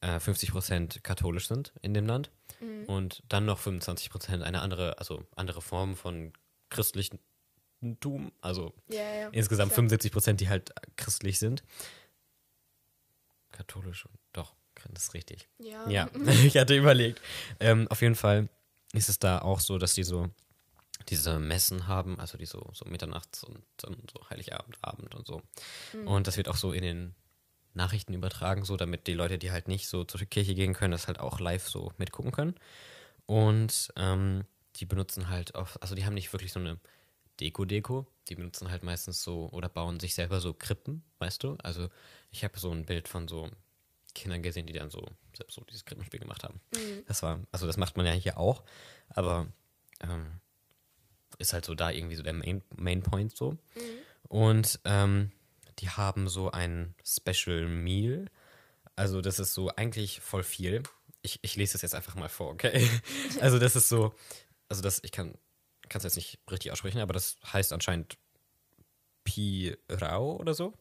äh, 0.01 0.17
50% 0.17 1.01
katholisch 1.01 1.47
sind 1.47 1.73
in 1.81 1.93
dem 1.93 2.05
Land 2.05 2.31
und 2.87 3.23
dann 3.27 3.45
noch 3.45 3.59
25% 3.59 4.41
eine 4.43 4.61
andere, 4.61 4.99
also 4.99 5.23
andere 5.35 5.61
Form 5.61 5.95
von 5.95 6.31
Christlichtum, 6.69 8.31
also 8.41 8.73
Ja, 8.87 9.01
ja. 9.01 9.29
insgesamt 9.31 9.73
klar. 9.73 9.87
75%, 9.87 10.33
die 10.33 10.47
halt 10.49 10.71
christlich 10.95 11.39
sind. 11.39 11.63
Katholisch, 13.61 14.07
doch, 14.33 14.55
das 14.89 15.03
ist 15.03 15.13
richtig. 15.13 15.47
Ja. 15.59 15.87
Ja, 15.89 16.09
ich 16.43 16.57
hatte 16.57 16.75
überlegt. 16.75 17.21
Ähm, 17.59 17.87
auf 17.89 18.01
jeden 18.01 18.15
Fall 18.15 18.49
ist 18.93 19.09
es 19.09 19.19
da 19.19 19.39
auch 19.39 19.59
so, 19.59 19.77
dass 19.77 19.93
die 19.93 20.03
so 20.03 20.29
diese 21.09 21.39
Messen 21.39 21.87
haben, 21.87 22.19
also 22.19 22.37
die 22.37 22.45
so, 22.45 22.69
so 22.73 22.85
mitternachts 22.85 23.43
und 23.43 23.63
dann 23.77 23.97
so 24.11 24.29
Heiligabend, 24.29 24.77
Abend 24.81 25.15
und 25.15 25.25
so. 25.25 25.41
Und 26.05 26.27
das 26.27 26.37
wird 26.37 26.47
auch 26.47 26.57
so 26.57 26.73
in 26.73 26.83
den 26.83 27.15
Nachrichten 27.73 28.13
übertragen, 28.13 28.65
so 28.65 28.77
damit 28.77 29.07
die 29.07 29.13
Leute, 29.13 29.37
die 29.37 29.51
halt 29.51 29.67
nicht 29.67 29.87
so 29.87 30.03
zur 30.03 30.19
Kirche 30.21 30.55
gehen 30.55 30.73
können, 30.73 30.91
das 30.91 31.07
halt 31.07 31.19
auch 31.19 31.39
live 31.39 31.67
so 31.67 31.91
mitgucken 31.97 32.31
können. 32.31 32.55
Und 33.25 33.93
ähm, 33.95 34.45
die 34.75 34.85
benutzen 34.85 35.29
halt 35.29 35.55
auch, 35.55 35.69
also 35.79 35.95
die 35.95 36.05
haben 36.05 36.13
nicht 36.13 36.33
wirklich 36.33 36.51
so 36.51 36.59
eine 36.59 36.79
Deko-Deko, 37.41 38.05
die 38.29 38.35
benutzen 38.35 38.69
halt 38.69 38.83
meistens 38.83 39.23
so 39.23 39.49
oder 39.51 39.67
bauen 39.67 39.99
sich 39.99 40.13
selber 40.13 40.39
so 40.39 40.53
Krippen, 40.53 41.03
weißt 41.19 41.43
du? 41.43 41.57
Also 41.63 41.89
ich 42.29 42.43
habe 42.43 42.59
so 42.59 42.71
ein 42.71 42.85
Bild 42.85 43.07
von 43.07 43.27
so 43.27 43.49
Kindern 44.13 44.43
gesehen, 44.43 44.67
die 44.67 44.73
dann 44.73 44.89
so 44.89 45.05
selbst 45.35 45.55
so 45.55 45.63
dieses 45.63 45.85
Krippenspiel 45.85 46.19
gemacht 46.19 46.43
haben. 46.43 46.61
Das 47.07 47.23
war, 47.23 47.39
also 47.51 47.65
das 47.65 47.77
macht 47.77 47.97
man 47.97 48.05
ja 48.05 48.11
hier 48.11 48.37
auch, 48.37 48.63
aber 49.09 49.47
ähm, 50.01 50.39
ist 51.39 51.53
halt 51.53 51.65
so 51.65 51.73
da 51.75 51.89
irgendwie 51.89 52.15
so 52.15 52.23
der 52.23 52.33
Main, 52.33 52.61
Main 52.75 53.01
Point 53.01 53.35
so. 53.35 53.57
Und 54.27 54.79
ähm, 54.85 55.31
die 55.79 55.89
haben 55.89 56.29
so 56.29 56.51
ein 56.51 56.93
Special 57.05 57.67
Meal. 57.67 58.27
Also 58.95 59.21
das 59.21 59.39
ist 59.39 59.53
so 59.53 59.69
eigentlich 59.69 60.19
voll 60.21 60.43
viel. 60.43 60.83
Ich, 61.23 61.39
ich 61.41 61.55
lese 61.55 61.73
das 61.73 61.81
jetzt 61.81 61.95
einfach 61.95 62.15
mal 62.15 62.29
vor, 62.29 62.51
okay? 62.51 62.87
Also 63.41 63.57
das 63.57 63.75
ist 63.75 63.89
so, 63.89 64.13
also 64.69 64.81
das, 64.81 65.03
ich 65.03 65.11
kann 65.11 65.33
es 65.99 66.03
jetzt 66.03 66.15
nicht 66.15 66.39
richtig 66.49 66.71
aussprechen, 66.71 66.99
aber 67.01 67.13
das 67.13 67.35
heißt 67.51 67.73
anscheinend 67.73 68.17
Pirao 69.23 70.35
oder 70.37 70.53
so. 70.53 70.73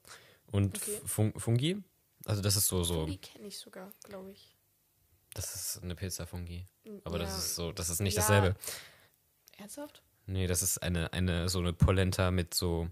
Und 0.46 0.76
Okay. 0.76 1.00
Fun 1.04 1.32
Fungi. 1.36 1.82
Also 2.26 2.42
das 2.42 2.56
ist 2.56 2.66
so, 2.66 2.82
so, 2.82 3.06
Die 3.06 3.18
kenne 3.18 3.46
ich 3.48 3.58
sogar, 3.58 3.90
glaube 4.04 4.30
ich. 4.32 4.56
das 5.34 5.54
ist 5.54 5.82
eine 5.82 5.94
Pizza 5.94 6.26
Fungi. 6.26 6.66
Aber 7.04 7.18
ja. 7.18 7.24
das 7.24 7.38
ist 7.38 7.54
so, 7.54 7.72
das 7.72 7.88
ist 7.88 8.00
nicht 8.00 8.14
Ja. 8.14 8.20
dasselbe. 8.22 8.56
Ernsthaft? 9.56 10.02
Nee, 10.26 10.46
das 10.46 10.62
ist 10.62 10.78
eine, 10.82 11.12
eine, 11.12 11.48
so 11.48 11.58
eine 11.60 11.72
Polenta 11.72 12.30
mit 12.30 12.52
so 12.54 12.88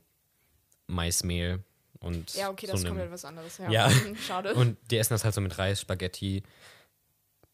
Maismehl 0.87 1.63
und 2.01 2.35
Ja, 2.35 2.51
okay, 2.51 2.67
so 2.67 2.73
das 2.73 2.81
ist 2.83 2.87
komplett 2.87 3.11
was 3.11 3.25
anderes. 3.25 3.59
Ja. 3.59 3.71
Ja. 3.71 3.91
Schade. 4.27 4.55
Und 4.55 4.79
die 4.91 4.97
essen 4.99 5.15
das 5.15 5.25
halt 5.25 5.35
so 5.35 5.41
mit 5.41 5.59
Reis, 5.59 5.81
Spaghetti, 5.81 6.43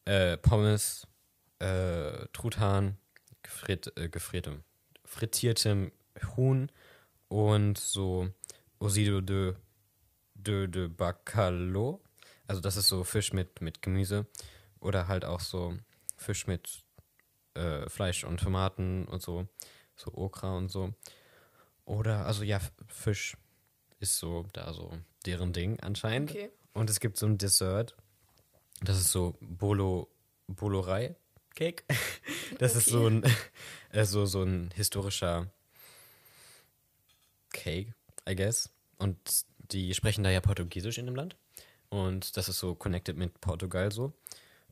äh, 0.05 0.37
Pommes, 0.37 1.07
äh, 1.61 2.27
Truthahn, 2.33 2.99
gefritt, 3.45 3.93
äh, 3.97 4.09
gefriertem, 4.09 4.65
frittiertem 5.05 5.93
Huhn 6.37 6.73
und 7.29 7.79
so 7.79 8.29
Osido 8.81 9.21
de, 9.21 9.55
de, 10.35 10.67
de 10.67 10.89
Bacalhau. 10.89 12.01
Also 12.49 12.61
das 12.61 12.77
ist 12.77 12.89
so 12.89 13.05
Fisch 13.05 13.33
mit, 13.33 13.61
mit 13.61 13.81
Gemüse. 13.81 14.27
Oder 14.81 15.07
halt 15.07 15.25
auch 15.25 15.41
so 15.41 15.79
Fisch 16.17 16.47
mit 16.47 16.85
äh, 17.55 17.89
Fleisch 17.89 18.25
und 18.25 18.41
Tomaten 18.41 19.07
und 19.07 19.23
so. 19.23 19.47
So 19.97 20.13
Okra 20.15 20.57
und 20.57 20.71
so. 20.71 20.93
Oder, 21.85 22.27
also 22.27 22.43
ja, 22.43 22.61
Fisch 22.89 23.37
ist 24.01 24.19
so 24.19 24.47
da 24.53 24.73
so 24.73 24.99
deren 25.25 25.53
Ding 25.53 25.81
anscheinend. 25.81 26.31
Okay. 26.31 26.51
Und 26.73 26.91
es 26.91 26.99
gibt 26.99 27.17
so 27.17 27.27
ein 27.27 27.39
Dessert, 27.39 27.95
das 28.83 28.99
ist 28.99 29.13
so 29.13 29.37
Bolo 29.41 30.09
Bolorei 30.49 31.17
Cake. 31.55 31.85
Das 32.59 32.77
ist 32.77 32.89
Okay. 32.89 32.91
so 32.93 33.07
ein, 33.09 33.25
äh, 33.91 34.05
so, 34.05 34.27
so 34.27 34.43
ein 34.43 34.71
historischer 34.75 35.51
Cake, 37.53 37.95
I 38.29 38.35
guess. 38.37 38.71
Und 38.99 39.17
die 39.73 39.95
sprechen 39.95 40.23
da 40.25 40.31
ja 40.31 40.41
Portugiesisch 40.41 40.99
in 40.99 41.07
dem 41.07 41.17
Land. 41.17 41.37
Und 41.89 42.37
das 42.37 42.49
ist 42.49 42.59
so 42.59 42.75
connected 42.75 43.17
mit 43.17 43.41
Portugal 43.41 43.91
so. 43.93 44.13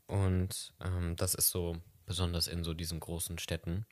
Und 0.07 0.73
ähm, 0.83 1.15
das 1.15 1.33
ist 1.33 1.49
so 1.49 1.77
besonders 2.05 2.47
in 2.47 2.63
so 2.63 2.73
diesen 2.73 2.99
großen 2.99 3.37
Städten. 3.39 3.85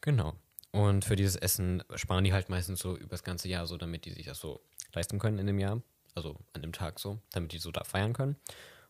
Genau. 0.00 0.34
Und 0.70 1.04
für 1.04 1.16
dieses 1.16 1.36
Essen 1.36 1.82
sparen 1.94 2.24
die 2.24 2.32
halt 2.32 2.48
meistens 2.48 2.80
so 2.80 2.96
übers 2.96 3.22
ganze 3.22 3.48
Jahr 3.48 3.66
so, 3.66 3.76
damit 3.76 4.04
die 4.04 4.12
sich 4.12 4.26
das 4.26 4.38
so 4.38 4.60
leisten 4.92 5.18
können 5.18 5.38
in 5.38 5.46
dem 5.46 5.58
Jahr. 5.58 5.82
Also 6.14 6.36
an 6.52 6.62
dem 6.62 6.72
Tag 6.72 6.98
so, 6.98 7.18
damit 7.32 7.52
die 7.52 7.58
so 7.58 7.70
da 7.70 7.84
feiern 7.84 8.12
können. 8.12 8.36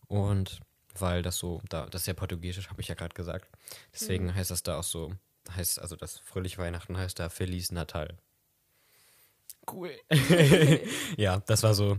Und 0.07 0.61
weil 1.01 1.23
das 1.23 1.37
so, 1.39 1.61
da, 1.69 1.87
das 1.87 2.03
ist 2.03 2.07
ja 2.07 2.15
portugiesisch, 2.15 2.69
habe 2.71 2.81
ich 2.81 2.89
ja 2.89 2.95
gerade 2.95 3.15
gesagt. 3.15 3.49
Deswegen 3.93 4.35
heißt 4.35 4.51
das 4.51 4.63
da 4.63 4.79
auch 4.79 4.85
so, 4.85 5.13
heißt 5.55 5.79
also 5.81 5.97
das 5.97 6.19
fröhliche 6.19 6.59
Weihnachten 6.59 6.97
heißt 6.97 7.19
da 7.19 7.29
Feliz 7.29 7.71
Natal. 7.73 8.17
Cool. 9.71 9.91
ja, 11.17 11.41
das 11.47 11.63
war 11.63 11.75
so, 11.75 11.99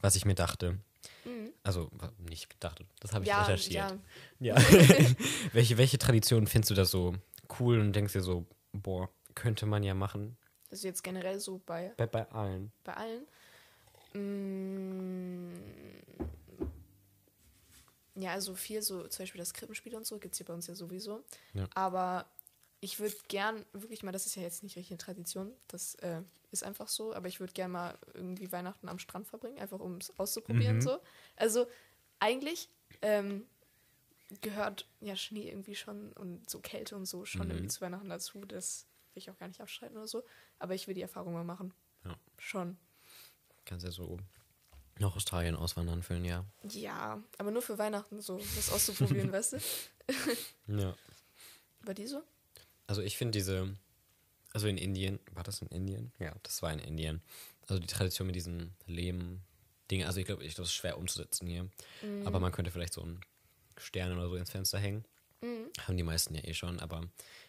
was 0.00 0.14
ich 0.16 0.24
mir 0.24 0.34
dachte. 0.34 0.78
Also 1.64 1.88
wa- 1.92 2.12
nicht 2.18 2.48
gedacht, 2.48 2.82
das 3.00 3.12
habe 3.12 3.24
ich 3.24 3.28
Ja, 3.28 3.42
recherchiert. 3.42 3.94
ja. 4.40 4.54
Ja. 4.56 4.56
welche, 5.52 5.76
welche 5.76 5.98
Traditionen 5.98 6.46
findest 6.46 6.70
du 6.70 6.74
da 6.74 6.84
so 6.84 7.14
cool 7.60 7.78
und 7.80 7.92
denkst 7.94 8.12
dir 8.14 8.22
so, 8.22 8.46
boah, 8.72 9.10
könnte 9.34 9.66
man 9.66 9.82
ja 9.82 9.94
machen? 9.94 10.36
Also 10.70 10.86
jetzt 10.86 11.02
generell 11.02 11.40
so 11.40 11.60
bei, 11.66 11.92
Bei, 11.96 12.06
bei 12.06 12.30
allen. 12.30 12.72
bei 12.84 12.94
allen. 12.94 13.26
Mm, 14.14 15.52
ja, 18.20 18.32
also 18.32 18.54
viel 18.54 18.82
so, 18.82 19.06
zum 19.08 19.22
Beispiel 19.22 19.38
das 19.38 19.54
Krippenspiel 19.54 19.94
und 19.94 20.06
so, 20.06 20.18
gibt 20.18 20.34
es 20.34 20.38
hier 20.38 20.46
bei 20.46 20.54
uns 20.54 20.66
ja 20.66 20.74
sowieso. 20.74 21.24
Ja. 21.54 21.68
Aber 21.74 22.30
ich 22.80 23.00
würde 23.00 23.16
gern, 23.28 23.64
wirklich 23.72 24.02
mal, 24.02 24.12
das 24.12 24.26
ist 24.26 24.34
ja 24.36 24.42
jetzt 24.42 24.62
nicht 24.62 24.76
richtig 24.76 24.92
eine 24.92 24.98
Tradition, 24.98 25.52
das 25.68 25.94
äh, 25.96 26.22
ist 26.52 26.62
einfach 26.64 26.88
so, 26.88 27.12
aber 27.14 27.28
ich 27.28 27.40
würde 27.40 27.52
gern 27.52 27.70
mal 27.72 27.98
irgendwie 28.14 28.50
Weihnachten 28.52 28.88
am 28.88 28.98
Strand 28.98 29.26
verbringen, 29.26 29.58
einfach 29.58 29.80
um 29.80 29.96
es 29.96 30.16
auszuprobieren 30.18 30.76
Mhm. 30.76 30.82
so. 30.82 30.98
Also 31.36 31.66
eigentlich 32.20 32.68
ähm, 33.02 33.46
gehört 34.40 34.86
ja 35.00 35.16
Schnee 35.16 35.48
irgendwie 35.48 35.74
schon 35.74 36.12
und 36.14 36.48
so 36.48 36.60
Kälte 36.60 36.96
und 36.96 37.06
so 37.06 37.24
schon 37.24 37.46
Mhm. 37.46 37.50
irgendwie 37.52 37.68
zu 37.68 37.80
Weihnachten 37.80 38.08
dazu. 38.08 38.44
Das 38.44 38.86
will 39.14 39.20
ich 39.22 39.30
auch 39.30 39.38
gar 39.38 39.48
nicht 39.48 39.60
abstreiten 39.60 39.96
oder 39.96 40.06
so. 40.08 40.22
Aber 40.58 40.74
ich 40.74 40.86
will 40.86 40.94
die 40.94 41.02
Erfahrung 41.02 41.32
mal 41.32 41.44
machen. 41.44 41.72
Ja. 42.04 42.16
Schon. 42.38 42.76
Kannst 43.64 43.84
ja 43.84 43.90
so 43.90 44.18
nach 45.00 45.16
Australien 45.16 45.54
auswandern 45.56 46.02
für 46.02 46.14
ein 46.14 46.24
Jahr. 46.24 46.44
Ja, 46.64 47.22
aber 47.38 47.50
nur 47.50 47.62
für 47.62 47.78
Weihnachten 47.78 48.20
so, 48.20 48.38
das 48.56 48.70
auszuprobieren, 48.70 49.32
weißt 49.32 49.54
du? 49.54 49.58
Ja. 50.66 50.94
Bei 51.84 51.94
dir 51.94 52.08
so? 52.08 52.22
Also 52.86 53.02
ich 53.02 53.16
finde 53.16 53.38
diese, 53.38 53.74
also 54.52 54.66
in 54.66 54.78
Indien, 54.78 55.18
war 55.32 55.42
das 55.42 55.62
in 55.62 55.68
Indien? 55.68 56.12
Ja, 56.18 56.34
das 56.42 56.62
war 56.62 56.72
in 56.72 56.78
Indien. 56.78 57.22
Also 57.66 57.80
die 57.80 57.86
Tradition 57.86 58.26
mit 58.26 58.36
diesen 58.36 58.74
Lehm-Dingen, 58.86 60.06
also 60.06 60.20
ich 60.20 60.26
glaube, 60.26 60.44
ich, 60.44 60.54
das 60.54 60.68
ist 60.68 60.74
schwer 60.74 60.98
umzusetzen 60.98 61.46
hier. 61.46 61.68
Aber 62.24 62.40
man 62.40 62.52
könnte 62.52 62.70
vielleicht 62.70 62.94
so 62.94 63.02
einen 63.02 63.20
Stern 63.76 64.12
oder 64.12 64.28
so 64.28 64.36
ins 64.36 64.50
Fenster 64.50 64.78
hängen. 64.78 65.04
Haben 65.86 65.96
die 65.96 66.02
meisten 66.02 66.34
ja 66.34 66.42
eh 66.44 66.54
schon, 66.54 66.80
aber 66.80 67.02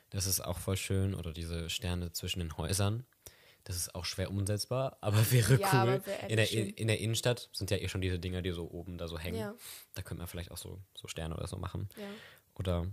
das 0.10 0.26
ist 0.26 0.42
auch 0.42 0.60
voll 0.60 0.78
schön. 0.78 1.16
Oder 1.16 1.32
diese 1.34 1.70
Sterne 1.70 2.12
zwischen 2.12 2.40
den 2.40 2.58
Häusern. 2.58 3.06
Das 3.66 3.76
ist 3.76 3.94
auch 3.94 4.06
schwer 4.06 4.32
umsetzbar, 4.32 4.98
aber 5.02 5.30
wäre 5.32 5.60
Ja, 5.60 5.68
cool. 5.74 5.80
aber 5.80 6.06
wär 6.06 6.30
in, 6.30 6.38
der, 6.38 6.46
schön. 6.46 6.70
in 6.70 6.88
der 6.88 7.00
Innenstadt 7.00 7.50
sind 7.54 7.70
ja 7.72 7.78
eh 7.78 7.88
schon 7.88 8.02
diese 8.02 8.20
Dinger, 8.20 8.42
die 8.42 8.52
so 8.52 8.70
oben 8.70 8.98
da 8.98 9.08
so 9.08 9.20
hängen. 9.20 9.38
Ja. 9.40 9.54
Da 9.94 10.02
könnte 10.02 10.20
man 10.20 10.28
vielleicht 10.28 10.52
auch 10.52 10.58
so, 10.58 10.80
so 10.96 11.08
Sterne 11.08 11.36
oder 11.36 11.48
so 11.48 11.58
machen. 11.58 11.90
Ja. 11.98 12.08
Oder 12.56 12.88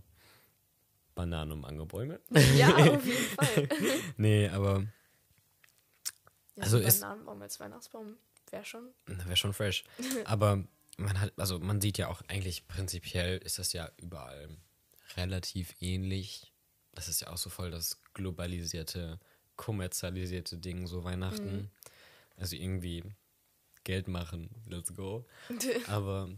Bananen- 1.14 1.53
und 1.53 1.61
Mangebäume. 1.61 2.21
Ja, 2.57 2.75
auf 2.95 3.05
jeden 3.07 3.25
Fall. 3.25 3.69
Nee, 4.19 4.49
aber 4.49 4.87
Ja, 6.57 6.62
Also 6.64 6.79
so 6.79 6.85
ist- 6.85 7.01
Bananenbaum 7.01 7.41
als 7.43 7.59
Weihnachtsbaum 7.61 8.17
wäre 8.51 8.64
schon. 8.64 8.91
wäre 9.07 9.37
schon 9.37 9.53
fresh. 9.55 9.85
Aber 10.25 10.62
man 10.99 11.21
hat, 11.21 11.33
also 11.39 11.59
man 11.59 11.81
sieht 11.81 11.99
ja 11.99 12.09
auch 12.09 12.23
eigentlich 12.29 12.69
prinzipiell 12.69 13.39
ist 13.39 13.59
das 13.59 13.73
ja 13.73 13.91
überall 13.97 14.49
relativ 15.17 15.75
ähnlich. 15.81 16.53
Das 16.93 17.09
ist 17.09 17.21
ja 17.21 17.29
auch 17.31 17.37
so 17.39 17.51
voll 17.51 17.71
das 17.71 18.03
globalisierte, 18.14 19.19
kommerzialisierte 19.57 20.59
Ding, 20.59 20.86
so 20.86 21.04
Weihnachten. 21.04 21.70
Also 22.36 22.57
irgendwie 22.57 23.02
Geld 23.84 24.09
machen, 24.09 24.50
let's 24.66 24.94
go. 24.94 25.24
Aber 25.86 26.28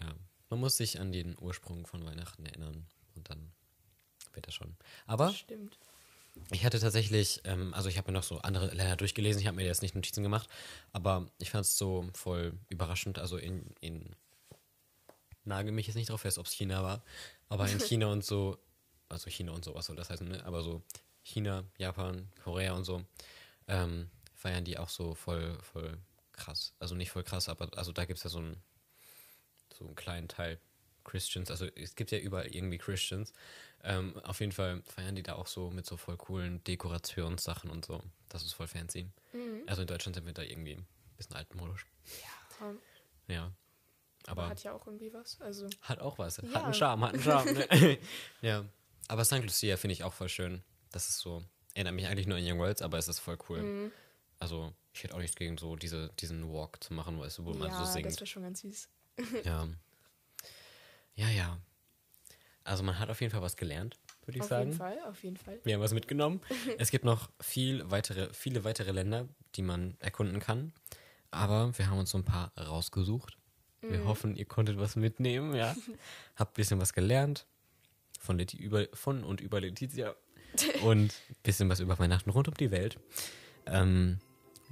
ja, 0.00 0.14
man 0.48 0.60
muss 0.60 0.76
sich 0.76 1.00
an 1.00 1.12
den 1.12 1.36
Ursprung 1.38 1.86
von 1.86 2.04
Weihnachten 2.04 2.46
erinnern 2.46 2.86
und 3.14 3.28
dann 3.30 3.52
wird 4.32 4.46
das 4.46 4.54
schon. 4.54 4.76
Aber 5.06 5.32
Stimmt. 5.32 5.78
Ich 6.50 6.64
hatte 6.64 6.80
tatsächlich, 6.80 7.40
ähm, 7.44 7.72
also 7.74 7.88
ich 7.88 7.96
habe 7.96 8.10
mir 8.10 8.18
noch 8.18 8.24
so 8.24 8.38
andere 8.38 8.66
Länder 8.74 8.96
durchgelesen, 8.96 9.40
ich 9.40 9.46
habe 9.46 9.56
mir 9.56 9.66
jetzt 9.66 9.82
nicht 9.82 9.94
Notizen 9.94 10.22
gemacht, 10.22 10.48
aber 10.92 11.30
ich 11.38 11.50
fand 11.50 11.64
es 11.64 11.78
so 11.78 12.08
voll 12.12 12.58
überraschend. 12.68 13.18
Also 13.18 13.36
in, 13.36 13.72
in 13.80 14.16
nagel 15.44 15.72
mich 15.72 15.86
jetzt 15.86 15.96
nicht 15.96 16.10
drauf 16.10 16.22
fest, 16.22 16.38
ob 16.38 16.46
es 16.46 16.52
China 16.52 16.82
war, 16.82 17.04
aber 17.48 17.68
in 17.68 17.78
China 17.80 18.08
und 18.08 18.24
so, 18.24 18.58
also 19.08 19.30
China 19.30 19.52
und 19.52 19.64
so, 19.64 19.74
was 19.74 19.86
soll 19.86 19.96
das 19.96 20.10
heißen, 20.10 20.26
ne? 20.26 20.44
Aber 20.44 20.62
so 20.62 20.82
China, 21.24 21.64
Japan, 21.78 22.28
Korea 22.44 22.74
und 22.74 22.84
so, 22.84 23.04
ähm, 23.66 24.08
feiern 24.34 24.64
die 24.64 24.78
auch 24.78 24.88
so 24.88 25.14
voll, 25.14 25.58
voll 25.62 25.98
krass. 26.32 26.74
Also 26.78 26.94
nicht 26.94 27.10
voll 27.10 27.24
krass, 27.24 27.48
aber 27.48 27.76
also 27.76 27.92
da 27.92 28.04
gibt 28.04 28.18
es 28.18 28.24
ja 28.24 28.30
so 28.30 28.38
einen, 28.38 28.62
so 29.76 29.84
einen 29.86 29.94
kleinen 29.94 30.28
Teil 30.28 30.60
Christians, 31.04 31.50
also 31.50 31.66
es 31.66 31.96
gibt 31.96 32.10
ja 32.12 32.18
überall 32.18 32.46
irgendwie 32.46 32.78
Christians. 32.78 33.32
Ähm, 33.82 34.18
auf 34.24 34.40
jeden 34.40 34.52
Fall 34.52 34.82
feiern 34.86 35.14
die 35.14 35.22
da 35.22 35.34
auch 35.34 35.46
so 35.46 35.70
mit 35.70 35.84
so 35.84 35.96
voll 35.98 36.16
coolen 36.16 36.64
Dekorationssachen 36.64 37.68
und 37.70 37.84
so. 37.84 38.02
Das 38.30 38.42
ist 38.42 38.54
voll 38.54 38.66
fancy. 38.68 39.10
Also 39.66 39.82
in 39.82 39.88
Deutschland 39.88 40.14
sind 40.14 40.24
wir 40.24 40.32
da 40.32 40.42
irgendwie 40.42 40.76
ein 40.76 40.86
bisschen 41.18 41.36
altmodisch. 41.36 41.86
Ja, 42.58 42.74
Ja. 43.34 43.52
aber 44.26 44.42
Aber 44.44 44.48
hat 44.50 44.62
ja 44.62 44.72
auch 44.72 44.86
irgendwie 44.86 45.12
was. 45.12 45.38
Also, 45.42 45.68
hat 45.82 45.98
auch 45.98 46.16
was. 46.18 46.38
Hat 46.38 46.44
Ja. 46.50 46.64
einen 46.64 46.72
Charme, 46.74 47.04
hat 47.04 47.14
einen 47.14 47.22
Charme. 47.22 47.52
Ne? 47.52 47.98
ja. 48.40 48.64
Aber 49.08 49.24
St. 49.26 49.42
Lucia 49.42 49.76
finde 49.76 49.92
ich 49.92 50.04
auch 50.04 50.14
voll 50.14 50.30
schön. 50.30 50.62
Das 50.94 51.08
ist 51.08 51.18
so, 51.18 51.42
erinnert 51.74 51.94
mich 51.94 52.06
eigentlich 52.06 52.26
nur 52.28 52.38
an 52.38 52.44
Young 52.46 52.58
Worlds, 52.60 52.82
aber 52.82 52.98
es 52.98 53.08
ist 53.08 53.18
voll 53.18 53.36
cool. 53.48 53.62
Mhm. 53.62 53.92
Also 54.38 54.72
ich 54.92 55.02
hätte 55.02 55.14
auch 55.14 55.18
nichts 55.18 55.34
gegen 55.36 55.58
so 55.58 55.74
diese, 55.76 56.10
diesen 56.20 56.52
Walk 56.52 56.82
zu 56.82 56.94
machen, 56.94 57.18
weißt 57.18 57.38
du, 57.38 57.44
wo 57.46 57.54
man 57.54 57.68
ja, 57.68 57.74
so 57.74 57.80
das 57.80 57.92
singt. 57.94 58.06
wäre 58.14 58.26
schon 58.26 58.42
ganz 58.42 58.60
süß. 58.60 58.88
Ja. 59.44 59.68
Ja, 61.16 61.28
ja. 61.30 61.58
Also 62.64 62.82
man 62.82 62.98
hat 62.98 63.10
auf 63.10 63.20
jeden 63.20 63.32
Fall 63.32 63.42
was 63.42 63.56
gelernt, 63.56 63.98
würde 64.24 64.38
ich 64.38 64.42
auf 64.42 64.48
sagen. 64.48 64.66
jeden 64.70 64.78
Fall, 64.78 64.98
auf 65.08 65.22
jeden 65.22 65.36
Fall. 65.36 65.60
Wir 65.64 65.74
haben 65.74 65.80
was 65.82 65.92
mitgenommen. 65.94 66.40
es 66.78 66.90
gibt 66.90 67.04
noch 67.04 67.30
viel 67.40 67.88
weitere, 67.90 68.32
viele 68.32 68.64
weitere 68.64 68.90
Länder, 68.92 69.28
die 69.54 69.62
man 69.62 69.96
erkunden 70.00 70.40
kann. 70.40 70.72
Aber 71.30 71.76
wir 71.76 71.88
haben 71.88 71.98
uns 71.98 72.10
so 72.10 72.18
ein 72.18 72.24
paar 72.24 72.56
rausgesucht. 72.56 73.36
Wir 73.80 73.98
Mhm. 74.00 74.04
hoffen, 74.06 74.36
ihr 74.36 74.46
konntet 74.46 74.78
was 74.78 74.96
mitnehmen, 74.96 75.54
ja. 75.54 75.74
Habt 76.36 76.52
ein 76.52 76.56
bisschen 76.56 76.80
was 76.80 76.92
gelernt. 76.94 77.46
Von, 78.18 78.38
Leti 78.38 78.56
über, 78.56 78.86
von 78.94 79.22
und 79.24 79.40
über 79.42 79.60
Letizia. 79.60 80.14
und 80.82 81.12
ein 81.30 81.36
bisschen 81.42 81.68
was 81.68 81.80
über 81.80 81.98
Weihnachten 81.98 82.30
rund 82.30 82.48
um 82.48 82.54
die 82.54 82.70
Welt. 82.70 82.98
Ähm, 83.66 84.18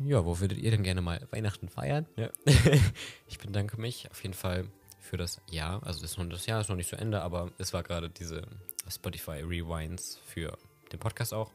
ja, 0.04 0.24
wo 0.24 0.40
würdet 0.40 0.58
ihr 0.58 0.70
denn 0.70 0.82
gerne 0.82 1.02
mal 1.02 1.26
Weihnachten 1.30 1.68
feiern? 1.68 2.06
Ja. 2.16 2.30
ich 3.28 3.38
bedanke 3.38 3.80
mich 3.80 4.10
auf 4.10 4.22
jeden 4.22 4.34
Fall 4.34 4.66
für 5.00 5.16
das 5.16 5.40
Jahr. 5.50 5.82
Also 5.84 6.00
das, 6.00 6.16
das 6.16 6.46
Jahr 6.46 6.60
ist 6.60 6.68
noch 6.68 6.76
nicht 6.76 6.88
zu 6.88 6.96
Ende, 6.96 7.22
aber 7.22 7.50
es 7.58 7.72
war 7.72 7.82
gerade 7.82 8.08
diese 8.08 8.42
Spotify 8.88 9.42
Rewinds 9.42 10.20
für 10.24 10.56
den 10.92 10.98
Podcast 10.98 11.34
auch. 11.34 11.50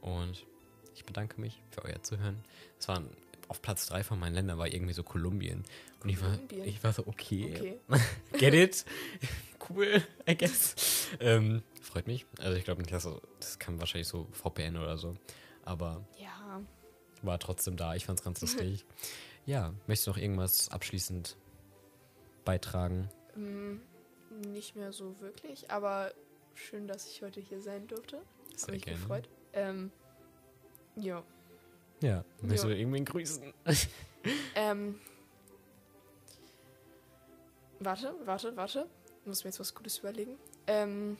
Und 0.00 0.44
ich 0.94 1.04
bedanke 1.04 1.40
mich 1.40 1.62
für 1.70 1.84
euer 1.84 2.02
Zuhören. 2.02 2.44
Es 2.78 2.88
waren 2.88 3.08
auf 3.50 3.60
Platz 3.60 3.86
3 3.88 4.04
von 4.04 4.18
meinen 4.20 4.34
Ländern 4.34 4.58
war 4.58 4.68
irgendwie 4.68 4.92
so 4.92 5.02
Kolumbien. 5.02 5.64
Und 6.02 6.08
ich 6.08 6.22
war, 6.22 6.38
ich 6.64 6.82
war 6.84 6.92
so, 6.92 7.04
okay, 7.08 7.52
Okay. 7.88 8.00
get 8.38 8.54
it? 8.54 8.84
cool, 9.68 10.02
I 10.28 10.36
guess. 10.36 11.08
Ähm, 11.18 11.62
freut 11.82 12.06
mich. 12.06 12.26
Also 12.38 12.56
ich 12.56 12.64
glaube 12.64 12.80
nicht, 12.80 12.92
dass 12.92 13.08
das 13.40 13.58
kann 13.58 13.80
wahrscheinlich 13.80 14.06
so 14.06 14.28
VPN 14.30 14.76
oder 14.76 14.96
so. 14.96 15.16
Aber 15.64 16.06
Ja, 16.16 16.62
war 17.22 17.38
trotzdem 17.40 17.76
da. 17.76 17.96
Ich 17.96 18.06
fand's 18.06 18.22
ganz 18.22 18.40
lustig. 18.40 18.84
ja, 19.46 19.74
möchtest 19.88 20.06
du 20.06 20.10
noch 20.12 20.18
irgendwas 20.18 20.68
abschließend 20.68 21.36
beitragen? 22.44 23.10
mm, 23.34 23.80
nicht 24.52 24.76
mehr 24.76 24.92
so 24.92 25.20
wirklich, 25.20 25.70
aber 25.72 26.12
schön, 26.54 26.86
dass 26.86 27.08
ich 27.10 27.22
heute 27.22 27.40
hier 27.40 27.60
sein 27.60 27.88
durfte. 27.88 28.22
Sehr 28.54 28.68
Hab 28.68 28.74
mich 28.74 28.82
gerne. 28.84 28.98
gefreut. 29.00 29.28
Ähm, 29.52 29.90
ja. 30.94 31.24
Ja, 32.00 32.24
Ja. 32.42 32.62
du 32.62 32.68
irgendwen 32.68 33.04
grüßen? 33.04 33.52
Ähm. 34.54 34.96
Warte, 37.78 38.14
warte, 38.26 38.54
warte. 38.56 38.86
Ich 39.22 39.26
muss 39.26 39.44
mir 39.44 39.48
jetzt 39.48 39.60
was 39.60 39.74
Gutes 39.74 39.98
überlegen. 39.98 40.36
Ähm. 40.66 41.16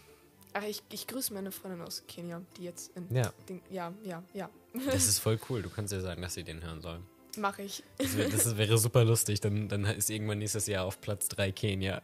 Ach, 0.53 0.65
ich, 0.65 0.83
ich 0.91 1.07
grüße 1.07 1.33
meine 1.33 1.53
Freundin 1.53 1.81
aus 1.81 2.03
Kenia, 2.09 2.43
die 2.57 2.65
jetzt 2.65 2.95
in. 2.97 3.07
Ja, 3.15 3.33
Den, 3.49 3.63
ja, 3.71 3.93
ja, 4.03 4.23
ja. 4.35 4.51
das 4.75 5.07
ist 5.07 5.19
voll 5.21 5.39
cool. 5.49 5.63
Du 5.63 5.71
kannst 5.71 5.93
ja 5.93 6.01
sagen, 6.01 6.21
dass 6.21 6.35
sie 6.35 6.43
den 6.45 6.63
hören 6.63 6.81
sollen. 6.83 7.07
Mache 7.39 7.63
ich. 7.63 7.85
Das, 7.99 8.17
wär, 8.17 8.29
das 8.29 8.57
wäre 8.57 8.77
super 8.79 9.05
lustig. 9.05 9.41
Dann, 9.41 9.69
dann 9.69 9.85
ist 9.85 10.11
irgendwann 10.11 10.39
nächstes 10.39 10.67
Jahr 10.67 10.85
auf 10.85 11.01
Platz 11.01 11.29
3 11.29 11.53
Kenia. 11.53 12.01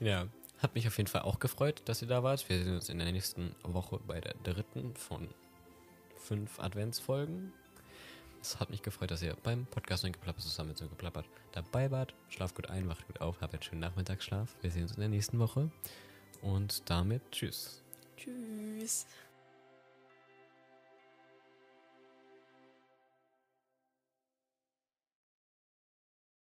ja. 0.00 0.26
Hat 0.60 0.74
mich 0.76 0.86
auf 0.86 0.96
jeden 0.96 1.08
Fall 1.08 1.22
auch 1.22 1.40
gefreut, 1.40 1.82
dass 1.86 2.00
ihr 2.02 2.08
da 2.08 2.22
wart. 2.22 2.48
Wir 2.48 2.62
sehen 2.62 2.74
uns 2.76 2.88
in 2.88 2.98
der 2.98 3.10
nächsten 3.10 3.54
Woche 3.64 3.98
bei 4.06 4.20
der 4.20 4.34
dritten 4.44 4.94
von 4.94 5.28
fünf 6.16 6.60
Adventsfolgen. 6.60 7.52
Es 8.42 8.58
hat 8.58 8.70
mich 8.70 8.82
gefreut, 8.82 9.12
dass 9.12 9.22
ihr 9.22 9.36
beim 9.44 9.66
Podcast 9.66 10.04
und 10.04 10.12
Geplappert 10.12 10.42
zusammen 10.42 10.70
mit 10.70 10.78
so 10.78 10.88
geplappert 10.88 11.26
dabei 11.52 11.92
wart. 11.92 12.12
Schlaf 12.28 12.52
gut 12.54 12.68
ein, 12.68 12.88
wacht 12.88 13.06
gut 13.06 13.20
auf, 13.20 13.40
habt 13.40 13.54
einen 13.54 13.62
schönen 13.62 13.80
Nachmittagsschlaf. 13.80 14.56
Wir 14.60 14.70
sehen 14.72 14.82
uns 14.82 14.92
in 14.92 15.00
der 15.00 15.08
nächsten 15.08 15.38
Woche. 15.38 15.70
Und 16.42 16.90
damit 16.90 17.22
tschüss. 17.30 17.82
Tschüss. 18.16 19.06